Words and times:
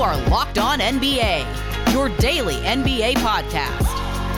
are 0.00 0.16
Locked 0.30 0.56
On 0.56 0.78
NBA, 0.78 1.92
your 1.92 2.08
daily 2.16 2.54
NBA 2.54 3.16
podcast. 3.16 3.84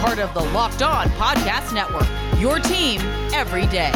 Part 0.01 0.19
of 0.19 0.35
the 0.35 0.43
Locked 0.53 0.83
On 0.83 1.07
Podcast 1.11 1.73
Network, 1.73 2.09
your 2.41 2.59
team 2.59 3.01
every 3.33 3.67
day. 3.69 3.93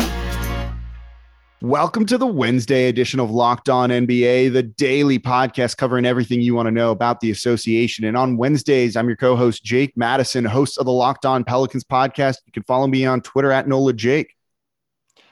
Welcome 1.61 2.07
to 2.07 2.19
the 2.19 2.27
Wednesday 2.27 2.87
edition 2.87 3.19
of 3.19 3.33
Locked 3.33 3.69
On 3.69 3.91
NBA, 3.91 4.53
the 4.53 4.63
daily 4.63 5.19
podcast 5.19 5.76
covering 5.76 6.06
everything 6.06 6.40
you 6.40 6.54
want 6.54 6.69
to 6.69 6.71
know 6.71 6.92
about 6.92 7.19
the 7.19 7.33
association. 7.33 8.04
And 8.04 8.17
on 8.17 8.37
Wednesdays, 8.37 8.94
I'm 8.94 9.08
your 9.08 9.17
co 9.17 9.35
host, 9.35 9.64
Jake 9.64 9.96
Madison, 9.96 10.44
host 10.44 10.78
of 10.78 10.87
the 10.87 10.92
Locked 10.92 11.26
On 11.26 11.42
Pelicans 11.42 11.83
podcast. 11.83 12.37
You 12.46 12.53
can 12.53 12.62
follow 12.62 12.87
me 12.87 13.06
on 13.06 13.22
Twitter 13.22 13.51
at 13.51 13.67
NOLA 13.67 13.94
Jake. 13.94 14.36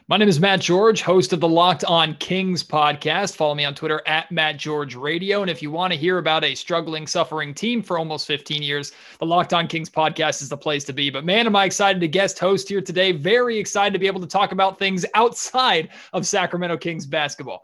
My 0.06 0.18
name 0.18 0.28
is 0.28 0.38
Matt 0.38 0.60
George, 0.60 1.00
host 1.00 1.32
of 1.32 1.40
the 1.40 1.48
Locked 1.48 1.82
On 1.84 2.14
Kings 2.16 2.62
podcast. 2.62 3.36
Follow 3.36 3.54
me 3.54 3.64
on 3.64 3.74
Twitter 3.74 4.02
at 4.06 4.30
Matt 4.30 4.58
George 4.58 4.94
Radio. 4.94 5.40
And 5.40 5.50
if 5.50 5.62
you 5.62 5.70
want 5.70 5.94
to 5.94 5.98
hear 5.98 6.18
about 6.18 6.44
a 6.44 6.54
struggling, 6.54 7.06
suffering 7.06 7.54
team 7.54 7.82
for 7.82 7.96
almost 7.98 8.26
15 8.26 8.62
years, 8.62 8.92
the 9.18 9.24
Locked 9.24 9.54
On 9.54 9.66
Kings 9.66 9.88
podcast 9.88 10.42
is 10.42 10.50
the 10.50 10.58
place 10.58 10.84
to 10.84 10.92
be. 10.92 11.08
But 11.08 11.24
man, 11.24 11.46
am 11.46 11.56
I 11.56 11.64
excited 11.64 12.00
to 12.00 12.08
guest 12.08 12.38
host 12.38 12.68
here 12.68 12.82
today. 12.82 13.12
Very 13.12 13.56
excited 13.56 13.94
to 13.94 13.98
be 13.98 14.06
able 14.06 14.20
to 14.20 14.26
talk 14.26 14.52
about 14.52 14.78
things 14.78 15.06
outside 15.14 15.88
of 16.12 16.26
Sacramento 16.26 16.76
Kings 16.76 17.06
basketball. 17.06 17.62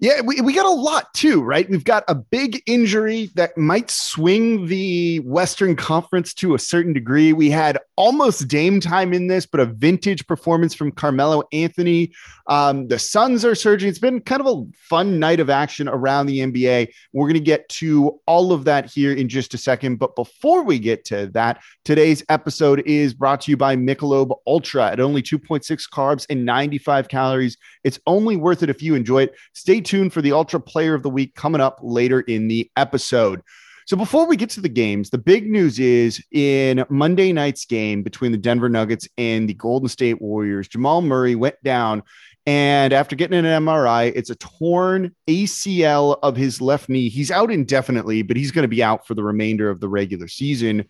Yeah, 0.00 0.20
we, 0.20 0.40
we 0.40 0.52
got 0.52 0.66
a 0.66 0.70
lot 0.70 1.12
too, 1.12 1.42
right? 1.42 1.68
We've 1.68 1.82
got 1.82 2.04
a 2.06 2.14
big 2.14 2.62
injury 2.66 3.30
that 3.34 3.58
might 3.58 3.90
swing 3.90 4.66
the 4.66 5.18
Western 5.20 5.74
Conference 5.74 6.32
to 6.34 6.54
a 6.54 6.58
certain 6.58 6.92
degree. 6.92 7.32
We 7.32 7.50
had 7.50 7.80
almost 7.96 8.46
Dame 8.46 8.78
time 8.78 9.12
in 9.12 9.26
this, 9.26 9.44
but 9.44 9.58
a 9.58 9.66
vintage 9.66 10.24
performance 10.28 10.72
from 10.72 10.92
Carmelo 10.92 11.42
Anthony. 11.52 12.12
Um, 12.48 12.88
the 12.88 12.98
Suns 12.98 13.44
are 13.44 13.54
surging. 13.54 13.90
It's 13.90 13.98
been 13.98 14.22
kind 14.22 14.40
of 14.40 14.46
a 14.46 14.64
fun 14.74 15.18
night 15.18 15.38
of 15.38 15.50
action 15.50 15.86
around 15.86 16.26
the 16.26 16.40
NBA. 16.40 16.88
We're 17.12 17.26
going 17.26 17.34
to 17.34 17.40
get 17.40 17.68
to 17.70 18.18
all 18.26 18.52
of 18.52 18.64
that 18.64 18.90
here 18.90 19.12
in 19.12 19.28
just 19.28 19.52
a 19.52 19.58
second. 19.58 19.96
But 19.96 20.16
before 20.16 20.62
we 20.62 20.78
get 20.78 21.04
to 21.06 21.26
that, 21.28 21.62
today's 21.84 22.24
episode 22.30 22.82
is 22.86 23.12
brought 23.12 23.42
to 23.42 23.50
you 23.50 23.58
by 23.58 23.76
Michelob 23.76 24.34
Ultra 24.46 24.90
at 24.90 25.00
only 25.00 25.22
2.6 25.22 25.88
carbs 25.92 26.26
and 26.30 26.46
95 26.46 27.08
calories. 27.08 27.58
It's 27.84 28.00
only 28.06 28.36
worth 28.36 28.62
it 28.62 28.70
if 28.70 28.82
you 28.82 28.94
enjoy 28.94 29.24
it. 29.24 29.36
Stay 29.52 29.82
tuned 29.82 30.14
for 30.14 30.22
the 30.22 30.32
Ultra 30.32 30.58
Player 30.58 30.94
of 30.94 31.02
the 31.02 31.10
Week 31.10 31.34
coming 31.34 31.60
up 31.60 31.78
later 31.82 32.20
in 32.22 32.48
the 32.48 32.70
episode. 32.76 33.42
So 33.88 33.96
before 33.96 34.26
we 34.26 34.36
get 34.36 34.50
to 34.50 34.60
the 34.60 34.68
games, 34.68 35.08
the 35.08 35.16
big 35.16 35.48
news 35.48 35.78
is 35.78 36.22
in 36.30 36.84
Monday 36.90 37.32
night's 37.32 37.64
game 37.64 38.02
between 38.02 38.32
the 38.32 38.36
Denver 38.36 38.68
Nuggets 38.68 39.08
and 39.16 39.48
the 39.48 39.54
Golden 39.54 39.88
State 39.88 40.20
Warriors, 40.20 40.68
Jamal 40.68 41.00
Murray 41.00 41.34
went 41.34 41.56
down 41.64 42.02
and 42.48 42.94
after 42.94 43.14
getting 43.14 43.38
an 43.38 43.44
MRI, 43.44 44.10
it's 44.16 44.30
a 44.30 44.34
torn 44.36 45.14
ACL 45.26 46.18
of 46.22 46.34
his 46.34 46.62
left 46.62 46.88
knee. 46.88 47.10
He's 47.10 47.30
out 47.30 47.50
indefinitely, 47.50 48.22
but 48.22 48.38
he's 48.38 48.52
going 48.52 48.62
to 48.62 48.68
be 48.68 48.82
out 48.82 49.06
for 49.06 49.12
the 49.12 49.22
remainder 49.22 49.68
of 49.68 49.80
the 49.80 49.88
regular 49.88 50.28
season. 50.28 50.86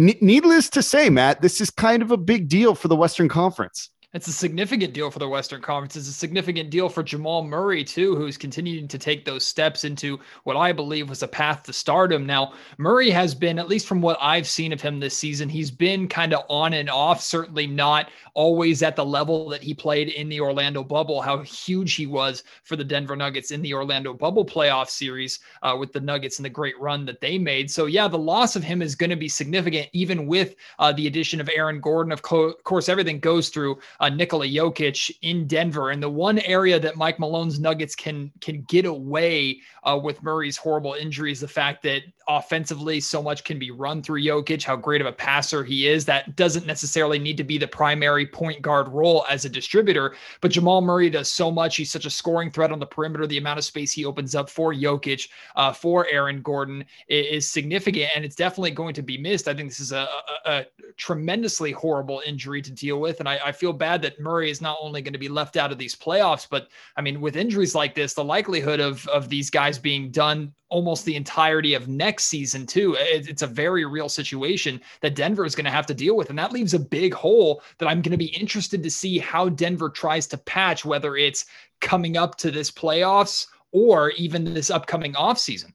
Needless 0.00 0.68
to 0.70 0.82
say, 0.82 1.08
Matt, 1.08 1.40
this 1.40 1.60
is 1.60 1.70
kind 1.70 2.02
of 2.02 2.10
a 2.10 2.16
big 2.16 2.48
deal 2.48 2.74
for 2.74 2.88
the 2.88 2.96
Western 2.96 3.28
Conference. 3.28 3.90
It's 4.14 4.28
a 4.28 4.32
significant 4.32 4.92
deal 4.92 5.10
for 5.10 5.20
the 5.20 5.28
Western 5.28 5.62
Conference. 5.62 5.96
It's 5.96 6.06
a 6.06 6.12
significant 6.12 6.68
deal 6.68 6.90
for 6.90 7.02
Jamal 7.02 7.42
Murray, 7.44 7.82
too, 7.82 8.14
who's 8.14 8.36
continuing 8.36 8.86
to 8.88 8.98
take 8.98 9.24
those 9.24 9.42
steps 9.42 9.84
into 9.84 10.20
what 10.44 10.54
I 10.54 10.70
believe 10.70 11.08
was 11.08 11.22
a 11.22 11.28
path 11.28 11.62
to 11.62 11.72
stardom. 11.72 12.26
Now, 12.26 12.52
Murray 12.76 13.08
has 13.08 13.34
been, 13.34 13.58
at 13.58 13.68
least 13.68 13.86
from 13.86 14.02
what 14.02 14.18
I've 14.20 14.46
seen 14.46 14.70
of 14.70 14.82
him 14.82 15.00
this 15.00 15.16
season, 15.16 15.48
he's 15.48 15.70
been 15.70 16.08
kind 16.08 16.34
of 16.34 16.44
on 16.50 16.74
and 16.74 16.90
off, 16.90 17.22
certainly 17.22 17.66
not 17.66 18.10
always 18.34 18.82
at 18.82 18.96
the 18.96 19.04
level 19.04 19.48
that 19.48 19.62
he 19.62 19.72
played 19.72 20.10
in 20.10 20.28
the 20.28 20.40
Orlando 20.40 20.84
bubble, 20.84 21.22
how 21.22 21.38
huge 21.38 21.94
he 21.94 22.06
was 22.06 22.44
for 22.64 22.76
the 22.76 22.84
Denver 22.84 23.16
Nuggets 23.16 23.50
in 23.50 23.62
the 23.62 23.72
Orlando 23.72 24.12
bubble 24.12 24.44
playoff 24.44 24.90
series 24.90 25.40
uh, 25.62 25.74
with 25.78 25.90
the 25.94 26.00
Nuggets 26.00 26.38
and 26.38 26.44
the 26.44 26.50
great 26.50 26.78
run 26.78 27.06
that 27.06 27.22
they 27.22 27.38
made. 27.38 27.70
So, 27.70 27.86
yeah, 27.86 28.08
the 28.08 28.18
loss 28.18 28.56
of 28.56 28.62
him 28.62 28.82
is 28.82 28.94
going 28.94 29.08
to 29.08 29.16
be 29.16 29.28
significant, 29.28 29.88
even 29.94 30.26
with 30.26 30.54
uh, 30.78 30.92
the 30.92 31.06
addition 31.06 31.40
of 31.40 31.48
Aaron 31.54 31.80
Gordon. 31.80 32.12
Of 32.12 32.20
co- 32.20 32.52
course, 32.64 32.90
everything 32.90 33.18
goes 33.18 33.48
through 33.48 33.78
uh, 34.02 34.08
Nikola 34.08 34.46
Jokic 34.46 35.16
in 35.22 35.46
Denver. 35.46 35.90
And 35.90 36.02
the 36.02 36.10
one 36.10 36.40
area 36.40 36.78
that 36.80 36.96
Mike 36.96 37.18
Malone's 37.18 37.60
Nuggets 37.60 37.94
can 37.94 38.30
can 38.40 38.62
get 38.62 38.84
away 38.84 39.60
uh, 39.84 39.98
with 40.02 40.22
Murray's 40.22 40.56
horrible 40.56 40.94
injuries, 40.94 41.40
the 41.40 41.48
fact 41.48 41.82
that 41.84 42.02
offensively 42.28 43.00
so 43.00 43.22
much 43.22 43.44
can 43.44 43.58
be 43.58 43.70
run 43.70 44.02
through 44.02 44.22
Jokic, 44.22 44.62
how 44.62 44.76
great 44.76 45.00
of 45.00 45.06
a 45.06 45.12
passer 45.12 45.64
he 45.64 45.88
is. 45.88 46.04
That 46.04 46.36
doesn't 46.36 46.66
necessarily 46.66 47.18
need 47.18 47.36
to 47.36 47.44
be 47.44 47.58
the 47.58 47.66
primary 47.66 48.26
point 48.26 48.62
guard 48.62 48.88
role 48.88 49.24
as 49.28 49.44
a 49.44 49.48
distributor, 49.48 50.14
but 50.40 50.50
Jamal 50.50 50.80
Murray 50.80 51.10
does 51.10 51.30
so 51.30 51.50
much. 51.50 51.76
He's 51.76 51.90
such 51.90 52.06
a 52.06 52.10
scoring 52.10 52.50
threat 52.50 52.72
on 52.72 52.78
the 52.78 52.86
perimeter. 52.86 53.26
The 53.26 53.38
amount 53.38 53.58
of 53.58 53.64
space 53.64 53.92
he 53.92 54.04
opens 54.04 54.34
up 54.34 54.48
for 54.48 54.72
Jokic, 54.72 55.28
uh, 55.56 55.72
for 55.72 56.06
Aaron 56.08 56.42
Gordon 56.42 56.84
is, 57.08 57.26
is, 57.26 57.50
significant, 57.50 58.10
and 58.14 58.24
it's 58.24 58.36
definitely 58.36 58.70
going 58.70 58.94
to 58.94 59.02
be 59.02 59.18
missed. 59.18 59.48
I 59.48 59.54
think 59.54 59.68
this 59.68 59.80
is 59.80 59.92
a, 59.92 60.08
a, 60.46 60.50
a 60.50 60.66
tremendously 60.96 61.72
horrible 61.72 62.22
injury 62.24 62.62
to 62.62 62.70
deal 62.70 63.00
with, 63.00 63.20
and 63.20 63.28
I, 63.28 63.38
I 63.44 63.52
feel 63.52 63.72
bad 63.72 63.91
that 64.00 64.18
Murray 64.18 64.50
is 64.50 64.62
not 64.62 64.78
only 64.80 65.02
going 65.02 65.12
to 65.12 65.18
be 65.18 65.28
left 65.28 65.58
out 65.58 65.70
of 65.70 65.76
these 65.76 65.94
playoffs, 65.94 66.46
but 66.48 66.68
I 66.96 67.02
mean, 67.02 67.20
with 67.20 67.36
injuries 67.36 67.74
like 67.74 67.94
this, 67.94 68.14
the 68.14 68.24
likelihood 68.24 68.80
of 68.80 69.06
of 69.08 69.28
these 69.28 69.50
guys 69.50 69.78
being 69.78 70.10
done 70.10 70.54
almost 70.70 71.04
the 71.04 71.16
entirety 71.16 71.74
of 71.74 71.86
next 71.86 72.24
season 72.24 72.66
too. 72.66 72.96
It's 72.98 73.42
a 73.42 73.46
very 73.46 73.84
real 73.84 74.08
situation 74.08 74.80
that 75.02 75.14
Denver 75.14 75.44
is 75.44 75.54
going 75.54 75.66
to 75.66 75.70
have 75.70 75.86
to 75.86 75.94
deal 75.94 76.16
with, 76.16 76.30
and 76.30 76.38
that 76.38 76.52
leaves 76.52 76.72
a 76.72 76.78
big 76.78 77.12
hole 77.12 77.62
that 77.78 77.88
I'm 77.88 78.00
going 78.00 78.12
to 78.12 78.16
be 78.16 78.34
interested 78.34 78.82
to 78.82 78.90
see 78.90 79.18
how 79.18 79.50
Denver 79.50 79.90
tries 79.90 80.26
to 80.28 80.38
patch, 80.38 80.84
whether 80.84 81.16
it's 81.16 81.44
coming 81.82 82.16
up 82.16 82.38
to 82.38 82.50
this 82.50 82.70
playoffs 82.70 83.48
or 83.72 84.10
even 84.12 84.44
this 84.44 84.70
upcoming 84.70 85.12
offseason. 85.12 85.72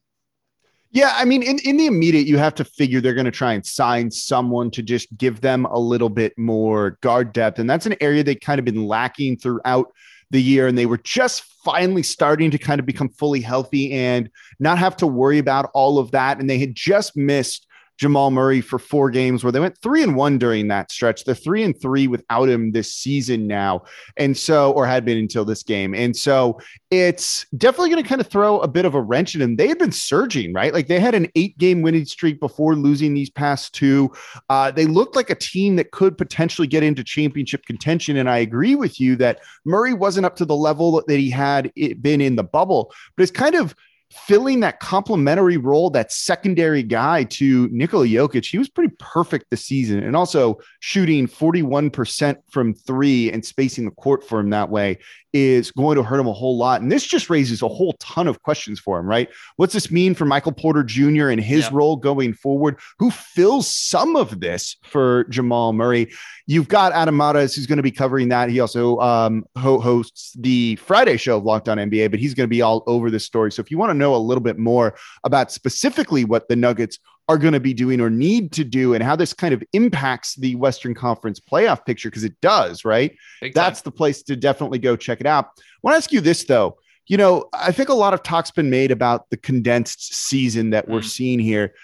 Yeah, 0.98 1.12
I 1.14 1.26
mean, 1.26 1.44
in, 1.44 1.60
in 1.60 1.76
the 1.76 1.86
immediate, 1.86 2.26
you 2.26 2.38
have 2.38 2.56
to 2.56 2.64
figure 2.64 3.00
they're 3.00 3.14
going 3.14 3.24
to 3.24 3.30
try 3.30 3.52
and 3.52 3.64
sign 3.64 4.10
someone 4.10 4.68
to 4.72 4.82
just 4.82 5.16
give 5.16 5.42
them 5.42 5.64
a 5.66 5.78
little 5.78 6.08
bit 6.08 6.36
more 6.36 6.98
guard 7.02 7.32
depth. 7.32 7.60
And 7.60 7.70
that's 7.70 7.86
an 7.86 7.94
area 8.00 8.24
they've 8.24 8.40
kind 8.40 8.58
of 8.58 8.64
been 8.64 8.84
lacking 8.84 9.36
throughout 9.36 9.92
the 10.32 10.42
year. 10.42 10.66
And 10.66 10.76
they 10.76 10.86
were 10.86 10.98
just 10.98 11.44
finally 11.64 12.02
starting 12.02 12.50
to 12.50 12.58
kind 12.58 12.80
of 12.80 12.84
become 12.84 13.10
fully 13.10 13.40
healthy 13.40 13.92
and 13.92 14.28
not 14.58 14.76
have 14.78 14.96
to 14.96 15.06
worry 15.06 15.38
about 15.38 15.70
all 15.72 16.00
of 16.00 16.10
that. 16.10 16.40
And 16.40 16.50
they 16.50 16.58
had 16.58 16.74
just 16.74 17.16
missed 17.16 17.67
Jamal 17.98 18.30
Murray 18.30 18.60
for 18.60 18.78
four 18.78 19.10
games 19.10 19.42
where 19.42 19.52
they 19.52 19.60
went 19.60 19.76
three 19.82 20.02
and 20.02 20.16
one 20.16 20.38
during 20.38 20.68
that 20.68 20.90
stretch. 20.90 21.24
They're 21.24 21.34
three 21.34 21.64
and 21.64 21.78
three 21.78 22.06
without 22.06 22.48
him 22.48 22.72
this 22.72 22.94
season 22.94 23.46
now. 23.46 23.82
And 24.16 24.36
so, 24.36 24.72
or 24.72 24.86
had 24.86 25.04
been 25.04 25.18
until 25.18 25.44
this 25.44 25.62
game. 25.62 25.94
And 25.94 26.16
so 26.16 26.60
it's 26.90 27.44
definitely 27.56 27.90
going 27.90 28.02
to 28.02 28.08
kind 28.08 28.20
of 28.20 28.28
throw 28.28 28.60
a 28.60 28.68
bit 28.68 28.84
of 28.84 28.94
a 28.94 29.02
wrench 29.02 29.34
in 29.34 29.40
them. 29.40 29.56
They 29.56 29.68
had 29.68 29.78
been 29.78 29.92
surging, 29.92 30.54
right? 30.54 30.72
Like 30.72 30.86
they 30.86 31.00
had 31.00 31.14
an 31.14 31.28
eight 31.34 31.58
game 31.58 31.82
winning 31.82 32.04
streak 32.04 32.40
before 32.40 32.76
losing 32.76 33.14
these 33.14 33.30
past 33.30 33.74
two. 33.74 34.12
Uh, 34.48 34.70
they 34.70 34.86
looked 34.86 35.16
like 35.16 35.30
a 35.30 35.34
team 35.34 35.76
that 35.76 35.90
could 35.90 36.16
potentially 36.16 36.68
get 36.68 36.82
into 36.82 37.02
championship 37.02 37.66
contention. 37.66 38.16
And 38.16 38.30
I 38.30 38.38
agree 38.38 38.76
with 38.76 39.00
you 39.00 39.16
that 39.16 39.40
Murray 39.64 39.92
wasn't 39.92 40.26
up 40.26 40.36
to 40.36 40.44
the 40.44 40.56
level 40.56 41.02
that 41.06 41.18
he 41.18 41.30
had 41.30 41.72
been 42.00 42.20
in 42.20 42.36
the 42.36 42.44
bubble, 42.44 42.92
but 43.16 43.22
it's 43.22 43.32
kind 43.32 43.56
of 43.56 43.74
filling 44.10 44.60
that 44.60 44.80
complementary 44.80 45.56
role, 45.56 45.90
that 45.90 46.10
secondary 46.12 46.82
guy 46.82 47.24
to 47.24 47.68
Nikola 47.70 48.06
Jokic. 48.06 48.46
He 48.46 48.58
was 48.58 48.68
pretty 48.68 48.94
perfect 48.98 49.46
this 49.50 49.64
season 49.64 50.02
and 50.02 50.16
also 50.16 50.58
shooting 50.80 51.26
41% 51.26 52.36
from 52.50 52.74
three 52.74 53.30
and 53.30 53.44
spacing 53.44 53.84
the 53.84 53.90
court 53.90 54.26
for 54.26 54.40
him 54.40 54.50
that 54.50 54.70
way 54.70 54.98
is 55.38 55.70
going 55.70 55.96
to 55.96 56.02
hurt 56.02 56.20
him 56.20 56.26
a 56.26 56.32
whole 56.32 56.56
lot. 56.56 56.80
And 56.80 56.90
this 56.90 57.06
just 57.06 57.30
raises 57.30 57.62
a 57.62 57.68
whole 57.68 57.94
ton 58.00 58.26
of 58.26 58.42
questions 58.42 58.80
for 58.80 58.98
him, 58.98 59.06
right? 59.06 59.28
What's 59.56 59.72
this 59.72 59.90
mean 59.90 60.14
for 60.14 60.24
Michael 60.24 60.52
Porter 60.52 60.82
Jr. 60.82 61.28
and 61.28 61.40
his 61.40 61.64
yeah. 61.64 61.70
role 61.72 61.96
going 61.96 62.34
forward? 62.34 62.78
Who 62.98 63.10
fills 63.10 63.68
some 63.68 64.16
of 64.16 64.40
this 64.40 64.76
for 64.82 65.24
Jamal 65.24 65.72
Murray? 65.72 66.10
You've 66.46 66.68
got 66.68 66.92
Adam 66.92 67.16
Mares 67.16 67.54
who's 67.54 67.66
going 67.66 67.78
to 67.78 67.82
be 67.82 67.90
covering 67.90 68.28
that. 68.28 68.50
He 68.50 68.60
also 68.60 68.98
um, 68.98 69.44
ho- 69.56 69.80
hosts 69.80 70.34
the 70.38 70.76
Friday 70.76 71.16
show 71.16 71.36
of 71.36 71.44
Locked 71.44 71.68
On 71.68 71.78
NBA, 71.78 72.10
but 72.10 72.20
he's 72.20 72.34
going 72.34 72.46
to 72.46 72.48
be 72.48 72.62
all 72.62 72.82
over 72.86 73.10
this 73.10 73.24
story. 73.24 73.52
So 73.52 73.60
if 73.60 73.70
you 73.70 73.78
want 73.78 73.90
to 73.90 73.94
know 73.94 74.14
a 74.14 74.16
little 74.16 74.42
bit 74.42 74.58
more 74.58 74.94
about 75.24 75.52
specifically 75.52 76.24
what 76.24 76.48
the 76.48 76.56
Nuggets 76.56 76.98
are 77.28 77.38
going 77.38 77.52
to 77.52 77.60
be 77.60 77.74
doing 77.74 78.00
or 78.00 78.08
need 78.08 78.52
to 78.52 78.64
do 78.64 78.94
and 78.94 79.02
how 79.04 79.14
this 79.14 79.34
kind 79.34 79.52
of 79.52 79.62
impacts 79.72 80.34
the 80.36 80.54
Western 80.54 80.94
Conference 80.94 81.38
playoff 81.38 81.84
picture 81.84 82.08
because 82.08 82.24
it 82.24 82.40
does, 82.40 82.84
right? 82.84 83.14
That's 83.54 83.82
the 83.82 83.90
place 83.90 84.22
to 84.24 84.36
definitely 84.36 84.78
go 84.78 84.96
check 84.96 85.20
it 85.20 85.26
out. 85.26 85.44
I 85.56 85.62
want 85.82 85.94
to 85.94 85.98
ask 85.98 86.10
you 86.10 86.20
this 86.20 86.44
though. 86.44 86.78
You 87.06 87.16
know, 87.16 87.48
I 87.52 87.72
think 87.72 87.88
a 87.88 87.94
lot 87.94 88.14
of 88.14 88.22
talk's 88.22 88.50
been 88.50 88.70
made 88.70 88.90
about 88.90 89.30
the 89.30 89.36
condensed 89.36 90.14
season 90.14 90.70
that 90.70 90.88
we're 90.88 91.00
mm. 91.00 91.04
seeing 91.04 91.38
here. 91.38 91.74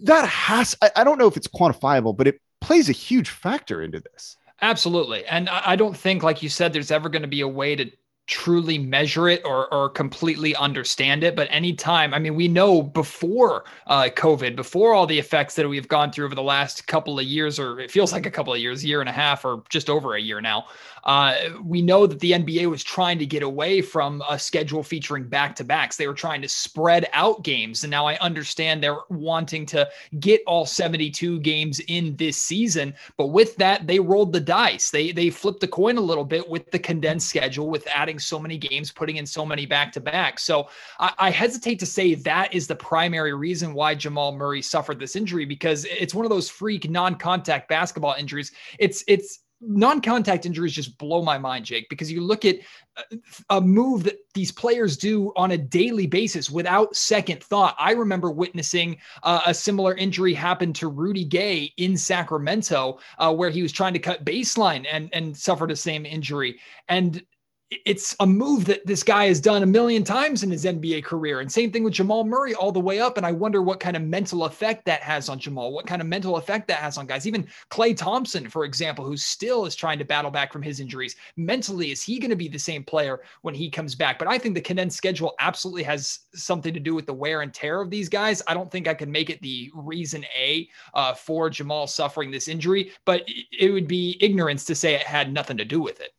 That 0.00 0.28
has, 0.28 0.76
I, 0.82 0.90
I 0.96 1.04
don't 1.04 1.18
know 1.18 1.26
if 1.26 1.36
it's 1.36 1.48
quantifiable, 1.48 2.16
but 2.16 2.26
it 2.26 2.40
plays 2.60 2.88
a 2.88 2.92
huge 2.92 3.30
factor 3.30 3.82
into 3.82 4.00
this. 4.00 4.36
Absolutely. 4.60 5.24
And 5.26 5.48
I 5.48 5.74
don't 5.74 5.96
think, 5.96 6.22
like 6.22 6.42
you 6.42 6.48
said, 6.48 6.72
there's 6.72 6.92
ever 6.92 7.08
going 7.08 7.22
to 7.22 7.28
be 7.28 7.40
a 7.40 7.48
way 7.48 7.74
to 7.74 7.90
truly 8.26 8.78
measure 8.78 9.28
it 9.28 9.42
or, 9.44 9.72
or 9.74 9.88
completely 9.88 10.54
understand 10.56 11.24
it. 11.24 11.34
But 11.34 11.48
anytime, 11.50 12.14
I 12.14 12.18
mean, 12.18 12.34
we 12.34 12.48
know 12.48 12.82
before 12.82 13.64
uh, 13.88 14.04
COVID, 14.14 14.54
before 14.54 14.94
all 14.94 15.06
the 15.06 15.18
effects 15.18 15.54
that 15.56 15.68
we've 15.68 15.88
gone 15.88 16.12
through 16.12 16.26
over 16.26 16.34
the 16.34 16.42
last 16.42 16.86
couple 16.86 17.18
of 17.18 17.24
years, 17.24 17.58
or 17.58 17.80
it 17.80 17.90
feels 17.90 18.12
like 18.12 18.26
a 18.26 18.30
couple 18.30 18.54
of 18.54 18.60
years, 18.60 18.84
year 18.84 19.00
and 19.00 19.08
a 19.08 19.12
half, 19.12 19.44
or 19.44 19.62
just 19.68 19.90
over 19.90 20.14
a 20.14 20.20
year 20.20 20.40
now, 20.40 20.66
uh, 21.04 21.34
we 21.62 21.82
know 21.82 22.06
that 22.06 22.20
the 22.20 22.32
NBA 22.32 22.70
was 22.70 22.84
trying 22.84 23.18
to 23.18 23.26
get 23.26 23.42
away 23.42 23.82
from 23.82 24.22
a 24.28 24.38
schedule 24.38 24.82
featuring 24.82 25.28
back 25.28 25.56
to 25.56 25.64
backs. 25.64 25.96
They 25.96 26.06
were 26.06 26.14
trying 26.14 26.42
to 26.42 26.48
spread 26.48 27.08
out 27.12 27.42
games. 27.42 27.84
And 27.84 27.90
now 27.90 28.06
I 28.06 28.16
understand 28.18 28.82
they're 28.82 29.00
wanting 29.08 29.66
to 29.66 29.88
get 30.20 30.42
all 30.46 30.64
72 30.64 31.40
games 31.40 31.80
in 31.88 32.16
this 32.16 32.36
season. 32.36 32.94
But 33.16 33.28
with 33.28 33.56
that, 33.56 33.86
they 33.86 33.98
rolled 33.98 34.32
the 34.32 34.40
dice. 34.40 34.90
They, 34.90 35.12
they 35.12 35.30
flipped 35.30 35.60
the 35.60 35.68
coin 35.68 35.96
a 35.96 36.00
little 36.00 36.24
bit 36.24 36.48
with 36.48 36.70
the 36.70 36.78
condensed 36.78 37.28
schedule, 37.28 37.68
with 37.68 37.86
adding 37.88 38.18
so 38.18 38.38
many 38.38 38.56
games, 38.56 38.92
putting 38.92 39.16
in 39.16 39.26
so 39.26 39.44
many 39.44 39.66
back 39.66 39.92
to 39.92 40.00
back. 40.00 40.38
So 40.38 40.68
I, 41.00 41.12
I 41.18 41.30
hesitate 41.30 41.78
to 41.80 41.86
say 41.86 42.14
that 42.14 42.54
is 42.54 42.66
the 42.66 42.76
primary 42.76 43.34
reason 43.34 43.74
why 43.74 43.94
Jamal 43.94 44.32
Murray 44.32 44.62
suffered 44.62 44.98
this 44.98 45.16
injury 45.16 45.44
because 45.44 45.84
it's 45.84 46.14
one 46.14 46.24
of 46.24 46.30
those 46.30 46.48
freak 46.48 46.88
non 46.88 47.16
contact 47.16 47.68
basketball 47.68 48.14
injuries. 48.18 48.52
It's, 48.78 49.02
it's, 49.08 49.40
non-contact 49.62 50.44
injuries 50.44 50.72
just 50.72 50.98
blow 50.98 51.22
my 51.22 51.38
mind 51.38 51.64
jake 51.64 51.88
because 51.88 52.10
you 52.10 52.20
look 52.20 52.44
at 52.44 52.56
a 53.50 53.60
move 53.60 54.04
that 54.04 54.18
these 54.34 54.52
players 54.52 54.96
do 54.96 55.32
on 55.36 55.52
a 55.52 55.58
daily 55.58 56.06
basis 56.06 56.50
without 56.50 56.94
second 56.94 57.42
thought. 57.42 57.74
I 57.78 57.92
remember 57.92 58.30
witnessing 58.30 58.98
uh, 59.22 59.40
a 59.46 59.54
similar 59.54 59.94
injury 59.94 60.34
happen 60.34 60.72
to 60.74 60.88
rudy 60.88 61.24
gay 61.24 61.72
in 61.76 61.96
sacramento 61.96 62.98
uh, 63.18 63.32
where 63.32 63.50
he 63.50 63.62
was 63.62 63.72
trying 63.72 63.94
to 63.94 63.98
cut 63.98 64.24
baseline 64.24 64.86
and 64.90 65.08
and 65.12 65.36
suffered 65.36 65.70
the 65.70 65.76
same 65.76 66.04
injury. 66.04 66.58
And 66.88 67.22
it's 67.86 68.14
a 68.20 68.26
move 68.26 68.64
that 68.66 68.86
this 68.86 69.02
guy 69.02 69.26
has 69.26 69.40
done 69.40 69.62
a 69.62 69.66
million 69.66 70.04
times 70.04 70.42
in 70.42 70.50
his 70.50 70.64
NBA 70.64 71.04
career. 71.04 71.40
And 71.40 71.50
same 71.50 71.70
thing 71.70 71.84
with 71.84 71.94
Jamal 71.94 72.24
Murray 72.24 72.54
all 72.54 72.72
the 72.72 72.80
way 72.80 73.00
up. 73.00 73.16
And 73.16 73.24
I 73.24 73.32
wonder 73.32 73.62
what 73.62 73.80
kind 73.80 73.96
of 73.96 74.02
mental 74.02 74.44
effect 74.44 74.84
that 74.86 75.02
has 75.02 75.28
on 75.28 75.38
Jamal, 75.38 75.72
what 75.72 75.86
kind 75.86 76.02
of 76.02 76.08
mental 76.08 76.36
effect 76.36 76.68
that 76.68 76.78
has 76.78 76.98
on 76.98 77.06
guys. 77.06 77.26
Even 77.26 77.46
Klay 77.70 77.96
Thompson, 77.96 78.48
for 78.48 78.64
example, 78.64 79.04
who 79.04 79.16
still 79.16 79.64
is 79.64 79.74
trying 79.74 79.98
to 79.98 80.04
battle 80.04 80.30
back 80.30 80.52
from 80.52 80.62
his 80.62 80.80
injuries. 80.80 81.16
Mentally, 81.36 81.90
is 81.90 82.02
he 82.02 82.18
going 82.18 82.30
to 82.30 82.36
be 82.36 82.48
the 82.48 82.58
same 82.58 82.84
player 82.84 83.22
when 83.42 83.54
he 83.54 83.70
comes 83.70 83.94
back? 83.94 84.18
But 84.18 84.28
I 84.28 84.38
think 84.38 84.54
the 84.54 84.60
condensed 84.60 84.96
schedule 84.96 85.34
absolutely 85.40 85.84
has 85.84 86.20
something 86.34 86.74
to 86.74 86.80
do 86.80 86.94
with 86.94 87.06
the 87.06 87.14
wear 87.14 87.42
and 87.42 87.52
tear 87.54 87.80
of 87.80 87.90
these 87.90 88.08
guys. 88.08 88.42
I 88.46 88.54
don't 88.54 88.70
think 88.70 88.88
I 88.88 88.94
can 88.94 89.10
make 89.10 89.30
it 89.30 89.40
the 89.40 89.70
reason 89.74 90.24
A 90.36 90.68
uh, 90.94 91.14
for 91.14 91.48
Jamal 91.48 91.86
suffering 91.86 92.30
this 92.30 92.48
injury, 92.48 92.92
but 93.04 93.22
it 93.26 93.70
would 93.70 93.88
be 93.88 94.18
ignorance 94.20 94.64
to 94.66 94.74
say 94.74 94.94
it 94.94 95.02
had 95.02 95.32
nothing 95.32 95.56
to 95.56 95.64
do 95.64 95.80
with 95.80 96.00
it. 96.00 96.12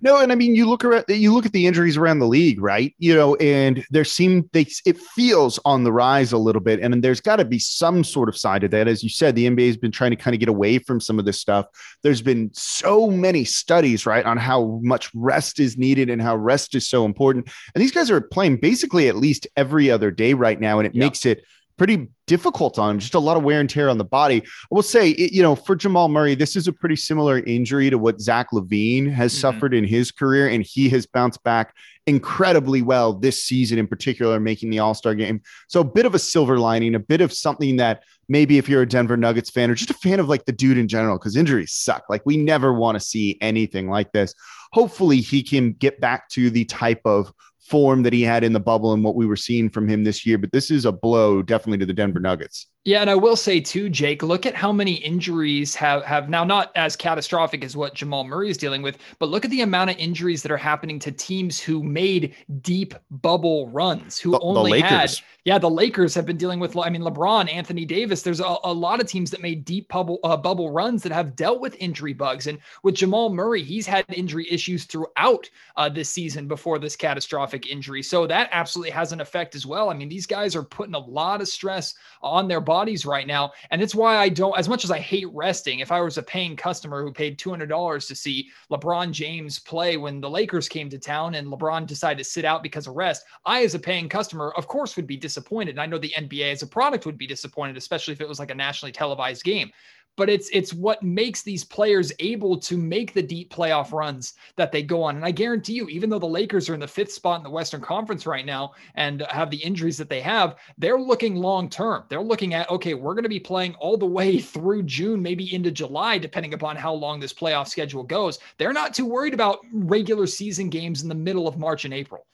No, 0.00 0.18
and 0.18 0.32
I 0.32 0.34
mean, 0.34 0.54
you 0.54 0.68
look 0.68 0.84
around, 0.84 1.04
you 1.08 1.32
look 1.32 1.46
at 1.46 1.52
the 1.52 1.66
injuries 1.66 1.96
around 1.96 2.18
the 2.18 2.26
league, 2.26 2.60
right? 2.60 2.94
You 2.98 3.14
know, 3.14 3.34
and 3.36 3.84
there 3.90 4.04
seem 4.04 4.48
they 4.52 4.66
it 4.84 4.98
feels 4.98 5.58
on 5.64 5.84
the 5.84 5.92
rise 5.92 6.32
a 6.32 6.38
little 6.38 6.60
bit, 6.60 6.80
and 6.80 7.02
there's 7.02 7.20
got 7.20 7.36
to 7.36 7.44
be 7.44 7.58
some 7.58 8.04
sort 8.04 8.28
of 8.28 8.36
side 8.36 8.64
of 8.64 8.70
that. 8.72 8.88
As 8.88 9.02
you 9.02 9.08
said, 9.08 9.34
the 9.34 9.46
NBA 9.46 9.66
has 9.66 9.76
been 9.76 9.92
trying 9.92 10.10
to 10.10 10.16
kind 10.16 10.34
of 10.34 10.40
get 10.40 10.48
away 10.48 10.78
from 10.78 11.00
some 11.00 11.18
of 11.18 11.24
this 11.24 11.40
stuff. 11.40 11.66
There's 12.02 12.22
been 12.22 12.50
so 12.52 13.10
many 13.10 13.44
studies, 13.44 14.06
right, 14.06 14.24
on 14.24 14.36
how 14.36 14.80
much 14.82 15.10
rest 15.14 15.60
is 15.60 15.76
needed 15.78 16.10
and 16.10 16.20
how 16.20 16.36
rest 16.36 16.74
is 16.74 16.88
so 16.88 17.04
important. 17.04 17.48
And 17.74 17.82
these 17.82 17.92
guys 17.92 18.10
are 18.10 18.20
playing 18.20 18.58
basically 18.58 19.08
at 19.08 19.16
least 19.16 19.46
every 19.56 19.90
other 19.90 20.10
day 20.10 20.34
right 20.34 20.60
now, 20.60 20.78
and 20.78 20.86
it 20.86 20.94
makes 20.94 21.26
it 21.26 21.44
pretty 21.76 22.08
difficult 22.26 22.78
on 22.78 22.92
him, 22.92 22.98
just 22.98 23.14
a 23.14 23.18
lot 23.18 23.36
of 23.36 23.42
wear 23.42 23.60
and 23.60 23.68
tear 23.68 23.88
on 23.88 23.98
the 23.98 24.04
body. 24.04 24.42
I 24.42 24.74
will 24.74 24.82
say, 24.82 25.10
it, 25.10 25.32
you 25.32 25.42
know, 25.42 25.54
for 25.54 25.76
Jamal 25.76 26.08
Murray, 26.08 26.34
this 26.34 26.56
is 26.56 26.66
a 26.66 26.72
pretty 26.72 26.96
similar 26.96 27.40
injury 27.40 27.90
to 27.90 27.98
what 27.98 28.20
Zach 28.20 28.48
LaVine 28.52 29.10
has 29.12 29.32
mm-hmm. 29.32 29.40
suffered 29.40 29.74
in 29.74 29.84
his 29.84 30.10
career, 30.10 30.48
and 30.48 30.64
he 30.64 30.88
has 30.90 31.06
bounced 31.06 31.42
back 31.44 31.74
incredibly 32.06 32.82
well 32.82 33.12
this 33.12 33.42
season 33.42 33.78
in 33.78 33.86
particular, 33.86 34.38
making 34.40 34.70
the 34.70 34.78
All 34.78 34.94
Star 34.94 35.14
game. 35.14 35.40
So 35.68 35.80
a 35.80 35.84
bit 35.84 36.06
of 36.06 36.14
a 36.14 36.18
silver 36.18 36.58
lining, 36.58 36.94
a 36.94 37.00
bit 37.00 37.20
of 37.20 37.32
something 37.32 37.76
that 37.76 38.02
maybe 38.28 38.58
if 38.58 38.68
you're 38.68 38.82
a 38.82 38.88
Denver 38.88 39.16
Nuggets 39.16 39.50
fan 39.50 39.70
or 39.70 39.74
just 39.74 39.90
a 39.90 39.94
fan 39.94 40.20
of 40.20 40.28
like 40.28 40.44
the 40.44 40.52
dude 40.52 40.78
in 40.78 40.88
general, 40.88 41.18
because 41.18 41.36
injuries 41.36 41.72
suck. 41.72 42.04
Like 42.08 42.22
we 42.24 42.36
never 42.36 42.72
want 42.72 42.96
to 42.96 43.04
see 43.04 43.38
anything 43.40 43.88
like 43.88 44.12
this. 44.12 44.34
Hopefully, 44.72 45.20
he 45.20 45.42
can 45.42 45.72
get 45.72 46.00
back 46.00 46.28
to 46.30 46.50
the 46.50 46.64
type 46.64 47.00
of 47.04 47.32
form 47.68 48.02
that 48.04 48.12
he 48.12 48.22
had 48.22 48.44
in 48.44 48.52
the 48.52 48.60
bubble 48.60 48.92
and 48.92 49.02
what 49.02 49.16
we 49.16 49.26
were 49.26 49.36
seeing 49.36 49.68
from 49.68 49.88
him 49.88 50.04
this 50.04 50.24
year. 50.24 50.38
But 50.38 50.52
this 50.52 50.70
is 50.70 50.84
a 50.84 50.92
blow 50.92 51.42
definitely 51.42 51.78
to 51.78 51.86
the 51.86 51.92
Denver 51.92 52.20
Nuggets. 52.20 52.68
Yeah, 52.86 53.00
and 53.00 53.10
I 53.10 53.16
will 53.16 53.34
say 53.34 53.58
too, 53.58 53.88
Jake, 53.88 54.22
look 54.22 54.46
at 54.46 54.54
how 54.54 54.70
many 54.70 54.92
injuries 54.92 55.74
have 55.74 56.04
have 56.04 56.28
now 56.28 56.44
not 56.44 56.70
as 56.76 56.94
catastrophic 56.94 57.64
as 57.64 57.76
what 57.76 57.94
Jamal 57.94 58.22
Murray 58.22 58.48
is 58.48 58.56
dealing 58.56 58.80
with, 58.80 58.98
but 59.18 59.28
look 59.28 59.44
at 59.44 59.50
the 59.50 59.62
amount 59.62 59.90
of 59.90 59.96
injuries 59.96 60.40
that 60.42 60.52
are 60.52 60.56
happening 60.56 61.00
to 61.00 61.10
teams 61.10 61.58
who 61.58 61.82
made 61.82 62.36
deep 62.62 62.94
bubble 63.10 63.68
runs, 63.70 64.20
who 64.20 64.30
the, 64.30 64.38
only 64.38 64.80
the 64.80 64.86
had 64.86 65.12
yeah, 65.44 65.58
the 65.58 65.70
Lakers 65.70 66.14
have 66.14 66.26
been 66.26 66.36
dealing 66.36 66.60
with 66.60 66.76
I 66.76 66.88
mean 66.88 67.02
LeBron, 67.02 67.52
Anthony 67.52 67.84
Davis, 67.84 68.22
there's 68.22 68.38
a, 68.38 68.56
a 68.62 68.72
lot 68.72 69.00
of 69.00 69.08
teams 69.08 69.32
that 69.32 69.42
made 69.42 69.64
deep 69.64 69.88
bubble 69.88 70.20
uh, 70.22 70.36
bubble 70.36 70.70
runs 70.70 71.02
that 71.02 71.10
have 71.10 71.34
dealt 71.34 71.60
with 71.60 71.74
injury 71.80 72.12
bugs 72.12 72.46
and 72.46 72.56
with 72.84 72.94
Jamal 72.94 73.30
Murray, 73.30 73.64
he's 73.64 73.86
had 73.88 74.04
injury 74.12 74.46
issues 74.48 74.84
throughout 74.84 75.50
uh, 75.76 75.88
this 75.88 76.08
season 76.08 76.46
before 76.46 76.78
this 76.78 76.94
catastrophic 76.94 77.68
injury. 77.68 78.04
So 78.04 78.28
that 78.28 78.48
absolutely 78.52 78.92
has 78.92 79.10
an 79.10 79.20
effect 79.20 79.56
as 79.56 79.66
well. 79.66 79.90
I 79.90 79.94
mean, 79.94 80.08
these 80.08 80.26
guys 80.26 80.54
are 80.54 80.62
putting 80.62 80.94
a 80.94 81.00
lot 81.00 81.40
of 81.40 81.48
stress 81.48 81.94
on 82.22 82.46
their 82.46 82.60
body 82.60 82.75
bodies 82.76 83.06
right 83.06 83.26
now. 83.26 83.52
And 83.70 83.80
it's 83.80 83.94
why 83.94 84.16
I 84.18 84.28
don't, 84.28 84.58
as 84.58 84.68
much 84.68 84.84
as 84.84 84.90
I 84.90 84.98
hate 84.98 85.28
resting, 85.32 85.80
if 85.80 85.90
I 85.90 86.02
was 86.02 86.18
a 86.18 86.22
paying 86.22 86.56
customer 86.56 87.02
who 87.02 87.10
paid 87.10 87.38
$200 87.38 88.06
to 88.06 88.14
see 88.14 88.50
LeBron 88.70 89.12
James 89.12 89.58
play 89.58 89.96
when 89.96 90.20
the 90.20 90.28
Lakers 90.28 90.68
came 90.68 90.90
to 90.90 90.98
town 90.98 91.36
and 91.36 91.48
LeBron 91.48 91.86
decided 91.86 92.18
to 92.18 92.30
sit 92.30 92.44
out 92.44 92.62
because 92.62 92.86
of 92.86 92.94
rest, 92.94 93.24
I, 93.46 93.62
as 93.64 93.74
a 93.74 93.78
paying 93.78 94.10
customer, 94.10 94.52
of 94.58 94.68
course, 94.68 94.94
would 94.96 95.06
be 95.06 95.16
disappointed. 95.16 95.70
And 95.70 95.80
I 95.80 95.86
know 95.86 95.96
the 95.96 96.12
NBA 96.18 96.52
as 96.52 96.60
a 96.60 96.66
product 96.66 97.06
would 97.06 97.16
be 97.16 97.26
disappointed, 97.26 97.78
especially 97.78 98.12
if 98.12 98.20
it 98.20 98.28
was 98.28 98.38
like 98.38 98.50
a 98.50 98.54
nationally 98.54 98.92
televised 98.92 99.42
game 99.42 99.72
but 100.16 100.28
it's 100.28 100.48
it's 100.52 100.72
what 100.72 101.02
makes 101.02 101.42
these 101.42 101.64
players 101.64 102.12
able 102.18 102.58
to 102.58 102.76
make 102.76 103.12
the 103.12 103.22
deep 103.22 103.52
playoff 103.52 103.92
runs 103.92 104.34
that 104.56 104.72
they 104.72 104.82
go 104.82 105.02
on. 105.02 105.16
And 105.16 105.24
I 105.24 105.30
guarantee 105.30 105.74
you, 105.74 105.88
even 105.88 106.10
though 106.10 106.18
the 106.18 106.26
Lakers 106.26 106.68
are 106.68 106.74
in 106.74 106.80
the 106.80 106.88
fifth 106.88 107.12
spot 107.12 107.38
in 107.38 107.44
the 107.44 107.50
Western 107.50 107.80
Conference 107.80 108.26
right 108.26 108.46
now 108.46 108.72
and 108.94 109.24
have 109.30 109.50
the 109.50 109.58
injuries 109.58 109.98
that 109.98 110.08
they 110.08 110.20
have, 110.20 110.56
they're 110.78 110.98
looking 110.98 111.36
long 111.36 111.68
term. 111.68 112.04
They're 112.08 112.22
looking 112.22 112.54
at 112.54 112.70
okay, 112.70 112.94
we're 112.94 113.14
going 113.14 113.22
to 113.24 113.28
be 113.28 113.40
playing 113.40 113.74
all 113.74 113.96
the 113.96 114.06
way 114.06 114.38
through 114.38 114.84
June, 114.84 115.22
maybe 115.22 115.54
into 115.54 115.70
July, 115.70 116.18
depending 116.18 116.54
upon 116.54 116.76
how 116.76 116.94
long 116.94 117.20
this 117.20 117.34
playoff 117.34 117.68
schedule 117.68 118.02
goes. 118.02 118.38
They're 118.58 118.72
not 118.72 118.94
too 118.94 119.06
worried 119.06 119.34
about 119.34 119.60
regular 119.72 120.26
season 120.26 120.70
games 120.70 121.02
in 121.02 121.08
the 121.08 121.14
middle 121.14 121.46
of 121.46 121.58
March 121.58 121.84
and 121.84 121.94
April. 121.94 122.26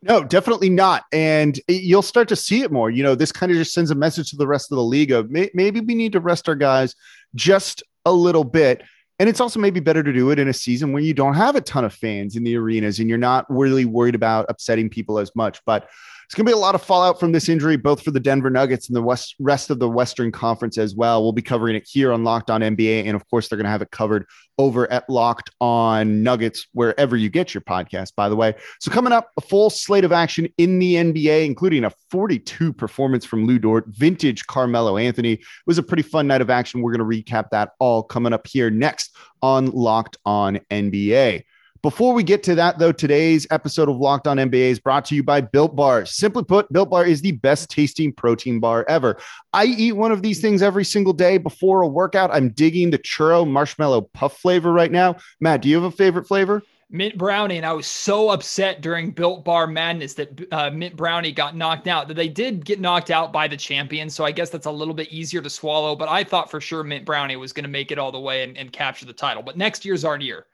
No, 0.00 0.24
definitely 0.24 0.70
not. 0.70 1.04
And 1.12 1.60
you'll 1.68 2.02
start 2.02 2.28
to 2.28 2.36
see 2.36 2.62
it 2.62 2.72
more. 2.72 2.90
You 2.90 3.02
know, 3.02 3.14
this 3.14 3.32
kind 3.32 3.52
of 3.52 3.58
just 3.58 3.72
sends 3.72 3.90
a 3.90 3.94
message 3.94 4.30
to 4.30 4.36
the 4.36 4.46
rest 4.46 4.72
of 4.72 4.76
the 4.76 4.84
league 4.84 5.12
of 5.12 5.30
may- 5.30 5.50
maybe 5.54 5.80
we 5.80 5.94
need 5.94 6.12
to 6.12 6.20
rest 6.20 6.48
our 6.48 6.54
guys 6.54 6.94
just 7.34 7.82
a 8.04 8.12
little 8.12 8.44
bit. 8.44 8.82
And 9.18 9.28
it's 9.28 9.40
also 9.40 9.60
maybe 9.60 9.78
better 9.78 10.02
to 10.02 10.12
do 10.12 10.30
it 10.30 10.38
in 10.38 10.48
a 10.48 10.52
season 10.52 10.92
where 10.92 11.02
you 11.02 11.14
don't 11.14 11.34
have 11.34 11.54
a 11.54 11.60
ton 11.60 11.84
of 11.84 11.92
fans 11.92 12.34
in 12.34 12.42
the 12.42 12.56
arenas 12.56 12.98
and 12.98 13.08
you're 13.08 13.18
not 13.18 13.46
really 13.48 13.84
worried 13.84 14.14
about 14.14 14.46
upsetting 14.48 14.88
people 14.88 15.18
as 15.18 15.30
much. 15.36 15.60
But 15.64 15.88
it's 16.32 16.36
going 16.38 16.46
to 16.46 16.50
be 16.50 16.54
a 16.54 16.58
lot 16.58 16.74
of 16.74 16.82
fallout 16.82 17.20
from 17.20 17.32
this 17.32 17.50
injury, 17.50 17.76
both 17.76 18.02
for 18.02 18.10
the 18.10 18.18
Denver 18.18 18.48
Nuggets 18.48 18.88
and 18.88 18.96
the 18.96 19.02
West, 19.02 19.34
rest 19.38 19.68
of 19.68 19.78
the 19.78 19.86
Western 19.86 20.32
Conference 20.32 20.78
as 20.78 20.94
well. 20.94 21.22
We'll 21.22 21.32
be 21.32 21.42
covering 21.42 21.76
it 21.76 21.86
here 21.86 22.10
on 22.10 22.24
Locked 22.24 22.48
On 22.48 22.62
NBA. 22.62 23.04
And 23.04 23.14
of 23.14 23.28
course, 23.28 23.48
they're 23.48 23.58
going 23.58 23.66
to 23.66 23.70
have 23.70 23.82
it 23.82 23.90
covered 23.90 24.24
over 24.56 24.90
at 24.90 25.06
Locked 25.10 25.50
On 25.60 26.22
Nuggets, 26.22 26.68
wherever 26.72 27.18
you 27.18 27.28
get 27.28 27.52
your 27.52 27.60
podcast, 27.60 28.14
by 28.16 28.30
the 28.30 28.36
way. 28.36 28.54
So, 28.80 28.90
coming 28.90 29.12
up, 29.12 29.28
a 29.36 29.42
full 29.42 29.68
slate 29.68 30.04
of 30.04 30.12
action 30.12 30.48
in 30.56 30.78
the 30.78 30.94
NBA, 30.94 31.44
including 31.44 31.84
a 31.84 31.92
42 32.10 32.72
performance 32.72 33.26
from 33.26 33.44
Lou 33.44 33.58
Dort, 33.58 33.84
vintage 33.88 34.46
Carmelo 34.46 34.96
Anthony. 34.96 35.34
It 35.34 35.40
was 35.66 35.76
a 35.76 35.82
pretty 35.82 36.02
fun 36.02 36.28
night 36.28 36.40
of 36.40 36.48
action. 36.48 36.80
We're 36.80 36.96
going 36.96 37.10
to 37.10 37.22
recap 37.22 37.50
that 37.50 37.72
all 37.78 38.02
coming 38.02 38.32
up 38.32 38.46
here 38.46 38.70
next 38.70 39.14
on 39.42 39.66
Locked 39.66 40.16
On 40.24 40.58
NBA. 40.70 41.42
Before 41.82 42.14
we 42.14 42.22
get 42.22 42.44
to 42.44 42.54
that, 42.54 42.78
though, 42.78 42.92
today's 42.92 43.44
episode 43.50 43.88
of 43.88 43.96
Locked 43.96 44.28
On 44.28 44.36
NBA 44.36 44.70
is 44.70 44.78
brought 44.78 45.04
to 45.06 45.16
you 45.16 45.24
by 45.24 45.40
Built 45.40 45.74
Bar. 45.74 46.06
Simply 46.06 46.44
put, 46.44 46.72
Built 46.72 46.90
Bar 46.90 47.04
is 47.04 47.22
the 47.22 47.32
best 47.32 47.70
tasting 47.70 48.12
protein 48.12 48.60
bar 48.60 48.84
ever. 48.88 49.18
I 49.52 49.64
eat 49.64 49.96
one 49.96 50.12
of 50.12 50.22
these 50.22 50.40
things 50.40 50.62
every 50.62 50.84
single 50.84 51.12
day 51.12 51.38
before 51.38 51.82
a 51.82 51.88
workout. 51.88 52.32
I'm 52.32 52.50
digging 52.50 52.92
the 52.92 53.00
churro 53.00 53.44
marshmallow 53.44 54.02
puff 54.14 54.38
flavor 54.38 54.72
right 54.72 54.92
now. 54.92 55.16
Matt, 55.40 55.62
do 55.62 55.68
you 55.68 55.74
have 55.74 55.82
a 55.82 55.90
favorite 55.90 56.28
flavor? 56.28 56.62
Mint 56.88 57.18
Brownie, 57.18 57.56
and 57.56 57.66
I 57.66 57.72
was 57.72 57.88
so 57.88 58.30
upset 58.30 58.80
during 58.80 59.10
Built 59.10 59.44
Bar 59.44 59.66
Madness 59.66 60.14
that 60.14 60.52
uh, 60.52 60.70
Mint 60.70 60.94
Brownie 60.94 61.32
got 61.32 61.56
knocked 61.56 61.88
out. 61.88 62.06
That 62.06 62.14
they 62.14 62.28
did 62.28 62.64
get 62.64 62.78
knocked 62.78 63.10
out 63.10 63.32
by 63.32 63.48
the 63.48 63.56
champion, 63.56 64.08
so 64.08 64.24
I 64.24 64.30
guess 64.30 64.50
that's 64.50 64.66
a 64.66 64.70
little 64.70 64.94
bit 64.94 65.08
easier 65.08 65.42
to 65.42 65.50
swallow. 65.50 65.96
But 65.96 66.08
I 66.08 66.22
thought 66.22 66.48
for 66.48 66.60
sure 66.60 66.84
Mint 66.84 67.04
Brownie 67.04 67.34
was 67.34 67.52
going 67.52 67.64
to 67.64 67.68
make 67.68 67.90
it 67.90 67.98
all 67.98 68.12
the 68.12 68.20
way 68.20 68.44
and, 68.44 68.56
and 68.56 68.70
capture 68.70 69.04
the 69.04 69.12
title. 69.12 69.42
But 69.42 69.56
next 69.56 69.84
year's 69.84 70.04
our 70.04 70.16
year. 70.16 70.46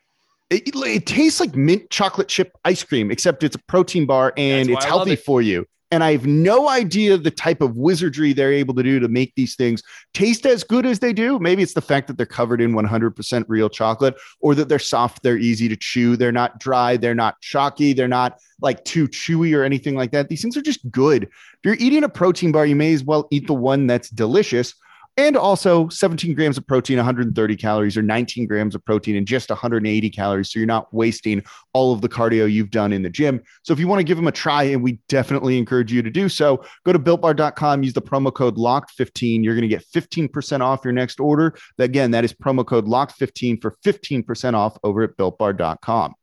It, 0.50 0.75
it, 0.75 1.07
tastes 1.07 1.40
like 1.40 1.55
mint 1.55 1.90
chocolate 1.90 2.28
chip 2.28 2.57
ice 2.64 2.83
cream, 2.83 3.11
except 3.11 3.43
it's 3.43 3.57
a 3.57 3.59
protein 3.59 4.07
bar 4.07 4.33
and 4.37 4.71
it's 4.71 4.85
healthy 4.85 5.12
it. 5.12 5.21
for 5.21 5.43
you. 5.43 5.67
and 5.90 6.05
I 6.05 6.12
have 6.12 6.26
no 6.26 6.69
idea 6.69 7.17
the 7.17 7.31
type 7.31 7.61
of 7.61 7.76
wizardry 7.76 8.33
they're 8.33 8.52
able 8.52 8.75
to 8.75 8.83
do 8.83 9.00
to 9.00 9.09
make 9.09 9.35
these 9.37 9.57
things 9.57 9.83
taste 10.12 10.47
as 10.47 10.64
good 10.64 10.85
as 10.87 10.99
they 10.99 11.12
do. 11.12 11.38
Maybe 11.38 11.62
it's 11.62 11.75
the 11.75 11.81
fact 11.81 12.09
that 12.09 12.17
they're 12.17 12.26
covered 12.26 12.61
in 12.61 12.73
100% 12.75 13.45
real 13.49 13.69
chocolate 13.69 14.14
or 14.40 14.55
that 14.55 14.69
they're 14.69 14.78
soft, 14.78 15.23
they're 15.23 15.38
easy 15.38 15.69
to 15.69 15.76
chew, 15.76 16.17
they're 16.17 16.33
not 16.33 16.61
dry, 16.61 16.97
they're 16.97 17.14
not 17.14 17.40
chalky, 17.40 17.93
they're 17.93 18.09
not 18.09 18.38
like 18.61 18.85
too 18.85 19.09
chewy 19.09 19.57
or 19.57 19.64
anything 19.64 19.95
like 19.95 20.11
that. 20.12 20.28
These 20.28 20.43
things 20.43 20.57
are 20.57 20.62
just 20.62 20.90
good. 20.90 21.25
If 21.25 21.59
you're 21.64 21.75
eating 21.75 22.05
a 22.05 22.09
protein 22.09 22.52
bar, 22.52 22.67
you 22.67 22.76
may 22.76 22.93
as 22.93 23.05
well 23.05 23.28
eat 23.31 23.47
the 23.47 23.55
one 23.55 23.87
that's 23.87 24.11
delicious 24.11 24.75
and 25.19 25.37
also 25.37 25.89
17 25.89 26.33
grams 26.35 26.57
of 26.57 26.67
protein, 26.67 26.97
130 26.97 27.57
calories, 27.57 27.97
or 27.97 28.03
19 28.03 28.47
grams 28.47 28.77
of 28.77 28.85
protein 28.85 29.17
and 29.17 29.27
just 29.27 29.51
180 29.51 30.11
calories. 30.11 30.53
So 30.53 30.61
you're 30.61 30.67
not 30.67 30.95
wasting 30.95 31.43
all 31.73 31.93
of 31.93 32.01
the 32.01 32.09
cardio 32.09 32.51
you've 32.51 32.71
done 32.71 32.93
in 32.93 33.03
the 33.03 33.11
gym. 33.11 33.43
So 33.65 33.73
if 33.73 33.81
you 33.81 33.89
want 33.89 33.99
to 33.99 34.05
give 34.05 34.17
them 34.17 34.29
a 34.29 34.33
try, 34.33 34.63
and 34.63 34.81
we 34.81 35.01
definitely 35.09 35.59
encourage 35.59 35.93
you 35.93 36.03
to 36.03 36.11
do 36.11 36.29
so, 36.29 36.65
go 36.87 36.93
to 36.93 37.01
builtbar.com, 37.01 37.83
use 37.83 37.93
the 37.93 38.01
promo 38.01 38.33
code 38.33 38.57
LOCKED15. 38.57 39.43
You're 39.43 39.57
going 39.57 39.69
to 39.69 39.77
get 39.77 39.85
15% 39.93 40.61
off 40.61 40.85
your 40.85 40.93
next 40.93 41.19
order. 41.19 41.59
Again, 41.79 42.13
that 42.13 42.25
is 42.25 42.33
promo 42.33 42.65
code 42.65 42.87
LOCKED15 42.87 43.61
for 43.61 43.77
15% 43.85 44.55
off 44.55 44.79
over 44.85 45.03
at 45.03 45.17
builtbar.com. 45.17 46.15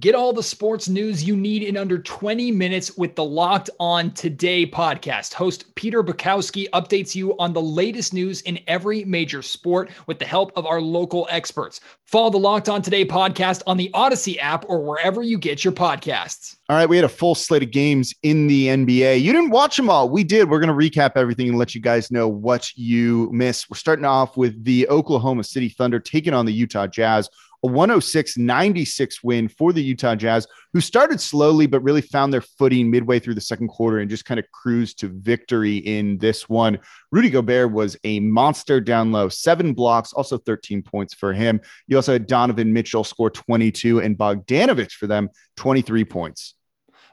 Get 0.00 0.14
all 0.14 0.32
the 0.32 0.42
sports 0.42 0.88
news 0.88 1.22
you 1.22 1.36
need 1.36 1.62
in 1.62 1.76
under 1.76 1.98
20 1.98 2.50
minutes 2.50 2.96
with 2.96 3.14
the 3.14 3.24
Locked 3.24 3.68
On 3.78 4.10
Today 4.12 4.64
podcast. 4.64 5.34
Host 5.34 5.74
Peter 5.74 6.02
Bukowski 6.02 6.66
updates 6.70 7.14
you 7.14 7.36
on 7.36 7.52
the 7.52 7.60
latest 7.60 8.14
news 8.14 8.40
in 8.40 8.58
every 8.66 9.04
major 9.04 9.42
sport 9.42 9.90
with 10.06 10.18
the 10.18 10.24
help 10.24 10.50
of 10.56 10.64
our 10.64 10.80
local 10.80 11.28
experts. 11.30 11.80
Follow 12.06 12.30
the 12.30 12.38
Locked 12.38 12.70
On 12.70 12.80
Today 12.80 13.04
podcast 13.04 13.62
on 13.66 13.76
the 13.76 13.90
Odyssey 13.92 14.40
app 14.40 14.64
or 14.66 14.82
wherever 14.82 15.22
you 15.22 15.36
get 15.36 15.62
your 15.62 15.74
podcasts. 15.74 16.56
All 16.70 16.76
right, 16.76 16.88
we 16.88 16.96
had 16.96 17.04
a 17.04 17.08
full 17.10 17.34
slate 17.34 17.62
of 17.62 17.70
games 17.70 18.14
in 18.22 18.46
the 18.46 18.68
NBA. 18.68 19.20
You 19.20 19.30
didn't 19.30 19.50
watch 19.50 19.76
them 19.76 19.90
all. 19.90 20.08
We 20.08 20.24
did. 20.24 20.48
We're 20.48 20.60
going 20.60 20.74
to 20.74 20.90
recap 20.90 21.12
everything 21.16 21.50
and 21.50 21.58
let 21.58 21.74
you 21.74 21.82
guys 21.82 22.10
know 22.10 22.28
what 22.28 22.74
you 22.76 23.28
missed. 23.30 23.68
We're 23.68 23.76
starting 23.76 24.06
off 24.06 24.38
with 24.38 24.64
the 24.64 24.88
Oklahoma 24.88 25.44
City 25.44 25.68
Thunder 25.68 26.00
taking 26.00 26.32
on 26.32 26.46
the 26.46 26.52
Utah 26.52 26.86
Jazz 26.86 27.28
a 27.64 27.66
106 27.68 28.36
96 28.36 29.22
win 29.22 29.48
for 29.48 29.72
the 29.72 29.82
Utah 29.82 30.14
Jazz, 30.14 30.46
who 30.72 30.80
started 30.80 31.20
slowly 31.20 31.66
but 31.66 31.82
really 31.82 32.00
found 32.00 32.32
their 32.32 32.40
footing 32.40 32.90
midway 32.90 33.18
through 33.18 33.34
the 33.34 33.40
second 33.40 33.68
quarter 33.68 33.98
and 33.98 34.10
just 34.10 34.24
kind 34.24 34.40
of 34.40 34.50
cruised 34.52 34.98
to 35.00 35.08
victory 35.08 35.76
in 35.78 36.18
this 36.18 36.48
one. 36.48 36.78
Rudy 37.10 37.30
Gobert 37.30 37.72
was 37.72 37.96
a 38.04 38.20
monster 38.20 38.80
down 38.80 39.12
low, 39.12 39.28
seven 39.28 39.74
blocks, 39.74 40.12
also 40.12 40.38
13 40.38 40.82
points 40.82 41.14
for 41.14 41.32
him. 41.32 41.60
You 41.86 41.96
also 41.96 42.12
had 42.12 42.26
Donovan 42.26 42.72
Mitchell 42.72 43.04
score 43.04 43.30
22 43.30 44.00
and 44.00 44.18
Bogdanovich 44.18 44.92
for 44.92 45.06
them 45.06 45.28
23 45.56 46.04
points 46.04 46.54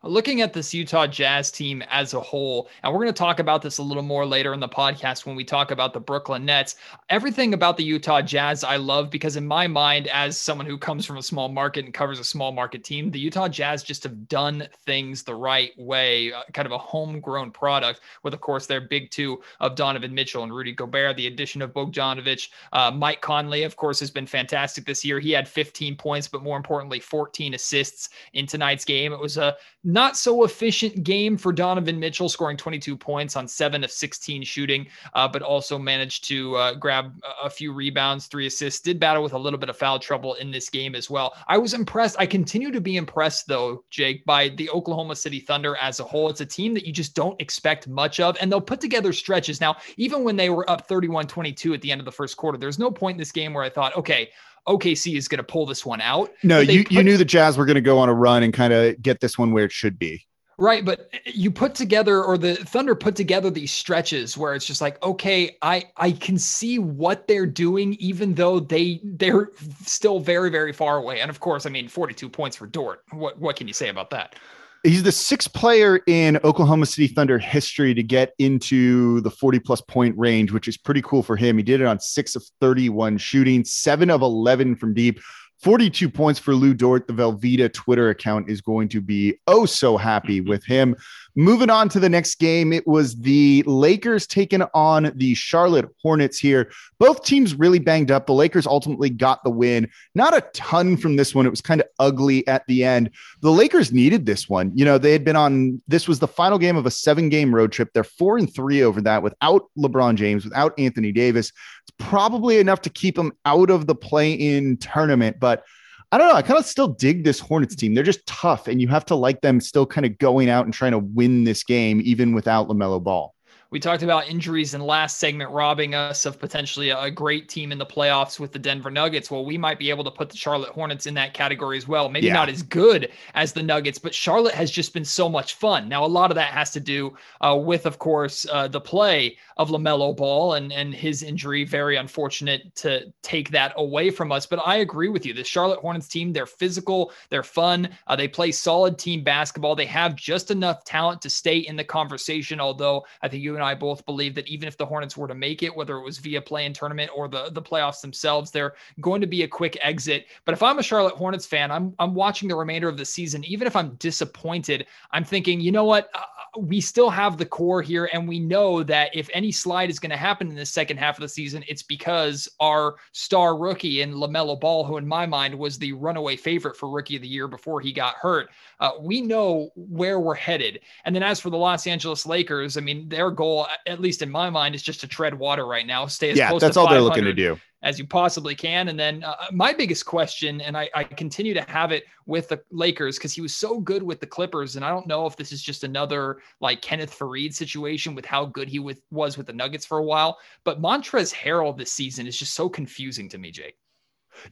looking 0.03 0.41
at 0.41 0.53
this 0.53 0.73
Utah 0.73 1.07
Jazz 1.07 1.51
team 1.51 1.83
as 1.89 2.13
a 2.13 2.19
whole, 2.19 2.69
and 2.83 2.93
we're 2.93 2.99
going 2.99 3.13
to 3.13 3.17
talk 3.17 3.39
about 3.39 3.61
this 3.61 3.77
a 3.77 3.83
little 3.83 4.03
more 4.03 4.25
later 4.25 4.53
in 4.53 4.59
the 4.59 4.69
podcast 4.69 5.25
when 5.25 5.35
we 5.35 5.43
talk 5.43 5.71
about 5.71 5.93
the 5.93 5.99
Brooklyn 5.99 6.45
Nets. 6.45 6.75
Everything 7.09 7.53
about 7.53 7.77
the 7.77 7.83
Utah 7.83 8.21
Jazz 8.21 8.63
I 8.63 8.77
love 8.77 9.09
because, 9.09 9.35
in 9.35 9.45
my 9.45 9.67
mind, 9.67 10.07
as 10.07 10.37
someone 10.37 10.65
who 10.65 10.77
comes 10.77 11.05
from 11.05 11.17
a 11.17 11.23
small 11.23 11.49
market 11.49 11.85
and 11.85 11.93
covers 11.93 12.19
a 12.19 12.23
small 12.23 12.51
market 12.51 12.83
team, 12.83 13.11
the 13.11 13.19
Utah 13.19 13.47
Jazz 13.47 13.83
just 13.83 14.03
have 14.03 14.27
done 14.27 14.67
things 14.85 15.23
the 15.23 15.35
right 15.35 15.71
way, 15.77 16.31
uh, 16.31 16.43
kind 16.53 16.65
of 16.65 16.71
a 16.71 16.77
homegrown 16.77 17.51
product, 17.51 18.01
with, 18.23 18.33
of 18.33 18.41
course, 18.41 18.65
their 18.65 18.81
big 18.81 19.11
two 19.11 19.41
of 19.59 19.75
Donovan 19.75 20.13
Mitchell 20.13 20.43
and 20.43 20.53
Rudy 20.53 20.73
Gobert, 20.73 21.17
the 21.17 21.27
addition 21.27 21.61
of 21.61 21.73
Bogdanovich. 21.73 22.49
Uh, 22.73 22.91
Mike 22.91 23.21
Conley, 23.21 23.63
of 23.63 23.75
course, 23.75 23.99
has 23.99 24.11
been 24.11 24.27
fantastic 24.27 24.85
this 24.85 25.03
year. 25.03 25.19
He 25.19 25.31
had 25.31 25.47
15 25.47 25.95
points, 25.95 26.27
but 26.27 26.43
more 26.43 26.57
importantly, 26.57 26.99
14 26.99 27.53
assists 27.53 28.09
in 28.33 28.47
tonight's 28.47 28.85
game. 28.85 29.13
It 29.13 29.19
was 29.19 29.37
a 29.37 29.55
not 29.89 30.15
so 30.15 30.43
efficient 30.43 31.03
game 31.03 31.37
for 31.37 31.51
Donovan 31.51 31.99
Mitchell, 31.99 32.29
scoring 32.29 32.57
22 32.57 32.95
points 32.95 33.35
on 33.35 33.47
seven 33.47 33.83
of 33.83 33.91
16 33.91 34.43
shooting, 34.43 34.87
uh, 35.13 35.27
but 35.27 35.41
also 35.41 35.77
managed 35.77 36.25
to 36.25 36.55
uh, 36.55 36.73
grab 36.75 37.13
a 37.43 37.49
few 37.49 37.73
rebounds, 37.73 38.27
three 38.27 38.45
assists. 38.45 38.81
Did 38.81 38.99
battle 38.99 39.23
with 39.23 39.33
a 39.33 39.37
little 39.37 39.59
bit 39.59 39.69
of 39.69 39.77
foul 39.77 39.99
trouble 39.99 40.35
in 40.35 40.51
this 40.51 40.69
game 40.69 40.95
as 40.95 41.09
well. 41.09 41.35
I 41.47 41.57
was 41.57 41.73
impressed. 41.73 42.15
I 42.19 42.25
continue 42.25 42.71
to 42.71 42.81
be 42.81 42.97
impressed, 42.97 43.47
though, 43.47 43.83
Jake, 43.89 44.23
by 44.25 44.49
the 44.49 44.69
Oklahoma 44.69 45.15
City 45.15 45.39
Thunder 45.39 45.75
as 45.77 45.99
a 45.99 46.03
whole. 46.03 46.29
It's 46.29 46.41
a 46.41 46.45
team 46.45 46.73
that 46.75 46.85
you 46.85 46.93
just 46.93 47.15
don't 47.15 47.39
expect 47.41 47.87
much 47.87 48.19
of, 48.19 48.37
and 48.39 48.51
they'll 48.51 48.61
put 48.61 48.81
together 48.81 49.11
stretches. 49.11 49.59
Now, 49.59 49.77
even 49.97 50.23
when 50.23 50.35
they 50.35 50.49
were 50.49 50.69
up 50.69 50.87
31 50.87 51.27
22 51.27 51.73
at 51.73 51.81
the 51.81 51.91
end 51.91 51.99
of 51.99 52.05
the 52.05 52.11
first 52.11 52.37
quarter, 52.37 52.57
there's 52.57 52.79
no 52.79 52.91
point 52.91 53.15
in 53.15 53.19
this 53.19 53.31
game 53.31 53.53
where 53.53 53.63
I 53.63 53.69
thought, 53.69 53.95
okay, 53.97 54.29
OKC 54.69 55.17
is 55.17 55.27
going 55.27 55.37
to 55.37 55.43
pull 55.43 55.65
this 55.65 55.85
one 55.85 55.99
out. 55.99 56.31
No, 56.43 56.59
you, 56.59 56.83
put, 56.83 56.91
you 56.91 57.03
knew 57.03 57.17
the 57.17 57.25
Jazz 57.25 57.57
were 57.57 57.65
going 57.65 57.75
to 57.75 57.81
go 57.81 57.97
on 57.97 58.07
a 58.07 58.13
run 58.13 58.43
and 58.43 58.53
kind 58.53 58.71
of 58.71 59.01
get 59.01 59.19
this 59.19 59.37
one 59.37 59.51
where 59.51 59.65
it 59.65 59.71
should 59.71 59.97
be. 59.97 60.25
Right, 60.59 60.83
but 60.83 61.09
you 61.23 61.51
put 61.51 61.73
together 61.73 62.21
or 62.21 62.37
the 62.37 62.55
Thunder 62.55 62.93
put 62.93 63.15
together 63.15 63.49
these 63.49 63.71
stretches 63.71 64.37
where 64.37 64.53
it's 64.53 64.65
just 64.65 64.81
like, 64.81 65.01
okay, 65.01 65.55
I 65.61 65.85
I 65.95 66.11
can 66.11 66.37
see 66.37 66.79
what 66.79 67.27
they're 67.27 67.45
doing 67.45 67.93
even 67.93 68.33
though 68.33 68.59
they 68.59 68.99
they're 69.03 69.51
still 69.85 70.19
very 70.19 70.49
very 70.49 70.73
far 70.73 70.97
away. 70.97 71.21
And 71.21 71.29
of 71.29 71.39
course, 71.39 71.65
I 71.65 71.69
mean, 71.69 71.87
42 71.87 72.27
points 72.27 72.57
for 72.57 72.67
Dort. 72.67 73.03
What 73.11 73.39
what 73.39 73.55
can 73.55 73.69
you 73.69 73.73
say 73.73 73.87
about 73.87 74.09
that? 74.09 74.35
He's 74.83 75.03
the 75.03 75.11
sixth 75.11 75.53
player 75.53 75.99
in 76.07 76.37
Oklahoma 76.45 76.85
City 76.85 77.07
Thunder 77.07 77.37
history 77.37 77.93
to 77.93 78.01
get 78.01 78.33
into 78.39 79.19
the 79.21 79.31
40 79.31 79.59
plus 79.59 79.81
point 79.81 80.17
range, 80.17 80.53
which 80.53 80.69
is 80.69 80.77
pretty 80.77 81.01
cool 81.01 81.21
for 81.21 81.35
him. 81.35 81.57
He 81.57 81.63
did 81.63 81.81
it 81.81 81.87
on 81.87 81.99
six 81.99 82.35
of 82.35 82.45
31 82.61 83.17
shooting, 83.17 83.65
seven 83.65 84.09
of 84.09 84.21
11 84.21 84.77
from 84.77 84.93
deep. 84.93 85.19
42 85.61 86.09
points 86.09 86.39
for 86.39 86.55
Lou 86.55 86.73
Dort. 86.73 87.07
The 87.07 87.13
Velveeta 87.13 87.71
Twitter 87.73 88.09
account 88.09 88.49
is 88.49 88.61
going 88.61 88.87
to 88.89 89.01
be 89.01 89.35
oh 89.47 89.65
so 89.65 89.97
happy 89.97 90.39
mm-hmm. 90.39 90.49
with 90.49 90.63
him. 90.63 90.95
Moving 91.39 91.69
on 91.69 91.87
to 91.87 92.01
the 92.01 92.09
next 92.09 92.35
game, 92.35 92.73
it 92.73 92.85
was 92.85 93.15
the 93.15 93.63
Lakers 93.65 94.27
taking 94.27 94.61
on 94.73 95.13
the 95.15 95.33
Charlotte 95.35 95.85
Hornets 96.01 96.37
here. 96.37 96.69
Both 96.97 97.23
teams 97.23 97.55
really 97.55 97.79
banged 97.79 98.11
up. 98.11 98.27
The 98.27 98.33
Lakers 98.33 98.67
ultimately 98.67 99.09
got 99.09 99.41
the 99.45 99.49
win. 99.49 99.89
Not 100.15 100.35
a 100.35 100.41
ton 100.51 100.97
from 100.97 101.15
this 101.15 101.33
one. 101.33 101.45
It 101.45 101.49
was 101.49 101.61
kind 101.61 101.79
of 101.79 101.87
ugly 101.97 102.45
at 102.45 102.67
the 102.67 102.83
end. 102.83 103.11
The 103.39 103.53
Lakers 103.53 103.93
needed 103.93 104.25
this 104.25 104.49
one. 104.49 104.73
You 104.75 104.83
know, 104.83 104.97
they 104.97 105.13
had 105.13 105.23
been 105.23 105.37
on 105.37 105.81
this 105.87 106.09
was 106.09 106.19
the 106.19 106.27
final 106.27 106.57
game 106.57 106.75
of 106.75 106.85
a 106.85 106.91
seven 106.91 107.29
game 107.29 107.55
road 107.55 107.71
trip. 107.71 107.93
They're 107.93 108.03
four 108.03 108.37
and 108.37 108.53
three 108.53 108.83
over 108.83 108.99
that 108.99 109.23
without 109.23 109.69
LeBron 109.77 110.15
James, 110.15 110.43
without 110.43 110.77
Anthony 110.77 111.13
Davis. 111.13 111.53
It's 111.83 111.95
probably 111.99 112.57
enough 112.57 112.81
to 112.81 112.89
keep 112.89 113.15
them 113.15 113.31
out 113.45 113.69
of 113.69 113.87
the 113.87 113.95
play 113.95 114.33
in 114.33 114.75
tournament, 114.75 115.39
but 115.39 115.63
I 116.11 116.17
don't 116.17 116.27
know. 116.27 116.35
I 116.35 116.41
kind 116.41 116.57
of 116.57 116.65
still 116.65 116.87
dig 116.87 117.23
this 117.23 117.39
Hornets 117.39 117.75
team. 117.75 117.93
They're 117.93 118.03
just 118.03 118.25
tough, 118.25 118.67
and 118.67 118.81
you 118.81 118.87
have 118.87 119.05
to 119.05 119.15
like 119.15 119.41
them 119.41 119.61
still 119.61 119.85
kind 119.85 120.05
of 120.05 120.17
going 120.17 120.49
out 120.49 120.65
and 120.65 120.73
trying 120.73 120.93
to 120.93 120.99
win 120.99 121.43
this 121.43 121.63
game, 121.63 122.01
even 122.03 122.33
without 122.33 122.67
LaMelo 122.67 123.03
Ball. 123.03 123.35
We 123.71 123.79
talked 123.79 124.01
about 124.01 124.27
injuries 124.27 124.73
in 124.73 124.81
last 124.81 125.19
segment 125.19 125.51
robbing 125.51 125.93
us 125.93 126.25
of 126.25 126.39
potentially 126.39 126.89
a 126.89 127.11
great 127.11 127.47
team 127.49 127.71
in 127.71 127.77
the 127.77 127.85
playoffs 127.85 128.39
with 128.39 128.51
the 128.51 128.57
Denver 128.57 128.89
Nuggets. 128.89 129.29
Well, 129.29 129.45
we 129.45 129.59
might 129.59 129.77
be 129.77 129.91
able 129.91 130.03
to 130.05 130.11
put 130.11 130.31
the 130.31 130.37
Charlotte 130.37 130.71
Hornets 130.71 131.05
in 131.05 131.13
that 131.13 131.35
category 131.35 131.77
as 131.77 131.87
well. 131.87 132.09
Maybe 132.09 132.27
yeah. 132.27 132.33
not 132.33 132.49
as 132.49 132.63
good 132.63 133.11
as 133.35 133.53
the 133.53 133.61
Nuggets, 133.61 133.99
but 133.99 134.15
Charlotte 134.15 134.55
has 134.55 134.71
just 134.71 134.91
been 134.91 135.05
so 135.05 135.29
much 135.29 135.53
fun. 135.53 135.87
Now, 135.87 136.03
a 136.03 136.07
lot 136.07 136.31
of 136.31 136.35
that 136.35 136.51
has 136.51 136.71
to 136.71 136.79
do 136.79 137.15
uh, 137.41 137.55
with, 137.61 137.85
of 137.85 137.99
course, 137.99 138.47
uh, 138.51 138.67
the 138.67 138.81
play 138.81 139.37
of 139.57 139.69
LaMelo 139.69 140.17
Ball 140.17 140.55
and, 140.55 140.73
and 140.73 140.91
his 140.91 141.21
injury. 141.21 141.63
Very 141.63 141.97
unfortunate 141.97 142.73
to 142.77 143.13
take 143.21 143.51
that 143.51 143.73
away 143.75 144.09
from 144.09 144.31
us. 144.31 144.47
But 144.47 144.65
I 144.65 144.77
agree 144.77 145.09
with 145.09 145.27
you. 145.27 145.33
The 145.35 145.43
Charlotte 145.43 145.79
Hornets 145.79 146.07
team, 146.07 146.33
they're 146.33 146.47
physical, 146.47 147.11
they're 147.29 147.43
fun, 147.43 147.89
uh, 148.07 148.15
they 148.15 148.27
play 148.27 148.51
solid 148.51 148.97
team 148.97 149.23
basketball. 149.23 149.75
They 149.75 149.85
have 149.85 150.15
just 150.15 150.49
enough 150.49 150.83
talent 150.85 151.21
to 151.21 151.29
stay 151.29 151.59
in 151.59 151.75
the 151.75 151.83
conversation, 151.83 152.59
although 152.59 153.05
I 153.21 153.27
think 153.27 153.43
you 153.43 153.58
and 153.59 153.67
I 153.67 153.75
both 153.75 154.05
believe 154.05 154.35
that 154.35 154.47
even 154.47 154.67
if 154.67 154.77
the 154.77 154.85
Hornets 154.85 155.17
were 155.17 155.27
to 155.27 155.35
make 155.35 155.63
it, 155.63 155.75
whether 155.75 155.97
it 155.97 156.03
was 156.03 156.17
via 156.17 156.41
play 156.41 156.65
in 156.65 156.73
tournament 156.73 157.11
or 157.13 157.27
the, 157.27 157.49
the 157.51 157.61
playoffs 157.61 158.01
themselves, 158.01 158.51
they're 158.51 158.73
going 159.01 159.21
to 159.21 159.27
be 159.27 159.43
a 159.43 159.47
quick 159.47 159.77
exit. 159.81 160.27
But 160.45 160.53
if 160.53 160.63
I'm 160.63 160.79
a 160.79 160.83
Charlotte 160.83 161.15
Hornets 161.15 161.45
fan, 161.45 161.71
I'm, 161.71 161.93
I'm 161.99 162.15
watching 162.15 162.47
the 162.47 162.55
remainder 162.55 162.87
of 162.87 162.97
the 162.97 163.05
season. 163.05 163.43
Even 163.43 163.67
if 163.67 163.75
I'm 163.75 163.95
disappointed, 163.95 164.87
I'm 165.11 165.25
thinking, 165.25 165.59
you 165.59 165.71
know 165.71 165.83
what? 165.83 166.09
We 166.57 166.81
still 166.81 167.09
have 167.09 167.37
the 167.37 167.45
core 167.45 167.81
here, 167.81 168.09
and 168.13 168.27
we 168.27 168.39
know 168.39 168.83
that 168.83 169.15
if 169.15 169.29
any 169.33 169.51
slide 169.51 169.89
is 169.89 169.99
going 169.99 170.09
to 170.09 170.17
happen 170.17 170.49
in 170.49 170.55
the 170.55 170.65
second 170.65 170.97
half 170.97 171.17
of 171.17 171.21
the 171.21 171.29
season, 171.29 171.63
it's 171.67 171.83
because 171.83 172.47
our 172.59 172.95
star 173.11 173.57
rookie 173.57 174.01
in 174.01 174.13
LaMelo 174.13 174.59
Ball, 174.59 174.83
who 174.83 174.97
in 174.97 175.07
my 175.07 175.25
mind 175.25 175.57
was 175.57 175.77
the 175.77 175.93
runaway 175.93 176.35
favorite 176.35 176.75
for 176.75 176.89
rookie 176.89 177.15
of 177.15 177.21
the 177.21 177.27
year 177.27 177.47
before 177.47 177.81
he 177.81 177.91
got 177.91 178.15
hurt, 178.15 178.49
uh, 178.79 178.91
we 178.99 179.21
know 179.21 179.69
where 179.75 180.19
we're 180.19 180.35
headed. 180.35 180.79
And 181.05 181.15
then 181.15 181.23
as 181.23 181.39
for 181.39 181.49
the 181.49 181.57
Los 181.57 181.87
Angeles 181.87 182.25
Lakers, 182.25 182.77
I 182.77 182.81
mean, 182.81 183.09
their 183.09 183.31
goal, 183.31 183.67
at 183.87 183.99
least 183.99 184.21
in 184.21 184.29
my 184.29 184.49
mind, 184.49 184.75
is 184.75 184.83
just 184.83 185.01
to 185.01 185.07
tread 185.07 185.37
water 185.37 185.65
right 185.65 185.85
now, 185.85 186.05
stay 186.07 186.31
as 186.31 186.37
yeah, 186.37 186.49
close 186.49 186.61
that's 186.61 186.77
all 186.77 186.89
they're 186.89 187.01
looking 187.01 187.25
to 187.25 187.33
do 187.33 187.59
as 187.81 187.97
you 187.97 188.05
possibly 188.05 188.55
can. 188.55 188.89
And 188.89 188.99
then 188.99 189.23
uh, 189.23 189.35
my 189.51 189.73
biggest 189.73 190.05
question, 190.05 190.61
and 190.61 190.77
I, 190.77 190.89
I, 190.93 191.03
continue 191.03 191.53
to 191.53 191.61
have 191.61 191.91
it 191.91 192.03
with 192.25 192.49
the 192.49 192.61
Lakers 192.71 193.17
because 193.17 193.33
he 193.33 193.41
was 193.41 193.55
so 193.55 193.79
good 193.79 194.03
with 194.03 194.19
the 194.19 194.27
Clippers, 194.27 194.75
and 194.75 194.83
I 194.83 194.89
don't 194.89 195.07
know 195.07 195.25
if 195.25 195.37
this 195.37 195.51
is 195.51 195.61
just 195.61 195.83
another 195.83 196.41
like 196.59 196.81
Kenneth 196.81 197.17
Faried 197.17 197.53
situation 197.53 198.15
with 198.15 198.25
how 198.25 198.45
good 198.45 198.67
he 198.67 198.79
with, 198.79 199.01
was 199.11 199.37
with 199.37 199.47
the 199.47 199.53
Nuggets 199.53 199.85
for 199.85 199.99
a 199.99 200.03
while. 200.03 200.37
But 200.63 200.81
Montrezl 200.81 201.33
Harrell 201.33 201.77
this 201.77 201.91
season 201.91 202.27
is 202.27 202.37
just 202.37 202.53
so 202.53 202.67
confusing 202.67 203.29
to 203.29 203.37
me, 203.37 203.51
Jake. 203.51 203.77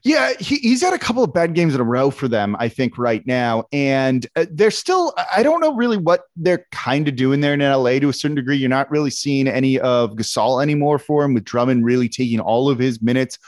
Yeah, 0.03 0.34
he, 0.39 0.57
he's 0.57 0.81
had 0.81 0.93
a 0.93 1.00
couple 1.00 1.24
of 1.24 1.34
bad 1.34 1.53
games 1.53 1.74
in 1.74 1.81
a 1.81 1.84
row 1.84 2.12
for 2.12 2.27
them, 2.27 2.55
I 2.60 2.69
think, 2.69 2.98
right 2.98 3.25
now. 3.25 3.65
And 3.72 4.25
uh, 4.36 4.46
they're 4.51 4.72
still, 4.72 5.13
I 5.36 5.43
don't 5.43 5.62
know 5.62 5.74
really 5.74 5.98
what 5.98 6.24
they're 6.36 6.65
kind 6.72 7.07
of 7.07 7.15
doing 7.15 7.41
there 7.41 7.53
in 7.53 7.60
LA 7.60 8.00
to 8.00 8.10
a 8.10 8.13
certain 8.13 8.36
degree. 8.36 8.57
You're 8.57 8.69
not 8.69 8.91
really 8.91 9.10
seeing 9.10 9.48
any 9.48 9.79
of 9.79 10.15
Gasol 10.15 10.62
anymore 10.62 11.00
for 11.00 11.24
him, 11.24 11.34
with 11.34 11.46
Drummond 11.46 11.86
really 11.86 12.10
taking 12.10 12.39
all 12.39 12.69
of 12.69 12.79
his 12.79 13.01
minutes. 13.01 13.39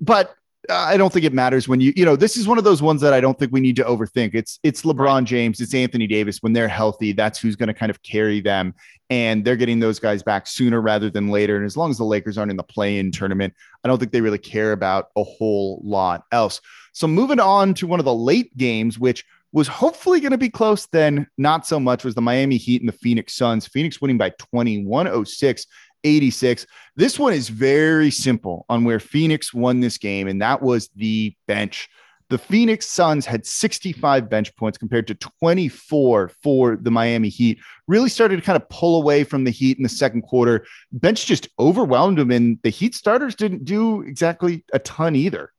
But 0.00 0.34
I 0.70 0.96
don't 0.96 1.12
think 1.12 1.24
it 1.24 1.32
matters 1.32 1.68
when 1.68 1.80
you, 1.80 1.92
you 1.96 2.04
know, 2.04 2.16
this 2.16 2.36
is 2.36 2.48
one 2.48 2.58
of 2.58 2.64
those 2.64 2.82
ones 2.82 3.00
that 3.00 3.12
I 3.12 3.20
don't 3.20 3.38
think 3.38 3.52
we 3.52 3.60
need 3.60 3.76
to 3.76 3.84
overthink. 3.84 4.34
It's 4.34 4.58
it's 4.62 4.82
LeBron 4.82 5.24
James, 5.24 5.60
it's 5.60 5.74
Anthony 5.74 6.06
Davis. 6.06 6.42
When 6.42 6.52
they're 6.52 6.68
healthy, 6.68 7.12
that's 7.12 7.38
who's 7.38 7.56
going 7.56 7.68
to 7.68 7.74
kind 7.74 7.90
of 7.90 8.02
carry 8.02 8.40
them, 8.40 8.74
and 9.10 9.44
they're 9.44 9.56
getting 9.56 9.80
those 9.80 9.98
guys 9.98 10.22
back 10.22 10.46
sooner 10.46 10.80
rather 10.80 11.10
than 11.10 11.28
later. 11.28 11.56
And 11.56 11.64
as 11.64 11.76
long 11.76 11.90
as 11.90 11.98
the 11.98 12.04
Lakers 12.04 12.38
aren't 12.38 12.50
in 12.50 12.56
the 12.56 12.62
play-in 12.62 13.12
tournament, 13.12 13.54
I 13.84 13.88
don't 13.88 13.98
think 13.98 14.12
they 14.12 14.20
really 14.20 14.38
care 14.38 14.72
about 14.72 15.08
a 15.16 15.24
whole 15.24 15.80
lot 15.84 16.24
else. 16.32 16.60
So 16.92 17.06
moving 17.06 17.40
on 17.40 17.74
to 17.74 17.86
one 17.86 17.98
of 18.00 18.04
the 18.04 18.14
late 18.14 18.56
games, 18.56 18.98
which 18.98 19.24
was 19.52 19.68
hopefully 19.68 20.20
going 20.20 20.32
to 20.32 20.38
be 20.38 20.50
close, 20.50 20.86
then 20.86 21.26
not 21.38 21.66
so 21.66 21.80
much, 21.80 22.04
was 22.04 22.14
the 22.14 22.20
Miami 22.20 22.56
Heat 22.56 22.82
and 22.82 22.88
the 22.88 22.96
Phoenix 22.96 23.34
Suns. 23.34 23.66
Phoenix 23.66 24.00
winning 24.00 24.18
by 24.18 24.30
2106 24.30 25.66
86. 26.06 26.66
This 26.94 27.18
one 27.18 27.32
is 27.32 27.48
very 27.48 28.10
simple 28.10 28.64
on 28.68 28.84
where 28.84 29.00
Phoenix 29.00 29.52
won 29.52 29.80
this 29.80 29.98
game, 29.98 30.28
and 30.28 30.40
that 30.40 30.62
was 30.62 30.88
the 30.94 31.34
bench. 31.46 31.88
The 32.28 32.38
Phoenix 32.38 32.86
Suns 32.86 33.24
had 33.24 33.46
65 33.46 34.28
bench 34.28 34.54
points 34.56 34.78
compared 34.78 35.06
to 35.08 35.14
24 35.14 36.30
for 36.42 36.76
the 36.76 36.90
Miami 36.90 37.28
Heat. 37.28 37.58
Really 37.86 38.08
started 38.08 38.36
to 38.36 38.42
kind 38.42 38.60
of 38.60 38.68
pull 38.68 39.00
away 39.00 39.22
from 39.22 39.44
the 39.44 39.50
Heat 39.50 39.76
in 39.76 39.84
the 39.84 39.88
second 39.88 40.22
quarter. 40.22 40.66
Bench 40.92 41.26
just 41.26 41.48
overwhelmed 41.58 42.18
them, 42.18 42.32
and 42.32 42.58
the 42.62 42.70
Heat 42.70 42.94
starters 42.94 43.34
didn't 43.34 43.64
do 43.64 44.02
exactly 44.02 44.64
a 44.72 44.80
ton 44.80 45.14
either. 45.14 45.52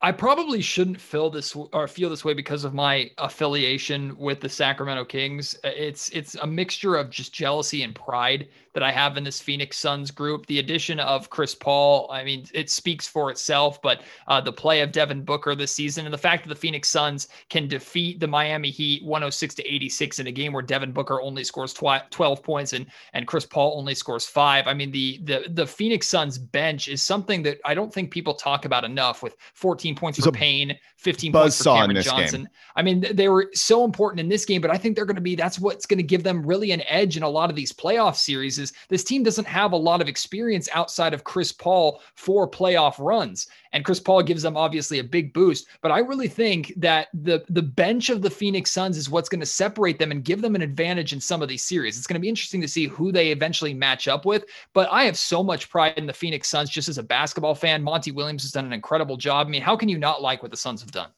I 0.00 0.12
probably 0.12 0.62
shouldn't 0.62 1.00
feel 1.00 1.28
this 1.28 1.56
or 1.56 1.88
feel 1.88 2.08
this 2.08 2.24
way 2.24 2.32
because 2.32 2.62
of 2.62 2.72
my 2.72 3.10
affiliation 3.18 4.16
with 4.16 4.40
the 4.40 4.48
Sacramento 4.48 5.04
Kings. 5.04 5.58
It's 5.64 6.08
it's 6.10 6.36
a 6.36 6.46
mixture 6.46 6.94
of 6.94 7.10
just 7.10 7.32
jealousy 7.34 7.82
and 7.82 7.96
pride 7.96 8.46
that 8.74 8.84
I 8.84 8.92
have 8.92 9.16
in 9.16 9.24
this 9.24 9.40
Phoenix 9.40 9.76
Suns 9.76 10.12
group. 10.12 10.46
The 10.46 10.60
addition 10.60 11.00
of 11.00 11.30
Chris 11.30 11.52
Paul, 11.52 12.08
I 12.12 12.22
mean, 12.22 12.46
it 12.54 12.70
speaks 12.70 13.08
for 13.08 13.28
itself. 13.28 13.82
But 13.82 14.02
uh, 14.28 14.40
the 14.40 14.52
play 14.52 14.82
of 14.82 14.92
Devin 14.92 15.24
Booker 15.24 15.56
this 15.56 15.72
season 15.72 16.04
and 16.04 16.14
the 16.14 16.18
fact 16.18 16.44
that 16.44 16.48
the 16.48 16.54
Phoenix 16.54 16.88
Suns 16.88 17.26
can 17.48 17.66
defeat 17.66 18.20
the 18.20 18.28
Miami 18.28 18.70
Heat 18.70 19.02
106 19.02 19.56
to 19.56 19.66
86 19.66 20.20
in 20.20 20.28
a 20.28 20.32
game 20.32 20.52
where 20.52 20.62
Devin 20.62 20.92
Booker 20.92 21.20
only 21.20 21.42
scores 21.42 21.74
tw- 21.74 22.08
12 22.10 22.40
points 22.40 22.72
and 22.72 22.86
and 23.14 23.26
Chris 23.26 23.44
Paul 23.44 23.76
only 23.76 23.96
scores 23.96 24.26
five. 24.26 24.68
I 24.68 24.74
mean, 24.74 24.92
the 24.92 25.18
the 25.24 25.46
the 25.48 25.66
Phoenix 25.66 26.06
Suns 26.06 26.38
bench 26.38 26.86
is 26.86 27.02
something 27.02 27.42
that 27.42 27.58
I 27.64 27.74
don't 27.74 27.92
think 27.92 28.12
people 28.12 28.34
talk 28.34 28.64
about 28.64 28.84
enough. 28.84 29.24
With 29.24 29.34
14 29.54 29.87
points 29.94 30.22
for 30.22 30.32
Payne, 30.32 30.78
15 30.96 31.32
points 31.32 31.58
for 31.58 31.76
Cameron 31.76 32.02
Johnson. 32.02 32.42
Game. 32.42 32.48
I 32.76 32.82
mean, 32.82 33.04
they 33.12 33.28
were 33.28 33.50
so 33.54 33.84
important 33.84 34.20
in 34.20 34.28
this 34.28 34.44
game, 34.44 34.60
but 34.60 34.70
I 34.70 34.76
think 34.76 34.94
they're 34.94 35.04
going 35.04 35.16
to 35.16 35.20
be 35.20 35.34
that's 35.34 35.58
what's 35.58 35.86
going 35.86 35.98
to 35.98 36.04
give 36.04 36.22
them 36.22 36.46
really 36.46 36.72
an 36.72 36.82
edge 36.86 37.16
in 37.16 37.22
a 37.22 37.28
lot 37.28 37.50
of 37.50 37.56
these 37.56 37.72
playoff 37.72 38.16
series. 38.16 38.58
Is 38.58 38.72
this 38.88 39.04
team 39.04 39.22
doesn't 39.22 39.46
have 39.46 39.72
a 39.72 39.76
lot 39.76 40.00
of 40.00 40.08
experience 40.08 40.68
outside 40.72 41.14
of 41.14 41.24
Chris 41.24 41.52
Paul 41.52 42.00
for 42.14 42.48
playoff 42.48 42.94
runs, 42.98 43.48
and 43.72 43.84
Chris 43.84 44.00
Paul 44.00 44.22
gives 44.22 44.42
them 44.42 44.56
obviously 44.56 44.98
a 44.98 45.04
big 45.04 45.32
boost. 45.32 45.66
But 45.80 45.90
I 45.90 45.98
really 45.98 46.28
think 46.28 46.72
that 46.76 47.08
the 47.14 47.44
the 47.48 47.62
bench 47.62 48.10
of 48.10 48.22
the 48.22 48.30
Phoenix 48.30 48.70
Suns 48.72 48.96
is 48.96 49.10
what's 49.10 49.28
going 49.28 49.40
to 49.40 49.46
separate 49.46 49.98
them 49.98 50.10
and 50.10 50.24
give 50.24 50.40
them 50.40 50.54
an 50.54 50.62
advantage 50.62 51.12
in 51.12 51.20
some 51.20 51.42
of 51.42 51.48
these 51.48 51.64
series. 51.64 51.98
It's 51.98 52.06
going 52.06 52.14
to 52.14 52.20
be 52.20 52.28
interesting 52.28 52.60
to 52.60 52.68
see 52.68 52.86
who 52.86 53.12
they 53.12 53.30
eventually 53.30 53.74
match 53.74 54.08
up 54.08 54.24
with. 54.24 54.44
But 54.72 54.88
I 54.90 55.04
have 55.04 55.18
so 55.18 55.42
much 55.42 55.70
pride 55.70 55.94
in 55.96 56.06
the 56.06 56.12
Phoenix 56.12 56.48
Suns 56.48 56.70
just 56.70 56.88
as 56.88 56.98
a 56.98 57.02
basketball 57.02 57.54
fan. 57.54 57.82
Monty 57.82 58.12
Williams 58.12 58.42
has 58.42 58.52
done 58.52 58.66
an 58.66 58.72
incredible 58.72 59.16
job. 59.16 59.46
I 59.46 59.50
mean, 59.50 59.62
how 59.62 59.76
can 59.78 59.88
you 59.88 59.98
not 59.98 60.22
like 60.22 60.42
what 60.42 60.50
the 60.50 60.56
Suns 60.58 60.82
have 60.82 60.92
done? 60.92 61.10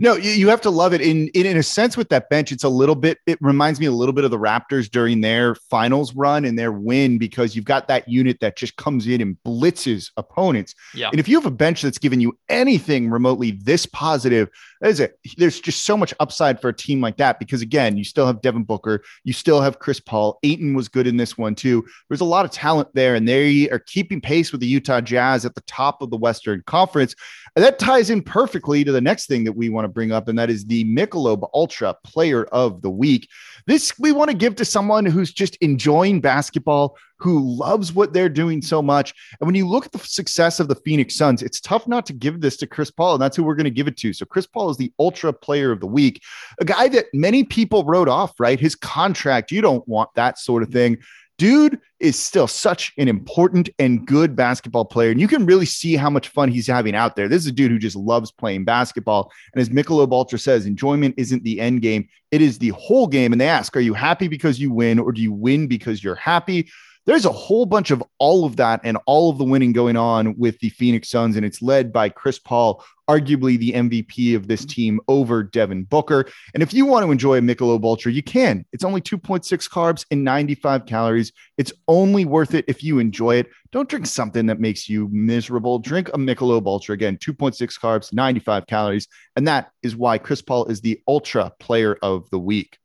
No, 0.00 0.16
you, 0.16 0.30
you 0.30 0.48
have 0.48 0.62
to 0.62 0.70
love 0.70 0.94
it. 0.94 1.02
In, 1.02 1.28
in 1.28 1.44
in 1.44 1.58
a 1.58 1.62
sense, 1.62 1.94
with 1.94 2.08
that 2.08 2.30
bench, 2.30 2.52
it's 2.52 2.64
a 2.64 2.68
little 2.68 2.94
bit. 2.94 3.18
It 3.26 3.38
reminds 3.42 3.78
me 3.78 3.86
a 3.86 3.92
little 3.92 4.14
bit 4.14 4.24
of 4.24 4.30
the 4.30 4.38
Raptors 4.38 4.90
during 4.90 5.20
their 5.20 5.54
finals 5.54 6.14
run 6.14 6.46
and 6.46 6.58
their 6.58 6.72
win 6.72 7.18
because 7.18 7.54
you've 7.54 7.66
got 7.66 7.86
that 7.88 8.08
unit 8.08 8.40
that 8.40 8.56
just 8.56 8.76
comes 8.76 9.06
in 9.06 9.20
and 9.20 9.36
blitzes 9.46 10.10
opponents. 10.16 10.74
Yeah. 10.94 11.10
And 11.10 11.20
if 11.20 11.28
you 11.28 11.36
have 11.36 11.44
a 11.44 11.50
bench 11.50 11.82
that's 11.82 11.98
given 11.98 12.18
you 12.18 12.36
anything 12.48 13.10
remotely 13.10 13.50
this 13.50 13.84
positive, 13.84 14.48
is 14.82 15.00
it? 15.00 15.18
There's 15.36 15.60
just 15.60 15.84
so 15.84 15.98
much 15.98 16.14
upside 16.18 16.60
for 16.60 16.68
a 16.68 16.74
team 16.74 17.02
like 17.02 17.18
that 17.18 17.38
because 17.38 17.60
again, 17.60 17.98
you 17.98 18.04
still 18.04 18.26
have 18.26 18.40
Devin 18.40 18.64
Booker, 18.64 19.02
you 19.24 19.34
still 19.34 19.60
have 19.60 19.80
Chris 19.80 20.00
Paul. 20.00 20.38
Ayton 20.42 20.72
was 20.72 20.88
good 20.88 21.06
in 21.06 21.18
this 21.18 21.36
one 21.36 21.54
too. 21.54 21.86
There's 22.08 22.22
a 22.22 22.24
lot 22.24 22.46
of 22.46 22.50
talent 22.50 22.88
there, 22.94 23.14
and 23.14 23.28
they 23.28 23.68
are 23.68 23.78
keeping 23.78 24.22
pace 24.22 24.50
with 24.50 24.62
the 24.62 24.66
Utah 24.66 25.02
Jazz 25.02 25.44
at 25.44 25.54
the 25.54 25.60
top 25.62 26.00
of 26.00 26.10
the 26.10 26.16
Western 26.16 26.62
Conference. 26.66 27.14
And 27.54 27.64
that 27.64 27.78
ties 27.78 28.08
in 28.08 28.22
perfectly 28.22 28.84
to 28.84 28.92
the 28.92 29.00
next 29.00 29.26
thing 29.26 29.44
that 29.44 29.52
we 29.52 29.68
want 29.68 29.84
to 29.84 29.89
bring 29.90 30.12
up, 30.12 30.28
and 30.28 30.38
that 30.38 30.50
is 30.50 30.64
the 30.64 30.84
Michelob 30.84 31.48
Ultra 31.54 31.96
Player 32.04 32.44
of 32.46 32.82
the 32.82 32.90
Week. 32.90 33.28
This 33.66 33.98
we 33.98 34.12
want 34.12 34.30
to 34.30 34.36
give 34.36 34.56
to 34.56 34.64
someone 34.64 35.04
who's 35.04 35.32
just 35.32 35.56
enjoying 35.56 36.20
basketball, 36.20 36.96
who 37.18 37.40
loves 37.40 37.92
what 37.92 38.12
they're 38.12 38.28
doing 38.28 38.62
so 38.62 38.80
much. 38.80 39.14
And 39.40 39.46
when 39.46 39.54
you 39.54 39.68
look 39.68 39.86
at 39.86 39.92
the 39.92 39.98
success 39.98 40.60
of 40.60 40.68
the 40.68 40.74
Phoenix 40.76 41.16
Suns, 41.16 41.42
it's 41.42 41.60
tough 41.60 41.86
not 41.86 42.06
to 42.06 42.12
give 42.12 42.40
this 42.40 42.56
to 42.58 42.66
Chris 42.66 42.90
Paul, 42.90 43.14
and 43.14 43.22
that's 43.22 43.36
who 43.36 43.44
we're 43.44 43.54
going 43.54 43.64
to 43.64 43.70
give 43.70 43.88
it 43.88 43.96
to. 43.98 44.12
So 44.12 44.24
Chris 44.24 44.46
Paul 44.46 44.70
is 44.70 44.76
the 44.76 44.92
Ultra 44.98 45.32
Player 45.32 45.72
of 45.72 45.80
the 45.80 45.86
Week, 45.86 46.22
a 46.60 46.64
guy 46.64 46.88
that 46.88 47.06
many 47.12 47.44
people 47.44 47.84
wrote 47.84 48.08
off. 48.08 48.38
Right, 48.38 48.58
his 48.58 48.74
contract, 48.74 49.50
you 49.50 49.60
don't 49.60 49.86
want 49.86 50.10
that 50.14 50.38
sort 50.38 50.62
of 50.62 50.70
thing 50.70 50.98
dude 51.40 51.80
is 52.00 52.18
still 52.18 52.46
such 52.46 52.92
an 52.98 53.08
important 53.08 53.70
and 53.78 54.06
good 54.06 54.36
basketball 54.36 54.84
player. 54.84 55.10
And 55.10 55.18
you 55.18 55.26
can 55.26 55.46
really 55.46 55.64
see 55.64 55.96
how 55.96 56.10
much 56.10 56.28
fun 56.28 56.50
he's 56.50 56.66
having 56.66 56.94
out 56.94 57.16
there. 57.16 57.28
This 57.28 57.40
is 57.40 57.46
a 57.46 57.52
dude 57.52 57.70
who 57.70 57.78
just 57.78 57.96
loves 57.96 58.30
playing 58.30 58.66
basketball. 58.66 59.32
And 59.54 59.60
as 59.62 59.70
Michelob 59.70 60.12
Ultra 60.12 60.38
says, 60.38 60.66
enjoyment 60.66 61.14
isn't 61.16 61.42
the 61.42 61.58
end 61.58 61.80
game, 61.80 62.06
it 62.30 62.42
is 62.42 62.58
the 62.58 62.68
whole 62.70 63.06
game. 63.06 63.32
And 63.32 63.40
they 63.40 63.48
ask, 63.48 63.74
are 63.74 63.80
you 63.80 63.94
happy 63.94 64.28
because 64.28 64.60
you 64.60 64.70
win 64.70 64.98
or 64.98 65.12
do 65.12 65.22
you 65.22 65.32
win 65.32 65.66
because 65.66 66.04
you're 66.04 66.14
happy? 66.14 66.68
There's 67.06 67.24
a 67.24 67.32
whole 67.32 67.66
bunch 67.66 67.90
of 67.90 68.02
all 68.18 68.44
of 68.44 68.56
that 68.56 68.80
and 68.84 68.98
all 69.06 69.30
of 69.30 69.38
the 69.38 69.44
winning 69.44 69.72
going 69.72 69.96
on 69.96 70.36
with 70.38 70.58
the 70.60 70.68
Phoenix 70.70 71.08
Suns, 71.10 71.36
and 71.36 71.46
it's 71.46 71.62
led 71.62 71.92
by 71.92 72.08
Chris 72.08 72.38
Paul, 72.38 72.84
arguably 73.08 73.58
the 73.58 73.72
MVP 73.72 74.36
of 74.36 74.46
this 74.46 74.64
team 74.64 75.00
over 75.08 75.42
Devin 75.42 75.84
Booker. 75.84 76.26
And 76.54 76.62
if 76.62 76.74
you 76.74 76.86
want 76.86 77.04
to 77.04 77.10
enjoy 77.10 77.38
a 77.38 77.40
Michelob 77.40 77.84
Ultra, 77.84 78.12
you 78.12 78.22
can. 78.22 78.64
It's 78.72 78.84
only 78.84 79.00
2.6 79.00 79.68
carbs 79.68 80.04
and 80.10 80.22
95 80.22 80.86
calories. 80.86 81.32
It's 81.58 81.72
only 81.88 82.24
worth 82.24 82.54
it 82.54 82.66
if 82.68 82.84
you 82.84 82.98
enjoy 82.98 83.36
it. 83.36 83.48
Don't 83.72 83.88
drink 83.88 84.06
something 84.06 84.46
that 84.46 84.60
makes 84.60 84.88
you 84.88 85.08
miserable. 85.10 85.78
Drink 85.78 86.10
a 86.10 86.18
Michelob 86.18 86.66
Ultra. 86.66 86.92
Again, 86.92 87.16
2.6 87.16 87.78
carbs, 87.80 88.12
95 88.12 88.66
calories. 88.66 89.08
And 89.36 89.48
that 89.48 89.70
is 89.82 89.96
why 89.96 90.18
Chris 90.18 90.42
Paul 90.42 90.66
is 90.66 90.80
the 90.80 91.00
Ultra 91.08 91.52
Player 91.58 91.96
of 92.02 92.28
the 92.30 92.38
Week. 92.38 92.76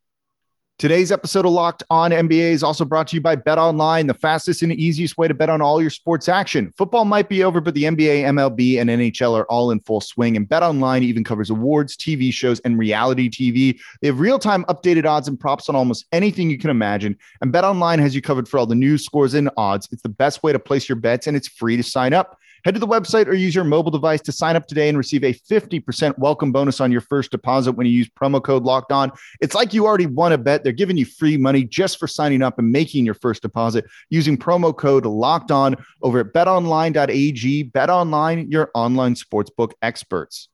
Today's 0.78 1.10
episode 1.10 1.46
of 1.46 1.54
Locked 1.54 1.84
On 1.90 2.12
NBA 2.12 2.52
is 2.52 2.62
also 2.62 2.84
brought 2.84 3.08
to 3.08 3.16
you 3.16 3.22
by 3.22 3.38
Bet 3.38 3.58
Online, 3.58 4.08
the 4.08 4.14
fastest 4.14 4.62
and 4.62 4.74
easiest 4.74 5.18
way 5.18 5.26
to 5.26 5.34
bet 5.34 5.50
on 5.50 5.62
all 5.62 5.80
your 5.80 5.90
sports 5.90 6.28
action. 6.28 6.74
Football 6.78 7.06
might 7.06 7.30
be 7.30 7.46
over, 7.46 7.62
but 7.62 7.76
the 7.76 7.84
NBA, 7.84 8.24
MLB, 8.24 8.82
and 8.82 8.90
NHL 8.90 9.40
are 9.40 9.46
all 9.46 9.72
in 9.72 9.80
full 9.80 10.02
swing. 10.02 10.36
And 10.36 10.50
Bet 10.50 10.64
Online 10.64 11.02
even 11.02 11.24
covers 11.24 11.50
awards, 11.50 11.96
TV 11.96 12.30
shows, 12.34 12.60
and 12.66 12.78
reality 12.78 13.30
TV. 13.30 13.80
They 14.02 14.08
have 14.08 14.20
real 14.20 14.38
time 14.38 14.66
updated 14.66 15.06
odds 15.06 15.30
and 15.30 15.40
props 15.40 15.70
on 15.70 15.78
almost 15.78 16.08
anything 16.12 16.50
you 16.50 16.58
can 16.58 16.70
imagine. 16.70 17.18
And 17.40 17.54
Bet 17.54 17.64
Online 17.64 18.00
has 18.00 18.14
you 18.14 18.22
covered 18.22 18.50
for 18.50 18.58
all 18.58 18.66
the 18.66 18.76
news, 18.76 19.06
scores, 19.06 19.34
and 19.34 19.50
odds. 19.56 19.88
It's 19.94 20.02
the 20.02 20.10
best 20.10 20.44
way 20.44 20.52
to 20.52 20.60
place 20.60 20.90
your 20.90 20.98
bets, 20.98 21.26
and 21.26 21.38
it's 21.38 21.48
free 21.48 21.78
to 21.78 21.84
sign 21.84 22.12
up. 22.12 22.38
Head 22.66 22.74
to 22.74 22.80
the 22.80 22.88
website 22.88 23.28
or 23.28 23.36
use 23.36 23.54
your 23.54 23.64
mobile 23.64 23.92
device 23.92 24.22
to 24.22 24.32
sign 24.32 24.56
up 24.56 24.66
today 24.66 24.90
and 24.90 24.98
receive 24.98 25.24
a 25.24 25.36
50% 25.36 26.18
welcome 26.18 26.52
bonus 26.52 26.82
on 26.82 26.92
your 26.92 27.00
first 27.00 27.30
deposit 27.30 27.74
when 27.74 27.86
you 27.86 27.94
use 27.94 28.10
promo 28.10 28.44
code 28.44 28.64
locked 28.64 28.92
on. 28.92 29.12
It's 29.40 29.54
like 29.54 29.72
you 29.72 29.86
already 29.86 30.08
won 30.08 30.32
a 30.32 30.38
bet. 30.40 30.64
They're 30.64 30.74
giving 30.74 30.98
you 30.98 31.06
free 31.06 31.38
money 31.38 31.64
just 31.64 32.00
for 32.00 32.08
signing 32.08 32.42
up 32.42 32.58
and 32.58 32.72
making 32.72 33.06
your 33.06 33.14
first 33.14 33.44
deposit 33.44 33.86
using 34.10 34.36
promo 34.36 34.76
code 34.76 35.06
locked 35.06 35.52
on 35.52 35.76
over 36.02 36.22
at 36.22 36.34
betonline.ag. 36.34 37.70
BetOnline, 37.70 38.52
your 38.52 38.72
online 38.74 39.14
sportsbook 39.14 39.74
experts. 39.84 40.50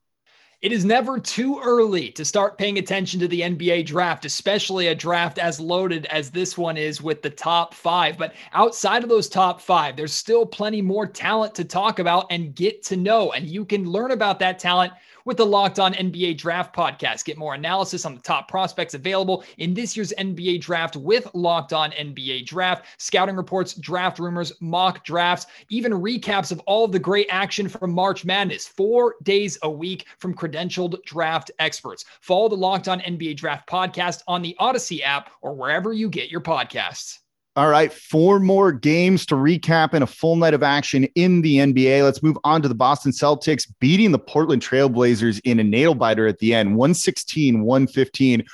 It 0.62 0.70
is 0.70 0.84
never 0.84 1.18
too 1.18 1.58
early 1.60 2.12
to 2.12 2.24
start 2.24 2.56
paying 2.56 2.78
attention 2.78 3.18
to 3.18 3.26
the 3.26 3.40
NBA 3.40 3.84
draft, 3.84 4.24
especially 4.24 4.86
a 4.86 4.94
draft 4.94 5.40
as 5.40 5.58
loaded 5.58 6.06
as 6.06 6.30
this 6.30 6.56
one 6.56 6.76
is 6.76 7.02
with 7.02 7.20
the 7.20 7.30
top 7.30 7.74
five. 7.74 8.16
But 8.16 8.34
outside 8.52 9.02
of 9.02 9.08
those 9.08 9.28
top 9.28 9.60
five, 9.60 9.96
there's 9.96 10.12
still 10.12 10.46
plenty 10.46 10.80
more 10.80 11.04
talent 11.04 11.56
to 11.56 11.64
talk 11.64 11.98
about 11.98 12.26
and 12.30 12.54
get 12.54 12.84
to 12.84 12.96
know. 12.96 13.32
And 13.32 13.48
you 13.48 13.64
can 13.64 13.90
learn 13.90 14.12
about 14.12 14.38
that 14.38 14.60
talent 14.60 14.92
with 15.24 15.36
the 15.36 15.46
Locked 15.46 15.78
On 15.78 15.92
NBA 15.92 16.38
Draft 16.38 16.74
podcast. 16.74 17.24
Get 17.24 17.38
more 17.38 17.54
analysis 17.54 18.04
on 18.04 18.14
the 18.14 18.20
top 18.20 18.48
prospects 18.48 18.94
available 18.94 19.44
in 19.58 19.74
this 19.74 19.96
year's 19.96 20.12
NBA 20.18 20.60
draft 20.60 20.96
with 20.96 21.28
Locked 21.34 21.72
On 21.72 21.90
NBA 21.92 22.46
Draft, 22.46 22.86
scouting 22.98 23.36
reports, 23.36 23.74
draft 23.74 24.18
rumors, 24.18 24.52
mock 24.60 25.04
drafts, 25.04 25.46
even 25.70 25.92
recaps 25.92 26.52
of 26.52 26.60
all 26.60 26.84
of 26.84 26.92
the 26.92 26.98
great 26.98 27.26
action 27.30 27.68
from 27.68 27.92
March 27.92 28.24
Madness, 28.24 28.66
four 28.66 29.16
days 29.22 29.58
a 29.62 29.70
week 29.70 30.06
from 30.18 30.34
credentialed 30.34 31.02
draft 31.04 31.50
experts. 31.58 32.04
Follow 32.20 32.48
the 32.48 32.56
Locked 32.56 32.88
On 32.88 33.00
NBA 33.00 33.36
Draft 33.36 33.68
podcast 33.68 34.22
on 34.28 34.42
the 34.42 34.56
Odyssey 34.58 35.02
app 35.02 35.30
or 35.40 35.54
wherever 35.54 35.92
you 35.92 36.08
get 36.08 36.30
your 36.30 36.40
podcasts. 36.40 37.18
All 37.54 37.68
right, 37.68 37.92
four 37.92 38.40
more 38.40 38.72
games 38.72 39.26
to 39.26 39.34
recap 39.34 39.92
and 39.92 40.02
a 40.02 40.06
full 40.06 40.36
night 40.36 40.54
of 40.54 40.62
action 40.62 41.04
in 41.14 41.42
the 41.42 41.58
NBA. 41.58 42.02
Let's 42.02 42.22
move 42.22 42.38
on 42.44 42.62
to 42.62 42.68
the 42.68 42.74
Boston 42.74 43.12
Celtics 43.12 43.70
beating 43.78 44.10
the 44.10 44.18
Portland 44.18 44.62
Trailblazers 44.62 45.38
in 45.44 45.60
a 45.60 45.64
nail 45.64 45.94
biter 45.94 46.26
at 46.26 46.38
the 46.38 46.54
end, 46.54 46.70
116, 46.70 47.62
115. 47.62 48.44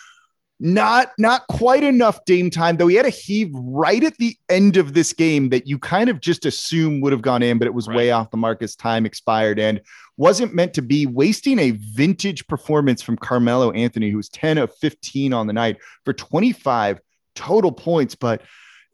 Not 0.59 1.13
not 1.17 1.47
quite 1.47 1.85
enough 1.85 2.25
Dame 2.25 2.51
time, 2.51 2.77
though. 2.77 2.89
He 2.89 2.97
had 2.97 3.07
a 3.07 3.11
heave 3.11 3.51
right 3.55 4.03
at 4.03 4.17
the 4.19 4.37
end 4.49 4.77
of 4.77 4.93
this 4.93 5.13
game 5.13 5.51
that 5.51 5.69
you 5.69 5.79
kind 5.79 6.11
of 6.11 6.21
just 6.21 6.45
assume 6.45 7.01
would 7.01 7.13
have 7.13 7.23
gone 7.23 7.45
in, 7.45 7.59
but 7.59 7.69
it 7.69 7.75
was 7.75 7.87
right. 7.87 7.97
way 7.97 8.11
off 8.11 8.33
the 8.33 8.37
mark 8.37 8.61
as 8.63 8.75
time 8.75 9.07
expired 9.07 9.61
and 9.61 9.81
wasn't 10.17 10.57
meant 10.57 10.75
to 10.75 10.83
be. 10.83 11.07
Wasting 11.07 11.61
a 11.61 11.71
vintage 11.71 12.45
performance 12.49 13.01
from 13.01 13.17
Carmelo 13.17 13.71
Anthony, 13.71 14.11
who 14.11 14.17
was 14.17 14.29
10 14.31 14.59
of 14.59 14.75
15 14.79 15.33
on 15.33 15.47
the 15.47 15.53
night 15.53 15.77
for 16.05 16.13
25 16.13 17.01
total 17.37 17.71
points, 17.71 18.17
but 18.17 18.43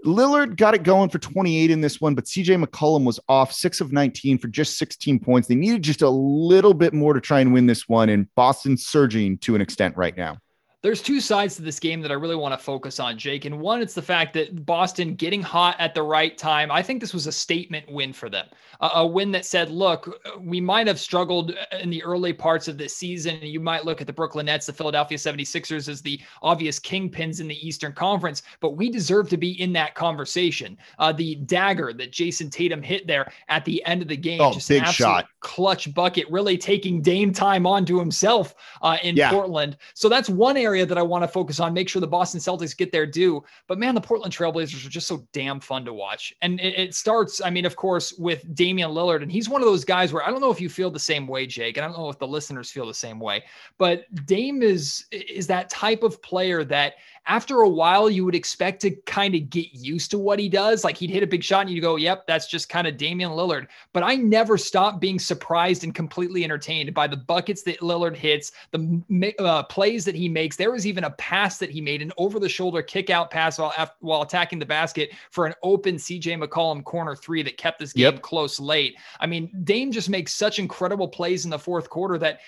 Lillard 0.04 0.56
got 0.56 0.74
it 0.74 0.82
going 0.82 1.08
for 1.08 1.18
28 1.18 1.70
in 1.70 1.80
this 1.80 2.00
one, 2.00 2.14
but 2.14 2.24
CJ 2.24 2.62
McCollum 2.62 3.04
was 3.04 3.18
off 3.28 3.52
six 3.52 3.80
of 3.80 3.90
19 3.90 4.38
for 4.38 4.48
just 4.48 4.76
16 4.76 5.18
points. 5.18 5.48
They 5.48 5.54
needed 5.54 5.82
just 5.82 6.02
a 6.02 6.10
little 6.10 6.74
bit 6.74 6.92
more 6.92 7.14
to 7.14 7.20
try 7.20 7.40
and 7.40 7.54
win 7.54 7.66
this 7.66 7.88
one, 7.88 8.10
and 8.10 8.32
Boston's 8.34 8.86
surging 8.86 9.38
to 9.38 9.54
an 9.54 9.62
extent 9.62 9.96
right 9.96 10.16
now 10.16 10.38
there's 10.84 11.00
two 11.00 11.18
sides 11.18 11.56
to 11.56 11.62
this 11.62 11.80
game 11.80 12.02
that 12.02 12.10
I 12.10 12.14
really 12.14 12.36
want 12.36 12.52
to 12.52 12.62
focus 12.62 13.00
on, 13.00 13.16
Jake. 13.16 13.46
And 13.46 13.58
one, 13.58 13.80
it's 13.80 13.94
the 13.94 14.02
fact 14.02 14.34
that 14.34 14.66
Boston 14.66 15.14
getting 15.14 15.40
hot 15.40 15.76
at 15.78 15.94
the 15.94 16.02
right 16.02 16.36
time. 16.36 16.70
I 16.70 16.82
think 16.82 17.00
this 17.00 17.14
was 17.14 17.26
a 17.26 17.32
statement 17.32 17.90
win 17.90 18.12
for 18.12 18.28
them, 18.28 18.46
a, 18.82 18.90
a 18.96 19.06
win 19.06 19.32
that 19.32 19.46
said, 19.46 19.70
look, 19.70 20.20
we 20.42 20.60
might 20.60 20.86
have 20.86 21.00
struggled 21.00 21.56
in 21.80 21.88
the 21.88 22.04
early 22.04 22.34
parts 22.34 22.68
of 22.68 22.76
this 22.76 22.94
season. 22.94 23.36
And 23.36 23.48
you 23.48 23.60
might 23.60 23.86
look 23.86 24.02
at 24.02 24.06
the 24.06 24.12
Brooklyn 24.12 24.44
Nets, 24.44 24.66
the 24.66 24.74
Philadelphia 24.74 25.16
76ers 25.16 25.88
as 25.88 26.02
the 26.02 26.20
obvious 26.42 26.78
kingpins 26.78 27.40
in 27.40 27.48
the 27.48 27.66
Eastern 27.66 27.94
Conference, 27.94 28.42
but 28.60 28.76
we 28.76 28.90
deserve 28.90 29.30
to 29.30 29.38
be 29.38 29.58
in 29.62 29.72
that 29.72 29.94
conversation. 29.94 30.76
Uh, 30.98 31.12
the 31.12 31.36
dagger 31.36 31.94
that 31.94 32.12
Jayson 32.12 32.50
Tatum 32.50 32.82
hit 32.82 33.06
there 33.06 33.32
at 33.48 33.64
the 33.64 33.82
end 33.86 34.02
of 34.02 34.08
the 34.08 34.18
game, 34.18 34.42
oh, 34.42 34.52
just 34.52 34.68
big 34.68 34.86
shot, 34.88 35.28
clutch 35.44 35.92
bucket, 35.94 36.28
really 36.30 36.58
taking 36.58 37.00
Dame 37.02 37.32
time 37.32 37.66
onto 37.66 37.98
himself 37.98 38.54
uh, 38.82 38.96
in 39.02 39.14
yeah. 39.14 39.30
Portland. 39.30 39.76
So 39.92 40.08
that's 40.08 40.28
one 40.28 40.56
area 40.56 40.86
that 40.86 40.98
I 40.98 41.02
want 41.02 41.22
to 41.22 41.28
focus 41.28 41.60
on, 41.60 41.74
make 41.74 41.88
sure 41.88 42.00
the 42.00 42.06
Boston 42.06 42.40
Celtics 42.40 42.76
get 42.76 42.90
their 42.90 43.06
due. 43.06 43.44
But 43.68 43.78
man, 43.78 43.94
the 43.94 44.00
Portland 44.00 44.34
Trailblazers 44.34 44.84
are 44.84 44.90
just 44.90 45.06
so 45.06 45.28
damn 45.32 45.60
fun 45.60 45.84
to 45.84 45.92
watch. 45.92 46.34
And 46.40 46.58
it, 46.60 46.78
it, 46.78 46.94
starts, 46.94 47.42
I 47.42 47.50
mean, 47.50 47.66
of 47.66 47.76
course, 47.76 48.14
with 48.14 48.52
Damian 48.54 48.90
Lillard. 48.90 49.22
And 49.22 49.30
he's 49.30 49.48
one 49.48 49.60
of 49.60 49.66
those 49.66 49.84
guys 49.84 50.12
where 50.12 50.26
I 50.26 50.30
don't 50.30 50.40
know 50.40 50.50
if 50.50 50.60
you 50.60 50.70
feel 50.70 50.90
the 50.90 50.98
same 50.98 51.26
way, 51.26 51.46
Jake. 51.46 51.76
And 51.76 51.84
I 51.84 51.88
don't 51.88 51.98
know 51.98 52.08
if 52.08 52.18
the 52.18 52.26
listeners 52.26 52.70
feel 52.70 52.86
the 52.86 52.94
same 52.94 53.20
way. 53.20 53.44
But 53.78 54.06
Dame 54.26 54.62
is 54.62 55.04
is 55.12 55.46
that 55.48 55.68
type 55.68 56.02
of 56.02 56.22
player 56.22 56.64
that 56.64 56.94
after 57.26 57.60
a 57.60 57.68
while 57.68 58.10
you 58.10 58.24
would 58.24 58.34
expect 58.34 58.80
to 58.82 58.90
kind 59.06 59.34
of 59.34 59.48
get 59.50 59.72
used 59.72 60.10
to 60.10 60.18
what 60.18 60.38
he 60.38 60.48
does. 60.48 60.84
Like 60.84 60.96
he'd 60.96 61.10
hit 61.10 61.22
a 61.22 61.26
big 61.26 61.42
shot 61.42 61.66
and 61.66 61.70
you 61.70 61.80
go, 61.80 61.96
yep, 61.96 62.26
that's 62.26 62.46
just 62.46 62.68
kind 62.68 62.86
of 62.86 62.96
Damian 62.96 63.30
Lillard. 63.30 63.66
But 63.92 64.02
I 64.02 64.16
never 64.16 64.58
stop 64.58 65.00
being 65.00 65.18
surprised 65.18 65.84
and 65.84 65.94
completely 65.94 66.44
entertained 66.44 66.92
by 66.92 67.06
the 67.06 67.16
buckets 67.16 67.62
that 67.62 67.80
Lillard 67.80 68.16
hits, 68.16 68.52
the 68.72 69.34
uh, 69.38 69.62
plays 69.64 70.04
that 70.04 70.14
he 70.14 70.28
makes. 70.28 70.56
There 70.56 70.72
was 70.72 70.86
even 70.86 71.04
a 71.04 71.10
pass 71.10 71.58
that 71.58 71.70
he 71.70 71.80
made, 71.80 72.02
an 72.02 72.12
over 72.18 72.38
the 72.38 72.48
shoulder 72.48 72.82
kick 72.82 73.10
out 73.10 73.30
pass 73.30 73.58
while, 73.58 73.72
while 74.00 74.22
attacking 74.22 74.58
the 74.58 74.66
basket 74.66 75.10
for 75.30 75.46
an 75.46 75.54
open 75.62 75.96
CJ 75.96 76.42
McCollum 76.42 76.84
corner 76.84 77.16
three 77.16 77.42
that 77.42 77.56
kept 77.56 77.78
this 77.78 77.92
game 77.92 78.14
yep. 78.14 78.22
close 78.22 78.60
late. 78.60 78.96
I 79.20 79.26
mean, 79.26 79.50
Dame 79.64 79.92
just 79.92 80.10
makes 80.10 80.34
such 80.34 80.58
incredible 80.58 81.08
plays 81.08 81.44
in 81.44 81.50
the 81.50 81.58
fourth 81.58 81.88
quarter 81.88 82.18
that 82.18 82.40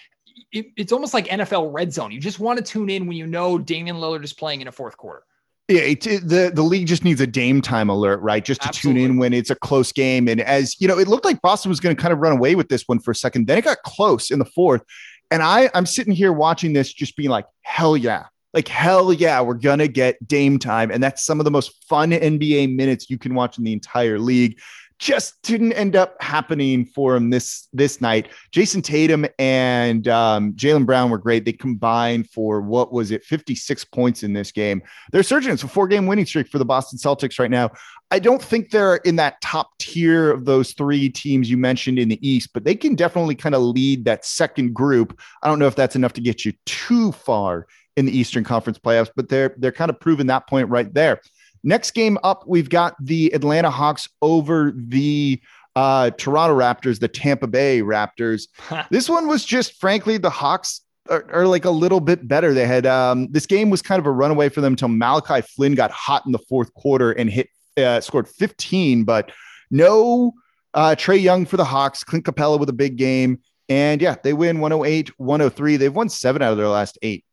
it, 0.52 0.66
it's 0.76 0.92
almost 0.92 1.14
like 1.14 1.26
NFL 1.26 1.72
red 1.72 1.92
zone. 1.92 2.12
You 2.12 2.20
just 2.20 2.38
want 2.38 2.58
to 2.58 2.64
tune 2.64 2.90
in 2.90 3.06
when 3.06 3.16
you 3.16 3.26
know 3.26 3.58
Damian 3.58 3.96
Lillard 3.96 4.24
is 4.24 4.32
playing 4.32 4.60
in 4.60 4.68
a 4.68 4.72
fourth 4.72 4.96
quarter. 4.96 5.22
Yeah, 5.68 5.80
it, 5.80 6.06
it, 6.06 6.28
the 6.28 6.52
the 6.54 6.62
league 6.62 6.86
just 6.86 7.02
needs 7.02 7.20
a 7.20 7.26
Dame 7.26 7.60
time 7.60 7.88
alert, 7.88 8.20
right? 8.20 8.44
Just 8.44 8.62
to 8.62 8.68
Absolutely. 8.68 9.02
tune 9.02 9.10
in 9.10 9.16
when 9.16 9.32
it's 9.32 9.50
a 9.50 9.56
close 9.56 9.90
game. 9.90 10.28
And 10.28 10.40
as 10.40 10.80
you 10.80 10.86
know, 10.86 10.98
it 10.98 11.08
looked 11.08 11.24
like 11.24 11.42
Boston 11.42 11.70
was 11.70 11.80
going 11.80 11.94
to 11.94 12.00
kind 12.00 12.12
of 12.12 12.20
run 12.20 12.32
away 12.32 12.54
with 12.54 12.68
this 12.68 12.84
one 12.86 13.00
for 13.00 13.10
a 13.10 13.14
second. 13.14 13.48
Then 13.48 13.58
it 13.58 13.64
got 13.64 13.78
close 13.82 14.30
in 14.30 14.38
the 14.38 14.44
fourth, 14.44 14.82
and 15.30 15.42
I 15.42 15.68
I'm 15.74 15.86
sitting 15.86 16.12
here 16.12 16.32
watching 16.32 16.72
this, 16.72 16.92
just 16.92 17.16
being 17.16 17.30
like, 17.30 17.46
hell 17.62 17.96
yeah, 17.96 18.26
like 18.54 18.68
hell 18.68 19.12
yeah, 19.12 19.40
we're 19.40 19.54
gonna 19.54 19.88
get 19.88 20.24
Dame 20.28 20.60
time, 20.60 20.92
and 20.92 21.02
that's 21.02 21.24
some 21.24 21.40
of 21.40 21.44
the 21.44 21.50
most 21.50 21.84
fun 21.88 22.12
NBA 22.12 22.76
minutes 22.76 23.10
you 23.10 23.18
can 23.18 23.34
watch 23.34 23.58
in 23.58 23.64
the 23.64 23.72
entire 23.72 24.20
league 24.20 24.60
just 24.98 25.40
didn't 25.42 25.74
end 25.74 25.94
up 25.94 26.16
happening 26.22 26.84
for 26.84 27.16
him 27.16 27.30
this 27.30 27.68
this 27.72 28.00
night. 28.00 28.28
Jayson 28.52 28.82
Tatum 28.82 29.26
and 29.38 30.08
um, 30.08 30.52
Jaylen 30.54 30.86
Brown 30.86 31.10
were 31.10 31.18
great. 31.18 31.44
They 31.44 31.52
combined 31.52 32.30
for 32.30 32.60
what 32.60 32.92
was 32.92 33.10
it, 33.10 33.24
56 33.24 33.84
points 33.86 34.22
in 34.22 34.32
this 34.32 34.52
game. 34.52 34.82
They're 35.12 35.22
surging. 35.22 35.52
It's 35.52 35.62
a 35.62 35.68
four 35.68 35.88
game 35.88 36.06
winning 36.06 36.26
streak 36.26 36.48
for 36.48 36.58
the 36.58 36.64
Boston 36.64 36.98
Celtics 36.98 37.38
right 37.38 37.50
now. 37.50 37.70
I 38.10 38.18
don't 38.18 38.42
think 38.42 38.70
they're 38.70 38.96
in 38.96 39.16
that 39.16 39.40
top 39.40 39.76
tier 39.78 40.30
of 40.30 40.44
those 40.44 40.72
three 40.72 41.08
teams 41.08 41.50
you 41.50 41.56
mentioned 41.56 41.98
in 41.98 42.08
the 42.08 42.26
East, 42.26 42.50
but 42.54 42.64
they 42.64 42.76
can 42.76 42.94
definitely 42.94 43.34
kind 43.34 43.54
of 43.54 43.62
lead 43.62 44.04
that 44.04 44.24
second 44.24 44.74
group. 44.74 45.18
I 45.42 45.48
don't 45.48 45.58
know 45.58 45.66
if 45.66 45.74
that's 45.74 45.96
enough 45.96 46.12
to 46.14 46.20
get 46.20 46.44
you 46.44 46.52
too 46.64 47.12
far 47.12 47.66
in 47.96 48.06
the 48.06 48.16
Eastern 48.16 48.44
Conference 48.44 48.78
playoffs, 48.78 49.10
but 49.16 49.28
they're 49.28 49.54
they're 49.58 49.72
kind 49.72 49.90
of 49.90 49.98
proving 49.98 50.26
that 50.28 50.46
point 50.46 50.68
right 50.68 50.92
there. 50.94 51.20
Next 51.62 51.92
game 51.92 52.18
up, 52.22 52.44
we've 52.46 52.68
got 52.68 52.94
the 53.00 53.32
Atlanta 53.34 53.70
Hawks 53.70 54.08
over 54.22 54.72
the 54.76 55.40
uh, 55.74 56.10
Toronto 56.10 56.56
Raptors, 56.58 57.00
the 57.00 57.08
Tampa 57.08 57.46
Bay 57.46 57.82
Raptors. 57.82 58.48
this 58.90 59.08
one 59.08 59.28
was 59.28 59.44
just, 59.44 59.74
frankly, 59.80 60.16
the 60.16 60.30
Hawks 60.30 60.80
are, 61.10 61.26
are, 61.30 61.46
like 61.46 61.64
a 61.64 61.70
little 61.70 62.00
bit 62.00 62.26
better. 62.26 62.54
They 62.54 62.66
had 62.66 62.86
um, 62.86 63.28
this 63.30 63.46
game 63.46 63.70
was 63.70 63.82
kind 63.82 63.98
of 63.98 64.06
a 64.06 64.10
runaway 64.10 64.48
for 64.48 64.60
them 64.60 64.72
until 64.72 64.88
Malachi 64.88 65.42
Flynn 65.42 65.74
got 65.74 65.90
hot 65.90 66.24
in 66.26 66.32
the 66.32 66.38
fourth 66.38 66.72
quarter 66.74 67.12
and 67.12 67.30
hit 67.30 67.48
uh, 67.76 68.00
scored 68.00 68.26
15, 68.26 69.04
but 69.04 69.30
no 69.70 70.32
uh, 70.72 70.94
Trae 70.96 71.20
Young 71.20 71.44
for 71.44 71.58
the 71.58 71.64
Hawks. 71.64 72.02
Clint 72.02 72.24
Capela 72.24 72.58
with 72.58 72.70
a 72.70 72.74
big 72.74 72.96
game. 72.96 73.40
And 73.68 74.00
yeah, 74.00 74.16
they 74.22 74.32
win 74.32 74.60
108, 74.60 75.18
103. 75.18 75.76
They've 75.76 75.94
won 75.94 76.08
seven 76.08 76.40
out 76.40 76.52
of 76.52 76.58
their 76.58 76.68
last 76.68 76.98
eight. 77.02 77.25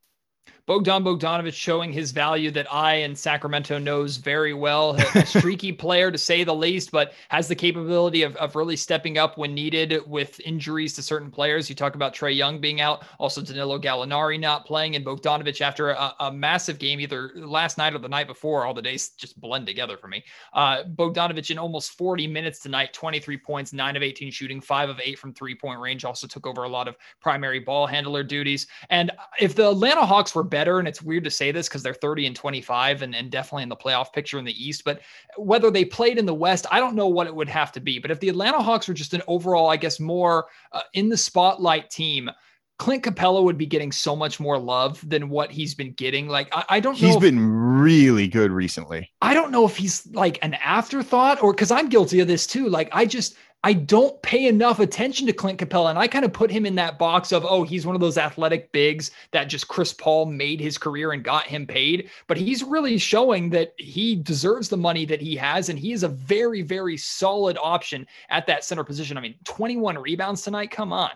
Bogdan 0.65 1.03
Bogdanovich 1.03 1.55
showing 1.55 1.91
his 1.91 2.11
value 2.11 2.49
that 2.49 2.71
I 2.73 2.93
and 2.95 3.17
Sacramento 3.17 3.79
knows 3.79 4.15
very 4.15 4.53
well. 4.53 4.95
A 5.13 5.25
streaky 5.25 5.71
player 5.73 6.09
to 6.09 6.17
say 6.17 6.45
the 6.45 6.55
least, 6.55 6.89
but 6.89 7.11
has 7.27 7.49
the 7.49 7.55
capability 7.55 8.23
of, 8.23 8.37
of 8.37 8.55
really 8.55 8.77
stepping 8.77 9.17
up 9.17 9.37
when 9.37 9.53
needed 9.53 9.99
with 10.07 10.39
injuries 10.39 10.93
to 10.93 11.01
certain 11.01 11.29
players. 11.29 11.67
You 11.67 11.75
talk 11.75 11.95
about 11.95 12.15
Trae 12.15 12.33
Young 12.33 12.61
being 12.61 12.79
out, 12.79 13.03
also 13.19 13.41
Danilo 13.41 13.77
Gallinari 13.77 14.39
not 14.39 14.65
playing, 14.65 14.95
and 14.95 15.05
Bogdanovich 15.05 15.59
after 15.59 15.89
a, 15.89 16.15
a, 16.21 16.31
massive 16.31 16.79
game 16.79 17.01
either 17.01 17.31
last 17.35 17.77
night 17.77 17.93
or 17.93 17.99
the 17.99 18.07
night 18.07 18.27
before. 18.27 18.65
All 18.65 18.73
the 18.73 18.81
days 18.81 19.09
just 19.09 19.39
blend 19.41 19.67
together 19.67 19.97
for 19.97 20.07
me. 20.07 20.23
Uh, 20.53 20.83
Bogdanovich 20.95 21.51
in 21.51 21.57
almost 21.57 21.91
40 21.97 22.25
minutes 22.27 22.59
tonight, 22.59 22.93
23 22.93 23.37
points, 23.37 23.73
9 23.73 23.97
of 23.97 24.01
18 24.01 24.31
shooting, 24.31 24.61
5 24.61 24.89
of 24.89 25.01
8 25.03 25.19
from 25.19 25.33
three 25.33 25.55
point 25.55 25.81
range. 25.81 26.05
Also 26.05 26.25
took 26.25 26.47
over 26.47 26.63
a 26.63 26.69
lot 26.69 26.87
of 26.87 26.95
primary 27.19 27.59
ball 27.59 27.85
handler 27.85 28.23
duties. 28.23 28.67
And 28.89 29.11
if 29.41 29.55
the 29.55 29.69
Atlanta 29.69 30.05
Hawks 30.05 30.33
were 30.33 30.52
better, 30.53 30.77
and 30.77 30.87
it's 30.87 31.01
weird 31.01 31.23
to 31.23 31.31
say 31.31 31.51
this 31.51 31.67
because 31.67 31.81
they're 31.81 31.95
30 31.95 32.27
and 32.27 32.35
25 32.35 33.01
and, 33.01 33.15
and 33.15 33.31
definitely 33.31 33.63
in 33.63 33.69
the 33.69 33.75
playoff 33.75 34.13
picture 34.13 34.37
in 34.37 34.45
the 34.45 34.63
East. 34.63 34.83
But 34.85 35.01
whether 35.35 35.71
they 35.71 35.83
played 35.83 36.19
in 36.19 36.27
the 36.27 36.33
West, 36.33 36.67
I 36.71 36.79
don't 36.79 36.95
know 36.95 37.07
what 37.07 37.25
it 37.25 37.35
would 37.35 37.49
have 37.49 37.71
to 37.71 37.79
be. 37.79 37.97
But 37.97 38.11
if 38.11 38.19
the 38.19 38.29
Atlanta 38.29 38.61
Hawks 38.61 38.87
were 38.87 38.93
just 38.93 39.15
an 39.15 39.23
overall, 39.27 39.69
I 39.69 39.77
guess, 39.77 39.99
more 39.99 40.45
uh, 40.71 40.81
in 40.93 41.09
the 41.09 41.17
spotlight 41.17 41.89
team, 41.89 42.29
Clint 42.77 43.03
Capela 43.03 43.43
would 43.43 43.57
be 43.57 43.65
getting 43.65 43.91
so 43.91 44.15
much 44.15 44.39
more 44.39 44.59
love 44.59 45.03
than 45.09 45.29
what 45.29 45.51
he's 45.51 45.73
been 45.73 45.93
getting. 45.93 46.27
Like, 46.27 46.49
I, 46.51 46.65
I 46.69 46.79
don't 46.79 47.01
know. 47.01 47.07
He's 47.07 47.17
been 47.17 47.39
really 47.39 48.27
good 48.27 48.51
recently. 48.51 49.11
I 49.21 49.33
don't 49.33 49.51
know 49.51 49.65
if 49.65 49.75
he's 49.75 50.05
like 50.13 50.37
an 50.43 50.53
afterthought 50.55 51.41
or 51.41 51.53
because 51.53 51.71
I'm 51.71 51.89
guilty 51.89 52.19
of 52.19 52.27
this 52.27 52.45
too. 52.45 52.69
Like, 52.69 52.89
I 52.91 53.05
just, 53.05 53.35
I 53.65 53.71
don't 53.73 54.21
pay 54.21 54.47
enough 54.47 54.79
attention 54.79 55.25
to 55.27 55.33
Clint 55.33 55.59
Capela. 55.59 55.89
And 55.89 55.97
I 55.97 56.07
kind 56.07 56.25
of 56.25 56.33
put 56.33 56.51
him 56.51 56.65
in 56.65 56.75
that 56.75 56.99
box 56.99 57.31
of, 57.31 57.45
oh, 57.45 57.63
he's 57.63 57.85
one 57.85 57.95
of 57.95 58.01
those 58.01 58.17
athletic 58.17 58.71
bigs 58.73 59.11
that 59.31 59.45
just 59.45 59.69
Chris 59.69 59.93
Paul 59.93 60.25
made 60.25 60.59
his 60.59 60.77
career 60.77 61.13
and 61.13 61.23
got 61.23 61.47
him 61.47 61.65
paid. 61.65 62.09
But 62.27 62.37
he's 62.37 62.61
really 62.61 62.97
showing 62.97 63.49
that 63.51 63.73
he 63.77 64.17
deserves 64.17 64.67
the 64.67 64.75
money 64.75 65.05
that 65.05 65.21
he 65.21 65.37
has. 65.37 65.69
And 65.69 65.79
he 65.79 65.93
is 65.93 66.03
a 66.03 66.09
very, 66.09 66.61
very 66.61 66.97
solid 66.97 67.57
option 67.61 68.05
at 68.29 68.45
that 68.47 68.65
center 68.65 68.83
position. 68.83 69.17
I 69.17 69.21
mean, 69.21 69.35
21 69.45 69.97
rebounds 69.97 70.41
tonight. 70.41 70.69
Come 70.69 70.91
on. 70.91 71.11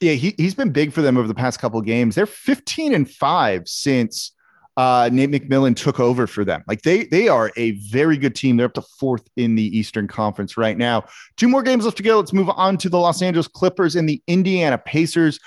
Yeah, 0.00 0.14
he, 0.14 0.34
he's 0.38 0.54
been 0.54 0.72
big 0.72 0.92
for 0.92 1.02
them 1.02 1.16
over 1.16 1.28
the 1.28 1.34
past 1.34 1.60
couple 1.60 1.80
games. 1.82 2.16
They're 2.16 2.26
15 2.26 2.94
and 2.94 3.08
five 3.08 3.68
since 3.68 4.32
uh, 4.76 5.10
Nate 5.12 5.30
McMillan 5.30 5.76
took 5.76 6.00
over 6.00 6.26
for 6.26 6.44
them. 6.44 6.62
Like 6.66 6.82
they 6.82 7.04
they 7.04 7.28
are 7.28 7.50
a 7.56 7.72
very 7.72 8.16
good 8.16 8.34
team. 8.34 8.56
They're 8.56 8.66
up 8.66 8.74
to 8.74 8.82
fourth 8.82 9.28
in 9.36 9.54
the 9.54 9.76
Eastern 9.76 10.08
Conference 10.08 10.56
right 10.56 10.76
now. 10.76 11.04
Two 11.36 11.48
more 11.48 11.62
games 11.62 11.84
left 11.84 11.96
to 11.98 12.02
go. 12.02 12.18
Let's 12.18 12.32
move 12.32 12.50
on 12.50 12.76
to 12.78 12.88
the 12.88 12.98
Los 12.98 13.22
Angeles 13.22 13.48
Clippers 13.48 13.96
and 13.96 14.08
the 14.08 14.22
Indiana 14.26 14.78
Pacers. 14.78 15.38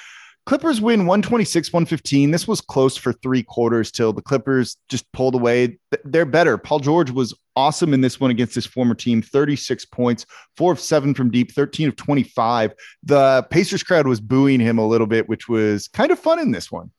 Clippers 0.46 0.82
win 0.82 1.06
126 1.06 1.72
115. 1.72 2.32
This 2.32 2.48
was 2.50 2.60
close 2.60 2.98
for 2.98 3.14
three 3.14 3.44
quarters 3.44 3.92
till 3.92 4.12
the 4.12 4.22
Clippers 4.22 4.76
just 4.90 5.10
pulled 5.14 5.36
away. 5.36 5.80
They're 6.04 6.26
better. 6.26 6.58
Paul 6.58 6.80
George 6.80 7.12
was 7.12 7.34
awesome 7.56 7.94
in 7.94 8.02
this 8.02 8.20
one 8.20 8.30
against 8.30 8.54
his 8.54 8.66
former 8.66 8.94
team 8.94 9.22
36 9.22 9.86
points, 9.86 10.26
four 10.58 10.74
of 10.74 10.82
seven 10.82 11.14
from 11.14 11.32
deep, 11.32 11.54
13 11.54 11.88
of 11.88 11.96
25. 11.96 12.74
The 13.04 13.48
Pacers 13.52 13.84
crowd 13.84 14.06
was 14.06 14.20
booing 14.20 14.60
him 14.60 14.78
a 14.78 14.88
little 14.88 15.08
bit, 15.08 15.30
which 15.30 15.48
was 15.48 15.88
kind 15.88 16.12
of 16.12 16.20
fun 16.20 16.40
in 16.40 16.52
this 16.52 16.70
one. 16.70 16.92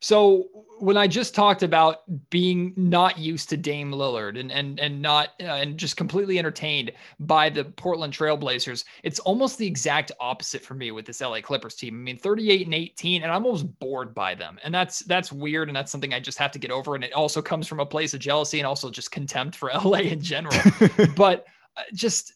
So 0.00 0.48
when 0.78 0.96
I 0.96 1.06
just 1.06 1.34
talked 1.34 1.62
about 1.62 2.02
being 2.30 2.72
not 2.76 3.16
used 3.16 3.48
to 3.50 3.56
Dame 3.56 3.92
Lillard 3.92 4.38
and 4.38 4.50
and 4.50 4.80
and 4.80 5.00
not 5.00 5.30
uh, 5.40 5.44
and 5.44 5.78
just 5.78 5.96
completely 5.96 6.38
entertained 6.38 6.90
by 7.20 7.48
the 7.48 7.64
Portland 7.64 8.12
Trailblazers, 8.12 8.84
it's 9.04 9.20
almost 9.20 9.58
the 9.58 9.66
exact 9.66 10.10
opposite 10.18 10.62
for 10.62 10.74
me 10.74 10.90
with 10.90 11.06
this 11.06 11.20
LA 11.20 11.40
Clippers 11.40 11.76
team. 11.76 11.94
I 11.94 11.98
mean, 11.98 12.18
38 12.18 12.66
and 12.66 12.74
18, 12.74 13.22
and 13.22 13.30
I'm 13.30 13.46
almost 13.46 13.78
bored 13.78 14.12
by 14.12 14.34
them, 14.34 14.58
and 14.64 14.74
that's 14.74 15.00
that's 15.00 15.30
weird, 15.30 15.68
and 15.68 15.76
that's 15.76 15.92
something 15.92 16.12
I 16.12 16.20
just 16.20 16.38
have 16.38 16.50
to 16.52 16.58
get 16.58 16.72
over. 16.72 16.96
And 16.96 17.04
it 17.04 17.12
also 17.12 17.40
comes 17.40 17.68
from 17.68 17.78
a 17.80 17.86
place 17.86 18.12
of 18.12 18.20
jealousy 18.20 18.58
and 18.58 18.66
also 18.66 18.90
just 18.90 19.12
contempt 19.12 19.54
for 19.56 19.70
LA 19.84 19.98
in 19.98 20.20
general. 20.20 20.58
but 21.16 21.46
uh, 21.76 21.82
just 21.94 22.34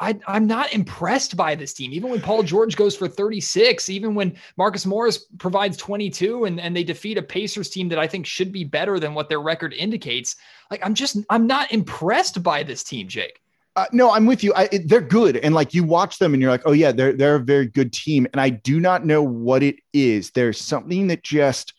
I, 0.00 0.18
I'm 0.26 0.46
not 0.46 0.72
impressed 0.72 1.36
by 1.36 1.54
this 1.54 1.72
team. 1.72 1.92
Even 1.92 2.10
when 2.10 2.20
Paul 2.20 2.42
George 2.42 2.76
goes 2.76 2.96
for 2.96 3.06
36, 3.06 3.88
even 3.88 4.14
when 4.14 4.36
Marcus 4.56 4.86
Morris 4.86 5.26
provides 5.38 5.76
22 5.76 6.46
and, 6.46 6.60
and 6.60 6.76
they 6.76 6.84
defeat 6.84 7.18
a 7.18 7.22
Pacers 7.22 7.70
team 7.70 7.88
that 7.90 7.98
I 7.98 8.06
think 8.06 8.26
should 8.26 8.50
be 8.50 8.64
better 8.64 8.98
than 8.98 9.14
what 9.14 9.28
their 9.28 9.40
record 9.40 9.72
indicates. 9.72 10.36
Like, 10.70 10.84
I'm 10.84 10.94
just, 10.94 11.18
I'm 11.30 11.46
not 11.46 11.72
impressed 11.72 12.42
by 12.42 12.62
this 12.62 12.82
team, 12.82 13.06
Jake. 13.06 13.40
Uh, 13.76 13.86
no, 13.92 14.12
I'm 14.12 14.26
with 14.26 14.44
you. 14.44 14.52
I, 14.54 14.68
it, 14.70 14.88
they're 14.88 15.00
good, 15.00 15.36
and 15.38 15.52
like 15.52 15.74
you 15.74 15.82
watch 15.82 16.18
them, 16.18 16.32
and 16.32 16.40
you're 16.40 16.50
like, 16.50 16.62
oh 16.64 16.72
yeah, 16.72 16.92
they're 16.92 17.12
they're 17.12 17.34
a 17.34 17.40
very 17.40 17.66
good 17.66 17.92
team. 17.92 18.24
And 18.32 18.40
I 18.40 18.50
do 18.50 18.78
not 18.78 19.04
know 19.04 19.20
what 19.20 19.64
it 19.64 19.76
is. 19.92 20.30
There's 20.30 20.60
something 20.60 21.08
that 21.08 21.24
just 21.24 21.74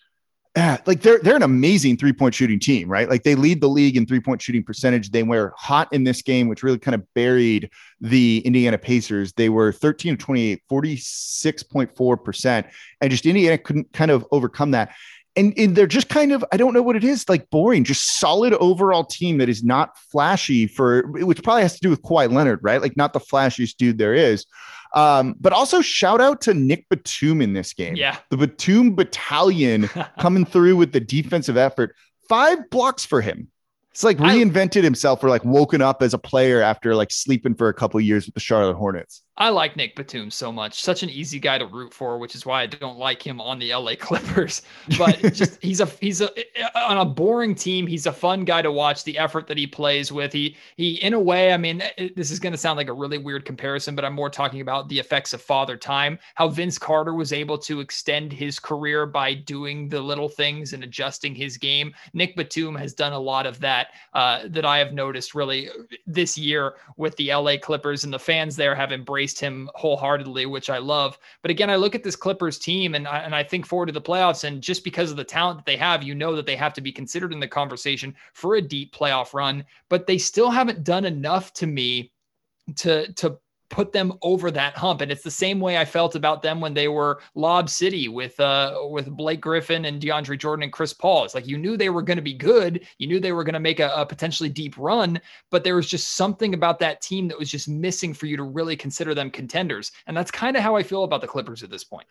yeah, 0.56 0.78
like 0.86 1.02
they're 1.02 1.20
they're 1.20 1.36
an 1.36 1.44
amazing 1.44 1.98
three 1.98 2.14
point 2.14 2.34
shooting 2.34 2.60
team, 2.60 2.88
right? 2.88 3.10
Like 3.10 3.24
they 3.24 3.36
lead 3.36 3.60
the 3.60 3.68
league 3.68 3.98
in 3.98 4.06
three 4.06 4.22
point 4.22 4.42
shooting 4.42 4.64
percentage. 4.64 5.12
They 5.12 5.24
were 5.24 5.54
hot 5.58 5.92
in 5.92 6.06
this 6.06 6.22
game, 6.22 6.48
which 6.48 6.64
really 6.64 6.80
kind 6.80 6.96
of 6.96 7.14
buried 7.14 7.70
the 8.00 8.42
Indiana 8.46 8.78
Pacers. 8.78 9.34
They 9.34 9.50
were 9.50 9.74
13 9.74 10.14
of 10.14 10.20
28, 10.20 10.62
46.4%. 10.72 12.70
And 13.02 13.12
just 13.12 13.26
Indiana 13.26 13.58
couldn't 13.58 13.92
kind 13.92 14.12
of 14.12 14.26
overcome 14.32 14.72
that. 14.72 14.94
And, 15.38 15.54
and 15.58 15.76
they're 15.76 15.88
just 15.88 16.08
kind 16.08 16.32
of, 16.32 16.46
I 16.54 16.58
don't 16.58 16.74
know 16.74 16.82
what 16.82 16.96
it 16.96 17.04
is, 17.04 17.28
like 17.28 17.50
boring, 17.50 17.84
just 17.84 18.20
solid 18.20 18.54
overall 18.54 19.04
team 19.04 19.40
that 19.40 19.50
is 19.50 19.66
not 19.66 19.98
flashy 19.98 20.66
for, 20.66 21.06
which 21.08 21.44
probably 21.44 21.64
has 21.64 21.74
to 21.74 21.82
do 21.82 21.90
with 21.90 22.02
Kawhi 22.02 22.32
Leonard, 22.32 22.62
right? 22.64 22.82
Like 22.82 22.96
not 22.96 23.12
the 23.12 23.20
flashiest 23.20 23.76
dude 23.76 23.98
there 23.98 24.14
is. 24.14 24.46
Um, 24.96 25.36
but 25.40 25.54
also 25.54 25.82
shout 25.82 26.22
out 26.22 26.42
to 26.42 26.54
Nick 26.54 26.88
Batum 26.90 27.42
in 27.42 27.54
this 27.54 27.74
game. 27.74 27.96
Yeah. 27.96 28.18
The 28.30 28.38
Batum 28.38 28.96
battalion 28.96 29.90
coming 30.20 30.46
through 30.46 30.78
with 30.78 30.94
the 30.94 31.02
defensive 31.02 31.58
effort. 31.58 31.96
Five 32.30 32.70
blocks 32.70 33.06
for 33.06 33.22
him. 33.22 33.50
It's 33.96 34.04
like 34.04 34.18
reinvented 34.18 34.82
I, 34.82 34.84
himself 34.84 35.24
or 35.24 35.30
like 35.30 35.46
woken 35.46 35.82
up 35.82 36.04
as 36.04 36.14
a 36.14 36.18
player 36.18 36.62
after 36.62 36.94
like 36.96 37.14
sleeping 37.14 37.56
for 37.56 37.70
a 37.70 37.74
couple 37.74 37.98
years 38.02 38.26
with 38.26 38.34
the 38.34 38.42
Charlotte 38.42 38.76
Hornets. 38.76 39.22
I 39.38 39.50
like 39.50 39.76
Nick 39.76 39.98
Batum 39.98 40.32
so 40.32 40.50
much. 40.50 40.82
Such 40.82 41.04
an 41.04 41.10
easy 41.10 41.40
guy 41.40 41.58
to 41.58 41.66
root 41.66 41.94
for, 41.94 42.18
which 42.18 42.36
is 42.36 42.46
why 42.46 42.62
I 42.62 42.68
don't 42.68 42.98
like 42.98 43.22
him 43.22 43.42
on 43.42 43.60
the 43.60 43.74
LA 43.74 43.96
Clippers. 44.00 44.62
But 44.98 45.20
just 45.34 45.62
he's 45.62 45.82
a 45.82 45.86
he's 46.00 46.22
a 46.22 46.30
on 46.74 46.98
a 46.98 47.06
boring 47.06 47.54
team. 47.54 47.86
He's 47.86 48.06
a 48.06 48.14
fun 48.14 48.46
guy 48.46 48.62
to 48.62 48.72
watch. 48.72 49.04
The 49.04 49.18
effort 49.18 49.48
that 49.48 49.58
he 49.58 49.68
plays 49.68 50.12
with, 50.12 50.32
he 50.32 50.56
he 50.78 50.96
in 51.04 51.14
a 51.14 51.20
way. 51.20 51.54
I 51.54 51.58
mean, 51.58 51.84
this 52.16 52.32
is 52.32 52.40
going 52.40 52.54
to 52.54 52.58
sound 52.58 52.78
like 52.78 52.88
a 52.88 52.94
really 52.94 53.18
weird 53.18 53.44
comparison, 53.44 53.94
but 53.94 54.06
I'm 54.06 54.14
more 54.14 54.30
talking 54.30 54.62
about 54.62 54.88
the 54.88 55.00
effects 55.00 55.34
of 55.34 55.42
father 55.42 55.76
time. 55.76 56.18
How 56.36 56.48
Vince 56.48 56.78
Carter 56.78 57.14
was 57.14 57.34
able 57.34 57.58
to 57.60 57.82
extend 57.82 58.32
his 58.32 58.58
career 58.58 59.06
by 59.06 59.34
doing 59.34 59.90
the 59.90 60.02
little 60.02 60.30
things 60.30 60.72
and 60.72 60.84
adjusting 60.84 61.36
his 61.36 61.58
game. 61.58 61.94
Nick 62.14 62.38
Batum 62.38 62.76
has 62.76 62.94
done 62.94 63.12
a 63.12 63.20
lot 63.20 63.46
of 63.46 63.60
that 63.60 63.85
uh, 64.14 64.42
that 64.48 64.66
I 64.66 64.78
have 64.78 64.94
noticed 64.94 65.36
really 65.36 65.70
this 66.06 66.38
year 66.38 66.76
with 66.98 67.16
the 67.18 67.34
LA 67.34 67.58
Clippers 67.58 68.04
and 68.04 68.14
the 68.14 68.20
fans 68.20 68.56
there 68.56 68.76
have 68.76 68.92
embraced 68.92 69.26
embraced 69.26 69.40
him 69.40 69.70
wholeheartedly, 69.76 70.46
which 70.46 70.70
I 70.70 70.78
love. 70.78 71.18
But 71.42 71.52
again, 71.52 71.70
I 71.70 71.76
look 71.76 71.96
at 71.96 72.04
this 72.04 72.16
Clippers 72.16 72.60
team 72.60 72.96
and 72.96 73.08
I, 73.08 73.20
and 73.20 73.36
I 73.36 73.44
think 73.44 73.66
forward 73.66 73.88
to 73.88 73.92
the 73.92 74.02
playoffs. 74.02 74.44
And 74.44 74.62
just 74.62 74.84
because 74.84 75.12
of 75.12 75.18
the 75.18 75.24
talent 75.24 75.60
that 75.60 75.66
they 75.66 75.78
have, 75.78 76.04
you 76.04 76.16
know 76.16 76.36
that 76.36 76.46
they 76.46 76.56
have 76.56 76.74
to 76.74 76.82
be 76.82 76.92
considered 76.92 77.34
in 77.34 77.40
the 77.40 77.48
conversation 77.48 78.16
for 78.34 78.56
a 78.56 78.62
deep 78.62 78.94
playoff 78.94 79.34
run. 79.34 79.64
But 79.90 80.08
they 80.08 80.18
still 80.18 80.52
haven't 80.52 80.84
done 80.84 81.06
enough 81.06 81.54
to 81.54 81.68
me 81.68 82.12
to 82.78 83.12
to 83.14 83.38
put 83.70 83.92
them 83.92 84.14
over 84.22 84.52
that 84.52 84.78
hump. 84.78 85.02
And 85.02 85.12
it's 85.12 85.24
the 85.24 85.32
same 85.32 85.60
way 85.60 85.78
I 85.78 85.86
felt 85.86 86.16
about 86.16 86.42
them 86.42 86.62
when 86.62 86.74
they 86.74 86.88
were 86.88 87.20
Lob 87.34 87.70
City 87.70 88.08
with 88.08 88.40
uh 88.40 88.80
with 88.90 89.10
Blake 89.10 89.42
Griffin 89.42 89.86
and 89.86 90.02
DeAndre 90.02 90.38
Jordan 90.38 90.64
and 90.64 90.74
Chris 90.74 90.94
Paul. 90.94 91.26
It's 91.26 91.36
like 91.36 91.48
you 91.48 91.58
knew 91.58 91.78
they 91.78 91.90
were 91.90 92.02
going 92.02 92.18
to 92.18 92.24
be 92.24 92.34
good. 92.34 92.86
You 92.98 93.08
knew 93.08 93.20
they 93.20 93.32
were 93.32 93.44
going 93.44 93.54
to 93.54 93.60
make 93.60 93.80
a, 93.80 93.92
a, 93.96 94.06
potentially 94.06 94.50
deep 94.50 94.76
run, 94.78 95.20
but 95.52 95.64
there 95.64 95.76
was 95.76 95.88
just 95.88 96.16
something 96.16 96.54
about 96.54 96.80
that 96.80 97.02
team 97.02 97.28
that 97.28 97.40
was 97.40 97.50
just 97.50 97.68
missing 97.68 98.14
for 98.14 98.28
you 98.28 98.38
to 98.38 98.44
really 98.44 98.76
consider 98.76 99.14
them 99.14 99.30
contenders. 99.30 99.92
And 100.08 100.16
that's 100.16 100.32
kind 100.32 100.56
of 100.56 100.64
how 100.64 100.76
I 100.76 100.84
feel 100.84 101.04
about 101.04 101.22
the 101.22 101.28
Clippers 101.28 101.64
at 101.64 101.70
this 101.70 101.84
point. 101.84 102.08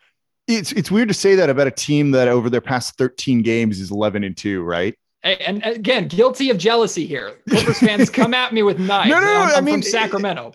It's 0.47 0.71
it's 0.73 0.91
weird 0.91 1.07
to 1.07 1.13
say 1.13 1.35
that 1.35 1.49
about 1.49 1.67
a 1.67 1.71
team 1.71 2.11
that 2.11 2.27
over 2.27 2.49
their 2.49 2.61
past 2.61 2.97
13 2.97 3.41
games 3.41 3.79
is 3.79 3.91
11 3.91 4.23
and 4.23 4.37
2, 4.37 4.61
right? 4.63 4.95
And 5.23 5.65
again, 5.65 6.07
guilty 6.07 6.51
of 6.51 6.59
jealousy 6.59 7.07
here. 7.07 7.39
Clippers 7.49 7.79
fans 7.79 8.09
come 8.11 8.35
at 8.35 8.53
me 8.53 8.61
with 8.61 8.77
knives. 8.77 9.09
No, 9.09 9.19
no, 9.19 9.25
no. 9.25 9.33
I'm, 9.33 9.49
I'm 9.49 9.55
I 9.55 9.61
mean, 9.61 9.75
from 9.75 9.81
Sacramento 9.81 10.53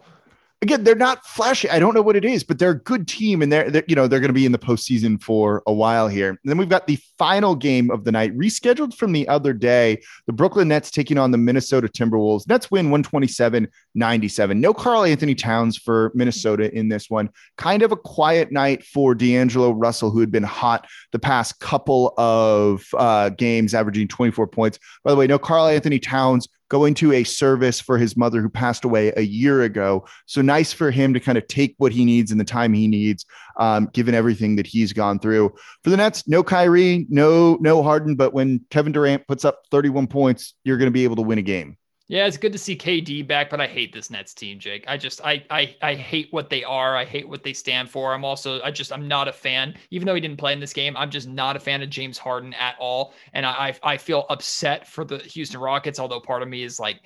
again, 0.62 0.84
they're 0.84 0.94
not 0.94 1.24
flashy. 1.26 1.70
I 1.70 1.78
don't 1.78 1.94
know 1.94 2.02
what 2.02 2.16
it 2.16 2.24
is, 2.24 2.44
but 2.44 2.58
they're 2.58 2.70
a 2.70 2.78
good 2.78 3.08
team, 3.08 3.42
and 3.42 3.50
they're, 3.50 3.70
they're 3.70 3.84
you 3.86 3.94
know 3.94 4.06
they're 4.06 4.20
going 4.20 4.28
to 4.28 4.34
be 4.34 4.46
in 4.46 4.52
the 4.52 4.58
postseason 4.58 5.22
for 5.22 5.62
a 5.66 5.72
while 5.72 6.08
here. 6.08 6.30
And 6.30 6.38
then 6.44 6.58
we've 6.58 6.68
got 6.68 6.86
the 6.86 6.98
final 7.18 7.54
game 7.54 7.90
of 7.90 8.04
the 8.04 8.12
night, 8.12 8.36
rescheduled 8.36 8.94
from 8.94 9.12
the 9.12 9.26
other 9.28 9.52
day. 9.52 10.02
The 10.26 10.32
Brooklyn 10.32 10.68
Nets 10.68 10.90
taking 10.90 11.18
on 11.18 11.30
the 11.30 11.38
Minnesota 11.38 11.88
Timberwolves. 11.88 12.48
Nets 12.48 12.70
win 12.70 12.90
127-97. 12.90 14.56
No 14.56 14.74
Karl-Anthony 14.74 15.34
Towns 15.34 15.76
for 15.76 16.12
Minnesota 16.14 16.74
in 16.76 16.88
this 16.88 17.08
one. 17.08 17.30
Kind 17.56 17.82
of 17.82 17.92
a 17.92 17.96
quiet 17.96 18.52
night 18.52 18.84
for 18.84 19.14
D'Angelo 19.14 19.72
Russell, 19.72 20.10
who 20.10 20.20
had 20.20 20.30
been 20.30 20.42
hot 20.42 20.86
the 21.12 21.18
past 21.18 21.58
couple 21.60 22.14
of 22.16 22.86
uh, 22.96 23.30
games, 23.30 23.74
averaging 23.74 24.08
24 24.08 24.46
points. 24.46 24.78
By 25.04 25.10
the 25.10 25.16
way, 25.16 25.26
no 25.26 25.38
Karl-Anthony 25.38 25.98
Towns 25.98 26.48
going 26.70 26.94
to 26.94 27.12
a 27.12 27.24
service 27.24 27.80
for 27.80 27.98
his 27.98 28.16
mother 28.16 28.40
who 28.40 28.48
passed 28.48 28.84
away 28.84 29.12
a 29.16 29.22
year 29.22 29.62
ago. 29.62 30.06
So 30.24 30.40
nice 30.40 30.72
for 30.72 30.90
him 30.90 31.12
to 31.12 31.20
kind 31.20 31.36
of 31.36 31.46
take 31.48 31.74
what 31.76 31.92
he 31.92 32.06
needs 32.06 32.32
in 32.32 32.38
the 32.38 32.44
time 32.44 32.72
he 32.72 32.88
needs, 32.88 33.26
um, 33.58 33.90
given 33.92 34.14
everything 34.14 34.56
that 34.56 34.66
he's 34.66 34.94
gone 34.94 35.18
through. 35.18 35.52
For 35.84 35.90
the 35.90 35.98
Nets, 35.98 36.26
no 36.26 36.42
Kyrie, 36.42 37.06
no 37.10 37.58
no 37.60 37.82
Harden, 37.82 38.14
but 38.14 38.32
when 38.32 38.64
Kevin 38.70 38.92
Durant 38.92 39.26
puts 39.26 39.44
up 39.44 39.64
31 39.70 40.06
points, 40.06 40.54
you're 40.64 40.78
going 40.78 40.86
to 40.86 40.92
be 40.92 41.04
able 41.04 41.16
to 41.16 41.22
win 41.22 41.38
a 41.38 41.42
game. 41.42 41.76
Yeah, 42.10 42.26
it's 42.26 42.36
good 42.36 42.50
to 42.50 42.58
see 42.58 42.76
KD 42.76 43.24
back, 43.24 43.50
but 43.50 43.60
I 43.60 43.68
hate 43.68 43.92
this 43.92 44.10
Nets 44.10 44.34
team, 44.34 44.58
Jake. 44.58 44.84
I 44.88 44.96
just 44.96 45.24
I 45.24 45.44
I 45.48 45.76
I 45.80 45.94
hate 45.94 46.26
what 46.32 46.50
they 46.50 46.64
are. 46.64 46.96
I 46.96 47.04
hate 47.04 47.28
what 47.28 47.44
they 47.44 47.52
stand 47.52 47.88
for. 47.88 48.12
I'm 48.12 48.24
also 48.24 48.60
I 48.62 48.72
just 48.72 48.92
I'm 48.92 49.06
not 49.06 49.28
a 49.28 49.32
fan. 49.32 49.76
Even 49.92 50.06
though 50.06 50.16
he 50.16 50.20
didn't 50.20 50.38
play 50.38 50.52
in 50.52 50.58
this 50.58 50.72
game, 50.72 50.96
I'm 50.96 51.08
just 51.08 51.28
not 51.28 51.54
a 51.54 51.60
fan 51.60 51.82
of 51.82 51.88
James 51.88 52.18
Harden 52.18 52.52
at 52.54 52.74
all. 52.80 53.14
And 53.32 53.46
I 53.46 53.78
I 53.84 53.96
feel 53.96 54.26
upset 54.28 54.88
for 54.88 55.04
the 55.04 55.18
Houston 55.18 55.60
Rockets, 55.60 56.00
although 56.00 56.18
part 56.18 56.42
of 56.42 56.48
me 56.48 56.64
is 56.64 56.80
like 56.80 57.00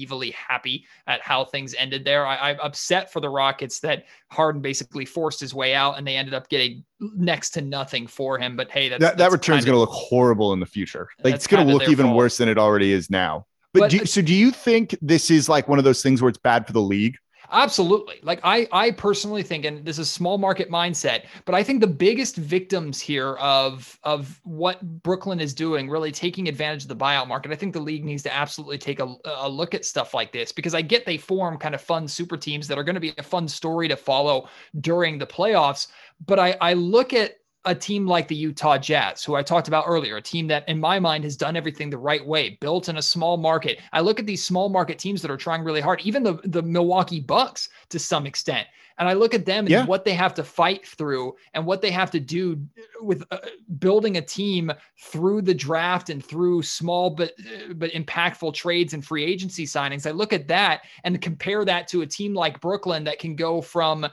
evilly 0.00 0.30
happy 0.30 0.86
at 1.08 1.20
how 1.20 1.44
things 1.44 1.74
ended 1.76 2.04
there. 2.04 2.24
I, 2.24 2.50
I'm 2.50 2.60
upset 2.60 3.12
for 3.12 3.18
the 3.18 3.30
Rockets 3.30 3.80
that 3.80 4.04
Harden 4.30 4.62
basically 4.62 5.04
forced 5.04 5.40
his 5.40 5.52
way 5.52 5.74
out 5.74 5.98
and 5.98 6.06
they 6.06 6.14
ended 6.14 6.32
up 6.32 6.48
getting 6.48 6.84
next 7.00 7.50
to 7.50 7.60
nothing 7.60 8.06
for 8.06 8.38
him. 8.38 8.54
But 8.54 8.70
hey, 8.70 8.88
that's, 8.88 9.00
that, 9.00 9.18
that 9.18 9.32
return 9.32 9.58
is 9.58 9.64
going 9.64 9.74
to 9.74 9.80
look 9.80 9.90
horrible 9.90 10.52
in 10.52 10.60
the 10.60 10.66
future. 10.66 11.08
Like 11.24 11.34
it's 11.34 11.48
going 11.48 11.66
to 11.66 11.72
look 11.72 11.88
even 11.88 12.06
fault. 12.06 12.16
worse 12.16 12.36
than 12.36 12.48
it 12.48 12.56
already 12.56 12.92
is 12.92 13.10
now. 13.10 13.46
But, 13.74 13.80
but 13.80 13.90
do, 13.90 14.06
so 14.06 14.22
do 14.22 14.32
you 14.32 14.52
think 14.52 14.96
this 15.02 15.30
is 15.30 15.48
like 15.48 15.66
one 15.68 15.78
of 15.78 15.84
those 15.84 16.00
things 16.00 16.22
where 16.22 16.28
it's 16.28 16.38
bad 16.38 16.64
for 16.66 16.72
the 16.72 16.80
league? 16.80 17.18
Absolutely. 17.50 18.20
Like 18.22 18.40
I 18.42 18.66
I 18.72 18.92
personally 18.92 19.42
think 19.42 19.64
and 19.64 19.84
this 19.84 19.98
is 19.98 20.08
small 20.08 20.38
market 20.38 20.70
mindset, 20.70 21.24
but 21.44 21.54
I 21.54 21.62
think 21.62 21.80
the 21.80 21.86
biggest 21.86 22.36
victims 22.36 23.00
here 23.00 23.34
of 23.34 23.98
of 24.02 24.40
what 24.44 24.80
Brooklyn 25.02 25.40
is 25.40 25.52
doing, 25.52 25.90
really 25.90 26.10
taking 26.10 26.48
advantage 26.48 26.82
of 26.82 26.88
the 26.88 26.96
buyout 26.96 27.28
market. 27.28 27.52
I 27.52 27.56
think 27.56 27.72
the 27.72 27.80
league 27.80 28.04
needs 28.04 28.22
to 28.22 28.34
absolutely 28.34 28.78
take 28.78 29.00
a, 29.00 29.14
a 29.24 29.48
look 29.48 29.74
at 29.74 29.84
stuff 29.84 30.14
like 30.14 30.32
this 30.32 30.52
because 30.52 30.74
I 30.74 30.82
get 30.82 31.04
they 31.04 31.18
form 31.18 31.58
kind 31.58 31.74
of 31.74 31.80
fun 31.80 32.08
super 32.08 32.36
teams 32.36 32.66
that 32.68 32.78
are 32.78 32.84
going 32.84 32.94
to 32.94 33.00
be 33.00 33.12
a 33.18 33.22
fun 33.22 33.46
story 33.46 33.88
to 33.88 33.96
follow 33.96 34.48
during 34.80 35.18
the 35.18 35.26
playoffs, 35.26 35.88
but 36.26 36.38
I 36.38 36.56
I 36.60 36.72
look 36.72 37.12
at 37.12 37.34
a 37.64 37.74
team 37.74 38.06
like 38.06 38.28
the 38.28 38.34
Utah 38.34 38.78
Jazz, 38.78 39.24
who 39.24 39.34
I 39.34 39.42
talked 39.42 39.68
about 39.68 39.84
earlier, 39.86 40.16
a 40.16 40.22
team 40.22 40.46
that 40.48 40.68
in 40.68 40.78
my 40.78 40.98
mind 40.98 41.24
has 41.24 41.36
done 41.36 41.56
everything 41.56 41.90
the 41.90 41.98
right 41.98 42.24
way, 42.24 42.58
built 42.60 42.88
in 42.88 42.98
a 42.98 43.02
small 43.02 43.36
market. 43.36 43.78
I 43.92 44.00
look 44.00 44.20
at 44.20 44.26
these 44.26 44.44
small 44.44 44.68
market 44.68 44.98
teams 44.98 45.22
that 45.22 45.30
are 45.30 45.36
trying 45.36 45.62
really 45.62 45.80
hard, 45.80 46.00
even 46.02 46.22
the, 46.22 46.38
the 46.44 46.62
Milwaukee 46.62 47.20
Bucks 47.20 47.68
to 47.88 47.98
some 47.98 48.26
extent. 48.26 48.66
And 48.98 49.08
I 49.08 49.14
look 49.14 49.34
at 49.34 49.44
them 49.44 49.66
and 49.66 49.88
what 49.88 50.04
they 50.04 50.14
have 50.14 50.34
to 50.34 50.44
fight 50.44 50.86
through 50.86 51.34
and 51.54 51.66
what 51.66 51.82
they 51.82 51.90
have 51.90 52.12
to 52.12 52.20
do 52.20 52.60
with 53.00 53.24
uh, 53.32 53.38
building 53.80 54.18
a 54.18 54.22
team 54.22 54.70
through 55.00 55.42
the 55.42 55.54
draft 55.54 56.10
and 56.10 56.24
through 56.24 56.62
small 56.62 57.10
but 57.10 57.32
uh, 57.40 57.74
but 57.74 57.90
impactful 57.90 58.54
trades 58.54 58.94
and 58.94 59.04
free 59.04 59.24
agency 59.24 59.66
signings. 59.66 60.06
I 60.06 60.12
look 60.12 60.32
at 60.32 60.46
that 60.46 60.82
and 61.02 61.20
compare 61.20 61.64
that 61.64 61.88
to 61.88 62.02
a 62.02 62.06
team 62.06 62.34
like 62.34 62.60
Brooklyn 62.60 63.02
that 63.04 63.18
can 63.18 63.34
go 63.34 63.60
from 63.60 64.06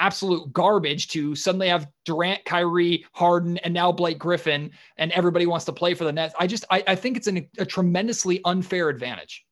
absolute 0.00 0.52
garbage 0.52 1.08
to 1.08 1.36
suddenly 1.36 1.68
have 1.68 1.86
Durant, 2.04 2.44
Kyrie, 2.44 3.04
Harden, 3.12 3.58
and 3.58 3.72
now 3.72 3.92
Blake 3.92 4.18
Griffin, 4.18 4.70
and 4.96 5.12
everybody 5.12 5.46
wants 5.46 5.64
to 5.66 5.72
play 5.72 5.94
for 5.94 6.04
the 6.04 6.12
Nets. 6.12 6.34
I 6.38 6.46
just 6.46 6.64
I, 6.70 6.82
I 6.88 6.94
think 6.96 7.16
it's 7.16 7.26
an, 7.28 7.48
a 7.58 7.66
tremendously 7.66 8.40
unfair 8.44 8.88
advantage. 8.88 9.44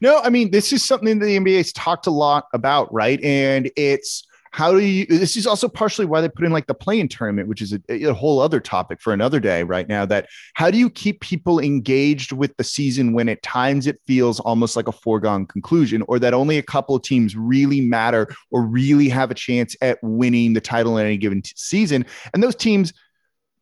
No, 0.00 0.20
I 0.20 0.30
mean 0.30 0.50
this 0.50 0.72
is 0.72 0.82
something 0.82 1.18
that 1.18 1.26
the 1.26 1.38
NBA 1.38 1.58
has 1.58 1.72
talked 1.72 2.06
a 2.06 2.10
lot 2.10 2.46
about, 2.52 2.92
right? 2.92 3.22
And 3.22 3.70
it's 3.76 4.26
how 4.56 4.72
do 4.72 4.78
you 4.78 5.04
this 5.04 5.36
is 5.36 5.46
also 5.46 5.68
partially 5.68 6.06
why 6.06 6.22
they 6.22 6.30
put 6.30 6.46
in 6.46 6.50
like 6.50 6.66
the 6.66 6.72
play-in 6.72 7.08
tournament 7.08 7.46
which 7.46 7.60
is 7.60 7.74
a, 7.74 7.80
a, 7.90 8.14
whole 8.14 8.40
other 8.40 8.58
topic 8.58 9.02
for 9.02 9.12
another 9.12 9.38
day 9.38 9.62
right 9.62 9.86
now 9.86 10.06
that 10.06 10.26
how 10.54 10.70
do 10.70 10.78
you 10.78 10.88
keep 10.88 11.20
people 11.20 11.60
engaged 11.60 12.32
with 12.32 12.56
the 12.56 12.64
season 12.64 13.12
when 13.12 13.28
at 13.28 13.42
times 13.42 13.86
it 13.86 14.00
feels 14.06 14.40
almost 14.40 14.74
like 14.74 14.88
a 14.88 14.92
foregone 14.92 15.44
conclusion 15.44 16.02
or 16.08 16.18
that 16.18 16.32
only 16.32 16.56
a 16.56 16.62
couple 16.62 16.96
of 16.96 17.02
teams 17.02 17.36
really 17.36 17.82
matter 17.82 18.34
or 18.50 18.62
really 18.62 19.10
have 19.10 19.30
a 19.30 19.34
chance 19.34 19.76
at 19.82 19.98
winning 20.02 20.54
the 20.54 20.60
title 20.60 20.96
in 20.96 21.04
any 21.04 21.18
given 21.18 21.42
t- 21.42 21.52
season? 21.54 22.06
And 22.32 22.42
those 22.42 22.56
teams 22.56 22.94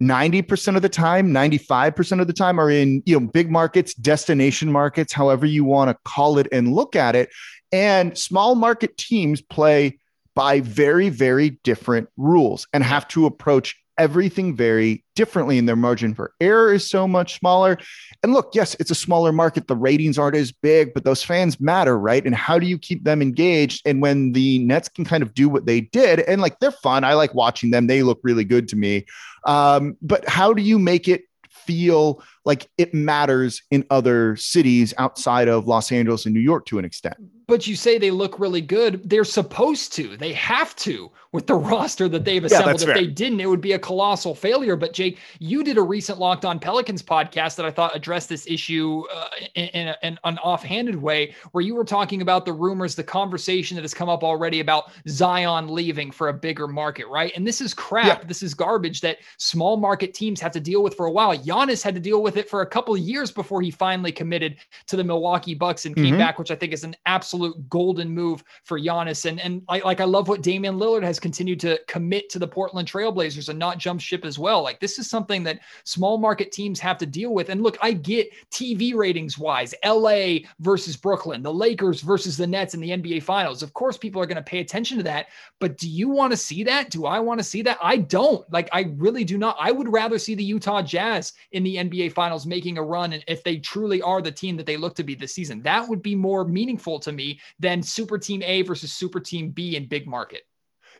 90% 0.01 0.77
of 0.77 0.83
the 0.83 0.89
time 0.89 1.33
95% 1.33 2.21
of 2.21 2.29
the 2.29 2.33
time 2.33 2.61
are 2.61 2.71
in 2.71 3.03
you 3.05 3.19
know 3.19 3.27
big 3.27 3.51
markets 3.51 3.95
destination 3.95 4.71
markets 4.71 5.13
however 5.13 5.47
you 5.47 5.65
want 5.65 5.89
to 5.89 5.97
call 6.05 6.39
it 6.39 6.47
and 6.53 6.73
look 6.73 6.95
at 6.97 7.15
it 7.17 7.31
and 7.73 8.17
small 8.19 8.55
market 8.55 8.97
teams 8.97 9.41
play 9.41 9.99
by 10.35 10.61
very, 10.61 11.09
very 11.09 11.51
different 11.64 12.09
rules 12.16 12.66
and 12.73 12.83
have 12.83 13.07
to 13.09 13.27
approach 13.27 13.77
everything 13.97 14.57
very 14.57 15.05
differently 15.14 15.59
and 15.59 15.68
their 15.68 15.77
margin 15.77 16.14
for 16.14 16.33
error 16.40 16.73
is 16.73 16.88
so 16.88 17.07
much 17.07 17.38
smaller. 17.38 17.79
And 18.23 18.33
look 18.33 18.51
yes 18.55 18.75
it's 18.81 18.90
a 18.90 18.94
smaller 18.94 19.33
market. 19.33 19.68
The 19.68 19.77
ratings 19.77 20.18
aren't 20.18 20.37
as 20.37 20.51
big 20.53 20.92
but 20.94 21.05
those 21.05 21.23
fans 21.23 21.61
matter 21.61 21.99
right? 21.99 22.25
And 22.25 22.35
how 22.35 22.59
do 22.59 22.66
you 22.66 22.79
keep 22.79 23.05
them 23.05 23.23
engaged? 23.23 23.83
And 23.87 24.03
when 24.03 24.33
the 24.33 24.59
nets 24.61 24.88
can 24.88 25.05
kind 25.05 25.23
of 25.23 25.35
do 25.35 25.49
what 25.49 25.66
they 25.66 25.81
did 25.81 26.20
and 26.20 26.40
like 26.40 26.59
they're 26.59 26.73
fun. 26.73 27.05
I 27.05 27.14
like 27.14 27.35
watching 27.35 27.70
them. 27.70 27.87
They 27.87 28.03
look 28.03 28.20
really 28.23 28.44
good 28.44 28.68
to 28.68 28.77
me. 28.77 29.07
Um, 29.47 29.97
but 30.03 30.29
how 30.29 30.53
do 30.53 30.62
you 30.62 30.79
make 30.79 31.07
it 31.07 31.23
feel 31.51 32.23
like 32.44 32.68
it 32.79 32.92
matters 32.92 33.62
in 33.70 33.85
other 33.90 34.37
cities 34.37 34.92
outside 34.99 35.49
of 35.49 35.66
los 35.66 35.90
angeles 35.92 36.27
and 36.27 36.35
new 36.35 36.40
york 36.40 36.66
to 36.66 36.79
an 36.79 36.85
extent 36.85 37.16
but 37.47 37.67
you 37.67 37.77
say 37.77 37.99
they 37.99 38.11
look 38.11 38.39
really 38.39 38.61
good. 38.61 39.09
They're 39.09 39.25
supposed 39.25 39.93
to. 39.95 40.17
They 40.17 40.33
have 40.33 40.75
to 40.77 41.11
with 41.35 41.47
the 41.47 41.55
roster 41.73 42.09
that 42.09 42.25
they've 42.25 42.44
assembled. 42.44 42.81
Yeah, 42.81 42.88
if 42.88 42.94
they 42.94 43.07
didn't, 43.07 43.40
it 43.40 43.47
would 43.47 43.61
be 43.61 43.73
a 43.73 43.79
colossal 43.79 44.35
failure. 44.35 44.77
But 44.77 44.92
Jake, 44.92 45.18
you 45.38 45.62
did 45.62 45.77
a 45.77 45.83
recent 45.83 46.18
Locked 46.18 46.44
On 46.44 46.59
Pelicans 46.59 47.03
podcast 47.03 47.57
that 47.57 47.66
I 47.66 47.70
thought 47.70 47.94
addressed 47.94 48.29
this 48.29 48.47
issue 48.47 49.05
uh, 49.14 49.29
in, 49.55 49.68
in, 49.68 49.88
a, 49.88 49.97
in, 50.03 50.18
an 50.25 50.38
offhanded 50.38 50.97
way, 50.97 51.35
where 51.53 51.62
you 51.62 51.75
were 51.75 51.85
talking 51.85 52.23
about 52.23 52.44
the 52.44 52.53
rumors, 52.53 52.94
the 52.94 53.05
conversation 53.05 53.75
that 53.75 53.83
has 53.83 53.94
come 53.94 54.09
up 54.09 54.25
already 54.25 54.61
about 54.61 54.90
Zion 55.09 55.68
leaving 55.68 56.11
for 56.11 56.29
a 56.29 56.33
bigger 56.33 56.66
market, 56.66 57.07
right? 57.09 57.33
And 57.37 57.47
this 57.47 57.61
is 57.61 57.75
crap. 57.75 58.23
Yeah. 58.23 58.27
This 58.27 58.42
is 58.42 58.55
garbage 58.55 59.01
that 59.03 59.18
small 59.37 59.77
market 59.77 60.14
teams 60.14 60.40
have 60.40 60.53
to 60.53 60.61
deal 60.61 60.83
with 60.83 60.94
for 60.94 61.07
a 61.07 61.12
while. 61.12 61.37
Giannis 61.37 61.83
had 61.83 61.94
to 61.94 62.01
deal 62.01 62.23
with 62.23 62.37
it 62.37 62.49
for 62.49 62.62
a 62.62 62.66
couple 62.66 62.94
of 62.94 63.01
years 63.01 63.31
before 63.31 63.61
he 63.61 63.70
finally 63.70 64.12
committed 64.12 64.57
to 64.87 64.97
the 64.97 65.05
Milwaukee 65.05 65.55
Bucks 65.55 65.85
and 65.85 65.94
came 65.94 66.07
mm-hmm. 66.07 66.18
back, 66.18 66.38
which 66.38 66.51
I 66.51 66.55
think 66.57 66.73
is 66.73 66.85
an 66.85 66.97
absolute 67.07 67.44
absolute 67.44 67.68
golden 67.68 68.11
move 68.11 68.44
for 68.64 68.79
Giannis. 68.79 69.25
And 69.25 69.40
and 69.40 69.62
I, 69.68 69.81
like 69.81 70.01
I 70.01 70.05
love 70.05 70.29
what 70.29 70.42
Damian 70.42 70.77
Lillard 70.77 71.03
has 71.03 71.18
continued 71.25 71.59
to 71.59 71.81
commit 71.89 72.29
to 72.29 72.39
the 72.39 72.47
Portland 72.47 72.87
Trailblazers 72.87 73.49
and 73.49 73.59
not 73.59 73.79
jump 73.79 73.99
ship 73.99 74.27
as 74.27 74.39
well. 74.39 74.63
Like 74.63 74.79
this 74.79 74.99
is 74.99 75.09
something 75.09 75.43
that 75.45 75.61
small 75.85 76.19
market 76.19 76.53
teams 76.53 76.79
have 76.81 76.99
to 76.99 77.07
deal 77.07 77.33
with. 77.33 77.49
And 77.49 77.63
look, 77.63 77.79
I 77.81 77.93
get 77.93 78.29
TV 78.51 78.95
ratings 78.95 79.39
wise, 79.39 79.75
LA 79.83 80.41
versus 80.61 80.99
Brooklyn, 80.99 81.43
the 81.43 81.51
Lakers 81.51 82.03
versus 82.03 82.37
the 82.37 82.47
Nets 82.47 82.75
in 82.75 82.81
the 82.83 82.91
NBA 82.91 83.23
Finals. 83.23 83.63
Of 83.63 83.73
course, 83.73 83.97
people 83.97 84.21
are 84.21 84.27
going 84.27 84.37
to 84.37 84.43
pay 84.43 84.59
attention 84.61 84.99
to 84.99 85.03
that. 85.05 85.29
But 85.61 85.79
do 85.79 85.89
you 85.89 86.11
want 86.11 86.31
to 86.33 86.37
see 86.37 86.63
that? 86.65 86.91
Do 86.91 87.07
I 87.07 87.21
want 87.21 87.41
to 87.41 87.45
see 87.45 87.63
that? 87.63 87.79
I 87.81 87.97
don't. 87.97 88.45
Like 88.53 88.69
I 88.71 88.93
really 88.99 89.25
do 89.25 89.39
not. 89.39 89.57
I 89.59 89.73
would 89.73 89.91
rather 89.91 90.19
see 90.19 90.35
the 90.35 90.45
Utah 90.45 90.83
Jazz 90.83 91.33
in 91.53 91.63
the 91.63 91.77
NBA 91.77 92.13
Finals 92.13 92.45
making 92.45 92.77
a 92.77 92.83
run, 92.83 93.15
and 93.15 93.25
if 93.29 93.43
they 93.43 93.57
truly 93.57 94.03
are 94.03 94.21
the 94.21 94.31
team 94.31 94.59
that 94.59 94.67
they 94.67 94.77
look 94.77 94.95
to 94.97 95.05
be 95.05 95.15
this 95.15 95.35
season, 95.35 95.63
that 95.63 95.89
would 95.89 96.03
be 96.03 96.15
more 96.15 96.45
meaningful 96.45 97.01
to 97.01 97.13
me 97.13 97.41
than 97.59 97.83
Super 97.83 98.19
Team 98.19 98.43
A 98.43 98.61
versus 98.61 98.93
Super 98.93 99.21
Team 99.21 99.49
B 99.49 99.77
in 99.77 99.87
big 99.87 100.07
market. 100.07 100.43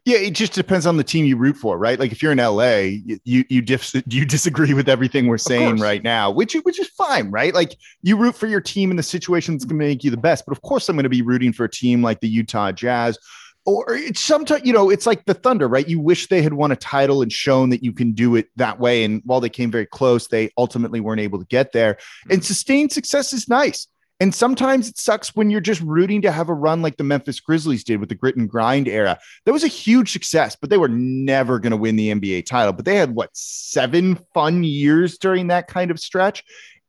Yeah, 0.05 0.19
it 0.19 0.33
just 0.33 0.53
depends 0.53 0.85
on 0.85 0.99
the 0.99 1.05
team 1.05 1.25
you 1.25 1.39
root 1.39 1.57
for, 1.57 1.79
right? 1.79 1.99
Like 1.99 2.13
if 2.13 2.23
you're 2.23 2.33
in 2.33 2.39
LA, 2.39 2.99
you 3.25 3.45
you 3.49 3.63
dif- 3.63 3.95
you 4.07 4.25
disagree 4.27 4.75
with 4.75 4.87
everything 4.87 5.27
we're 5.27 5.39
saying 5.39 5.79
right 5.79 6.03
now, 6.03 6.31
which 6.31 6.53
which 6.55 6.79
is 6.79 6.89
fine, 6.89 7.31
right? 7.31 7.55
Like 7.55 7.77
you 8.03 8.19
root 8.19 8.35
for 8.35 8.47
your 8.47 8.61
team 8.61 8.91
in 8.91 8.99
the 8.99 9.03
situation 9.03 9.55
that's 9.55 9.65
going 9.65 9.79
to 9.79 9.87
make 9.87 10.05
you 10.05 10.11
the 10.11 10.19
best. 10.19 10.45
But 10.47 10.53
of 10.53 10.61
course, 10.61 10.89
I'm 10.91 10.97
going 10.97 11.05
to 11.05 11.09
be 11.09 11.23
rooting 11.23 11.55
for 11.55 11.65
a 11.65 11.71
team 11.71 12.03
like 12.03 12.21
the 12.21 12.29
Utah 12.29 12.71
Jazz, 12.71 13.19
or 13.65 13.95
it's 13.95 14.21
sometimes 14.21 14.63
you 14.67 14.75
know 14.75 14.91
it's 14.91 15.07
like 15.07 15.25
the 15.25 15.33
Thunder, 15.33 15.69
right? 15.69 15.89
You 15.89 16.01
wish 16.01 16.27
they 16.27 16.43
had 16.43 16.53
won 16.53 16.71
a 16.71 16.77
title 16.77 17.23
and 17.23 17.33
shown 17.33 17.71
that 17.71 17.83
you 17.83 17.95
can 17.95 18.13
do 18.13 18.37
it 18.37 18.49
that 18.57 18.79
way. 18.79 19.05
And 19.05 19.23
while 19.25 19.41
they 19.41 19.49
came 19.49 19.71
very 19.71 19.87
close, 19.87 20.29
they 20.29 20.51
ultimately 20.59 21.01
weren't 21.01 21.23
able 21.23 21.39
to 21.39 21.47
get 21.47 21.73
there. 21.73 21.97
And 22.25 22.41
mm-hmm. 22.41 22.43
sustained 22.43 22.93
success 22.93 23.33
is 23.33 23.49
nice. 23.49 23.89
And 24.25 24.35
sometimes 24.35 24.89
it 24.89 24.97
sucks 24.97 25.37
when 25.37 25.51
you're 25.51 25.61
just 25.61 25.83
rooting 25.83 26.23
to 26.23 26.33
have 26.33 26.49
a 26.49 26.55
run 26.55 26.81
like 26.81 26.97
the 26.97 27.05
Memphis 27.05 27.41
Grizzlies 27.41 27.85
did 27.85 28.01
with 28.01 28.09
the 28.09 28.15
grit 28.15 28.37
and 28.37 28.49
grind 28.49 28.89
era. 28.89 29.19
That 29.45 29.53
was 29.53 29.65
a 29.65 29.69
huge 29.69 30.13
success, 30.13 30.57
but 30.59 30.71
they 30.71 30.79
were 30.79 30.89
never 30.89 31.59
going 31.59 31.73
to 31.73 31.77
win 31.77 31.97
the 31.97 32.11
NBA 32.11 32.47
title. 32.47 32.73
But 32.73 32.87
they 32.87 32.97
had 32.97 33.15
what 33.15 33.29
seven 33.35 34.17
fun 34.33 34.65
years 34.65 35.19
during 35.19 35.49
that 35.49 35.69
kind 35.69 35.91
of 35.91 36.01
stretch. 36.01 36.43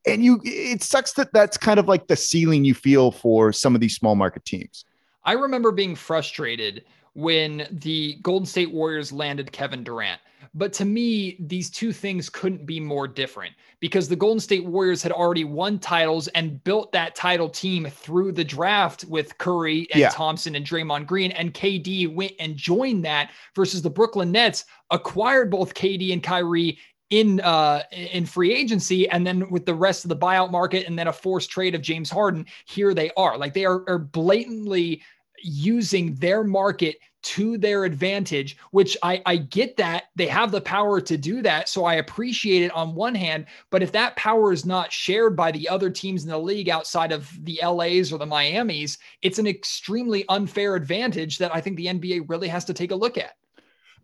And 0.08 0.24
you, 0.24 0.40
it 0.46 0.82
sucks 0.82 1.12
that 1.16 1.34
that's 1.34 1.58
kind 1.58 1.78
of 1.78 1.90
like 1.90 2.08
the 2.08 2.16
ceiling 2.16 2.64
you 2.64 2.74
feel 2.74 3.12
for 3.12 3.52
some 3.52 3.76
of 3.76 3.82
these 3.82 3.98
small 3.98 4.16
market 4.16 4.46
teams. 4.46 4.86
I 5.26 5.34
remember 5.34 5.74
being 5.74 5.96
frustrated 5.96 6.86
when 7.16 7.68
the 7.72 8.20
Golden 8.22 8.46
State 8.46 8.72
Warriors 8.72 9.12
landed 9.12 9.52
Kevin 9.52 9.84
Durant 9.84 10.22
but 10.56 10.72
to 10.74 10.86
me, 10.86 11.36
these 11.38 11.70
two 11.70 11.92
things 11.92 12.30
couldn't 12.30 12.66
be 12.66 12.80
more 12.80 13.10
different 13.10 13.54
because 13.82 14.08
the 14.08 14.16
Golden 14.16 14.40
State 14.40 14.64
Warriors 14.64 15.04
had 15.04 15.12
already 15.12 15.44
won 15.44 15.80
titles 15.80 16.30
and 16.30 16.64
built 16.64 16.94
that 16.94 17.14
title 17.14 17.50
team 17.50 17.88
through 17.88 18.32
the 18.32 18.44
draft 18.44 19.04
with 19.04 19.38
Curry 19.38 19.86
and 19.92 20.00
yeah. 20.00 20.10
Thompson 20.10 20.56
and 20.56 20.66
Draymond 20.66 21.08
Green. 21.08 21.32
And 21.32 21.54
KD 21.54 22.14
went 22.14 22.32
and 22.40 22.56
joined 22.56 23.04
that 23.04 23.32
versus 23.54 23.82
the 23.82 23.90
Brooklyn 23.90 24.32
Nets 24.32 24.64
acquired 24.92 25.52
both 25.52 25.74
KD 25.74 26.14
and 26.14 26.24
Kyrie 26.24 26.80
in 27.12 27.40
uh 27.42 27.84
in 27.92 28.26
free 28.26 28.52
agency 28.52 29.08
and 29.10 29.28
then 29.28 29.48
with 29.52 29.64
the 29.68 29.74
rest 29.76 30.06
of 30.06 30.10
the 30.10 30.16
buyout 30.16 30.50
market 30.50 30.88
and 30.88 30.98
then 30.98 31.08
a 31.08 31.14
forced 31.14 31.52
trade 31.52 31.76
of 31.76 31.82
James 31.84 32.10
Harden 32.10 32.44
here 32.66 32.96
they 32.96 33.12
are 33.16 33.38
like 33.38 33.54
they 33.54 33.64
are, 33.64 33.84
are 33.88 34.00
blatantly 34.00 35.04
using 35.42 36.16
their 36.16 36.44
market 36.44 36.98
to 37.26 37.58
their 37.58 37.86
advantage, 37.86 38.56
which 38.70 38.96
I, 39.02 39.20
I 39.26 39.38
get 39.38 39.78
that 39.78 40.06
they 40.16 40.28
have 40.28 40.52
the 40.52 40.62
power 40.62 41.02
to 41.02 41.18
do 41.18 41.42
that. 41.42 41.68
So 41.68 41.84
I 41.84 41.96
appreciate 41.96 42.62
it 42.62 42.72
on 42.72 42.94
one 42.94 43.16
hand. 43.16 43.48
But 43.72 43.82
if 43.82 43.92
that 43.94 44.16
power 44.16 44.54
is 44.54 44.64
not 44.64 44.92
shared 44.92 45.36
by 45.36 45.52
the 45.52 45.68
other 45.68 45.90
teams 45.90 46.24
in 46.24 46.30
the 46.30 46.38
league 46.38 46.70
outside 46.70 47.12
of 47.12 47.32
the 47.44 47.60
LAs 47.64 48.14
or 48.14 48.20
the 48.20 48.28
Miamis, 48.28 49.00
it's 49.24 49.40
an 49.40 49.48
extremely 49.48 50.24
unfair 50.30 50.76
advantage 50.76 51.40
that 51.40 51.54
I 51.54 51.62
think 51.62 51.78
the 51.78 51.88
NBA 51.88 52.30
really 52.30 52.48
has 52.48 52.64
to 52.66 52.76
take 52.76 52.92
a 52.92 52.96
look 52.96 53.18
at. 53.18 53.36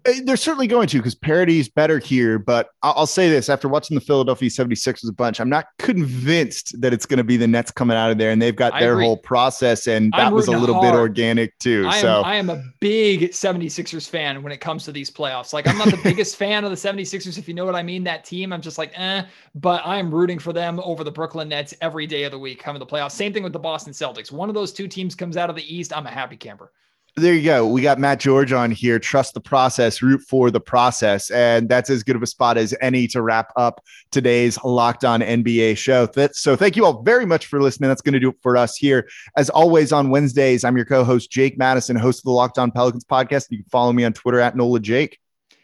Uh, 0.06 0.14
they're 0.24 0.38
certainly 0.38 0.68
going 0.68 0.88
to 0.88 0.98
because 0.98 1.16
parity 1.16 1.60
is 1.60 1.70
better 1.70 2.00
here. 2.00 2.40
But 2.40 2.70
I'll, 2.82 2.94
I'll, 2.98 3.08
say 3.08 3.30
this 3.30 3.50
after 3.50 3.68
watching 3.68 3.96
the 3.96 4.02
Philadelphia 4.02 4.50
76ers 4.50 5.08
a 5.08 5.14
bunch, 5.14 5.40
I'm 5.40 5.50
not 5.50 5.68
convinced 5.78 6.80
that 6.82 6.94
it's 6.94 7.06
going 7.06 7.18
to 7.18 7.24
be 7.24 7.38
the 7.38 7.48
Nets 7.48 7.72
coming 7.72 7.98
out 7.98 8.12
of 8.12 8.18
there 8.18 8.32
and 8.32 8.42
they've 8.42 8.56
got 8.56 8.80
their 8.80 9.00
whole 9.00 9.18
process. 9.18 9.88
And 9.88 10.12
that 10.14 10.32
was 10.32 10.48
a 10.48 10.58
little 10.58 10.76
hard. 10.76 10.94
bit 10.94 10.98
organic 10.98 11.58
too. 11.60 11.86
I 11.88 12.02
so 12.02 12.20
am, 12.20 12.26
I 12.26 12.36
am 12.36 12.50
a 12.50 12.64
big 12.80 13.32
76ers 13.32 14.10
fan 14.10 14.42
when 14.42 14.52
it 14.52 14.62
comes 14.62 14.86
to 14.86 14.92
these 14.92 15.10
playoffs. 15.10 15.54
Like, 15.54 15.68
I'm 15.68 15.78
not 15.78 15.90
the 15.90 15.98
biggest 16.04 16.36
fan 16.36 16.64
of 16.64 16.72
the 16.72 16.78
76ers, 16.78 17.38
if 17.38 17.48
you 17.48 17.54
know 17.54 17.66
what 17.66 17.76
I 17.76 17.84
mean. 17.84 18.04
That 18.04 18.26
team, 18.26 18.54
I'm 18.54 18.62
just 18.62 18.78
like, 18.78 18.92
eh, 18.96 19.24
but 19.56 19.82
I'm 19.86 20.14
rooting 20.14 20.40
for 20.40 20.54
them 20.54 20.80
over 20.84 21.04
the 21.04 21.12
Brooklyn 21.12 21.50
Nets 21.50 21.74
every 21.82 22.08
day 22.08 22.24
of 22.24 22.32
the 22.32 22.40
week 22.40 22.62
coming 22.62 22.80
to 22.80 22.86
the 22.86 22.92
playoffs. 22.92 23.12
Same 23.12 23.34
thing 23.34 23.44
with 23.44 23.54
the 23.54 23.60
Boston 23.60 23.94
Celtics. 23.94 24.32
One 24.32 24.50
of 24.50 24.56
those 24.56 24.72
two 24.72 24.88
teams 24.88 25.16
comes 25.16 25.38
out 25.38 25.50
of 25.50 25.56
the 25.56 25.76
East. 25.76 25.96
I'm 25.96 26.08
a 26.08 26.12
happy 26.12 26.38
camper 26.38 26.72
there 27.18 27.34
you 27.34 27.44
go. 27.44 27.68
We 27.68 27.82
got 27.82 28.00
Matt 28.00 28.20
George 28.20 28.54
on 28.54 28.72
here. 28.72 28.98
Trust 28.98 29.34
the 29.34 29.42
process, 29.42 30.02
root 30.02 30.22
for 30.22 30.50
the 30.50 30.62
process. 30.62 31.30
And 31.32 31.68
that's 31.68 31.90
as 31.90 32.04
good 32.04 32.16
of 32.16 32.24
a 32.24 32.28
spot 32.28 32.58
as 32.58 32.74
any 32.82 33.08
to 33.08 33.22
wrap 33.22 33.52
up 33.58 33.84
today's 34.12 34.58
Locked 34.64 35.04
On 35.04 35.22
NBA 35.22 35.78
show. 35.78 36.08
So 36.34 36.56
thank 36.56 36.76
you 36.76 36.86
all 36.86 37.04
very 37.04 37.26
much 37.26 37.48
for 37.48 37.62
listening. 37.62 37.90
That's 37.90 38.02
going 38.02 38.14
to 38.14 38.20
do 38.20 38.30
it 38.30 38.38
for 38.42 38.56
us 38.56 38.78
here. 38.78 39.10
As 39.36 39.50
always, 39.50 39.92
on 39.92 40.10
Wednesdays, 40.10 40.64
I'm 40.64 40.76
your 40.76 40.86
co 40.86 41.04
host, 41.04 41.32
Jake 41.32 41.58
Madison, 41.58 41.96
host 41.96 42.20
of 42.20 42.24
the 42.26 42.32
Locked 42.32 42.58
On 42.58 42.72
Pelicans 42.72 43.06
podcast. 43.06 43.48
You 43.50 43.58
can 43.58 43.70
follow 43.70 43.92
me 43.92 44.04
on 44.06 44.14
Twitter 44.14 44.40
at 44.40 44.56
NOLA 44.56 44.80
Jake. 44.80 45.21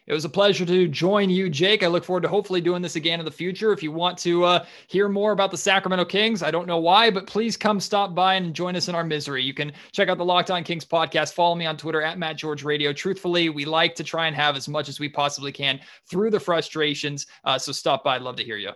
It 0.08 0.14
was 0.14 0.24
a 0.24 0.28
pleasure 0.30 0.64
to 0.64 0.88
join 0.88 1.28
you, 1.28 1.50
Jake. 1.50 1.82
I 1.82 1.86
look 1.86 2.02
forward 2.02 2.22
to 2.22 2.28
hopefully 2.28 2.62
doing 2.62 2.80
this 2.80 2.96
again 2.96 3.20
in 3.20 3.26
the 3.26 3.30
future. 3.30 3.72
If 3.72 3.82
you 3.82 3.92
want 3.92 4.16
to 4.20 4.42
uh, 4.42 4.64
hear 4.86 5.06
more 5.06 5.32
about 5.32 5.50
the 5.50 5.58
Sacramento 5.58 6.06
Kings, 6.06 6.42
I 6.42 6.50
don't 6.50 6.66
know 6.66 6.78
why, 6.78 7.10
but 7.10 7.26
please 7.26 7.58
come 7.58 7.78
stop 7.78 8.14
by 8.14 8.34
and 8.36 8.54
join 8.54 8.74
us 8.74 8.88
in 8.88 8.94
our 8.94 9.04
misery. 9.04 9.42
You 9.42 9.52
can 9.52 9.70
check 9.92 10.08
out 10.08 10.16
the 10.16 10.24
Locked 10.24 10.50
On 10.50 10.64
Kings 10.64 10.86
podcast. 10.86 11.34
Follow 11.34 11.54
me 11.54 11.66
on 11.66 11.76
Twitter 11.76 12.00
at 12.00 12.18
Matt 12.18 12.38
George 12.38 12.64
Radio. 12.64 12.94
Truthfully, 12.94 13.50
we 13.50 13.66
like 13.66 13.94
to 13.96 14.04
try 14.04 14.28
and 14.28 14.34
have 14.34 14.56
as 14.56 14.66
much 14.66 14.88
as 14.88 14.98
we 14.98 15.10
possibly 15.10 15.52
can 15.52 15.78
through 16.08 16.30
the 16.30 16.40
frustrations. 16.40 17.26
Uh, 17.44 17.58
so 17.58 17.70
stop 17.70 18.02
by. 18.02 18.16
I'd 18.16 18.22
love 18.22 18.36
to 18.36 18.44
hear 18.44 18.56
you 18.56 18.70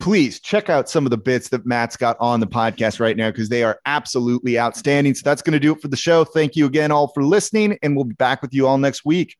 please 0.00 0.38
check 0.38 0.70
out 0.70 0.88
some 0.88 1.04
of 1.04 1.10
the 1.10 1.18
bits 1.18 1.48
that 1.48 1.66
Matt's 1.66 1.96
got 1.96 2.16
on 2.20 2.40
the 2.40 2.46
podcast 2.46 3.00
right 3.00 3.16
now 3.16 3.30
because 3.30 3.48
they 3.48 3.64
are 3.64 3.80
absolutely 3.84 4.58
outstanding. 4.58 5.14
So 5.14 5.22
that's 5.24 5.42
going 5.42 5.54
to 5.54 5.58
do 5.58 5.72
it 5.72 5.80
for 5.80 5.88
the 5.88 5.96
show. 5.96 6.24
Thank 6.24 6.56
you 6.56 6.66
again 6.66 6.92
all 6.92 7.08
for 7.08 7.24
listening, 7.24 7.78
and 7.82 7.96
we'll 7.96 8.04
be 8.04 8.14
back 8.14 8.40
with 8.40 8.54
you 8.54 8.66
all 8.66 8.78
next 8.78 9.04
week. 9.04 9.36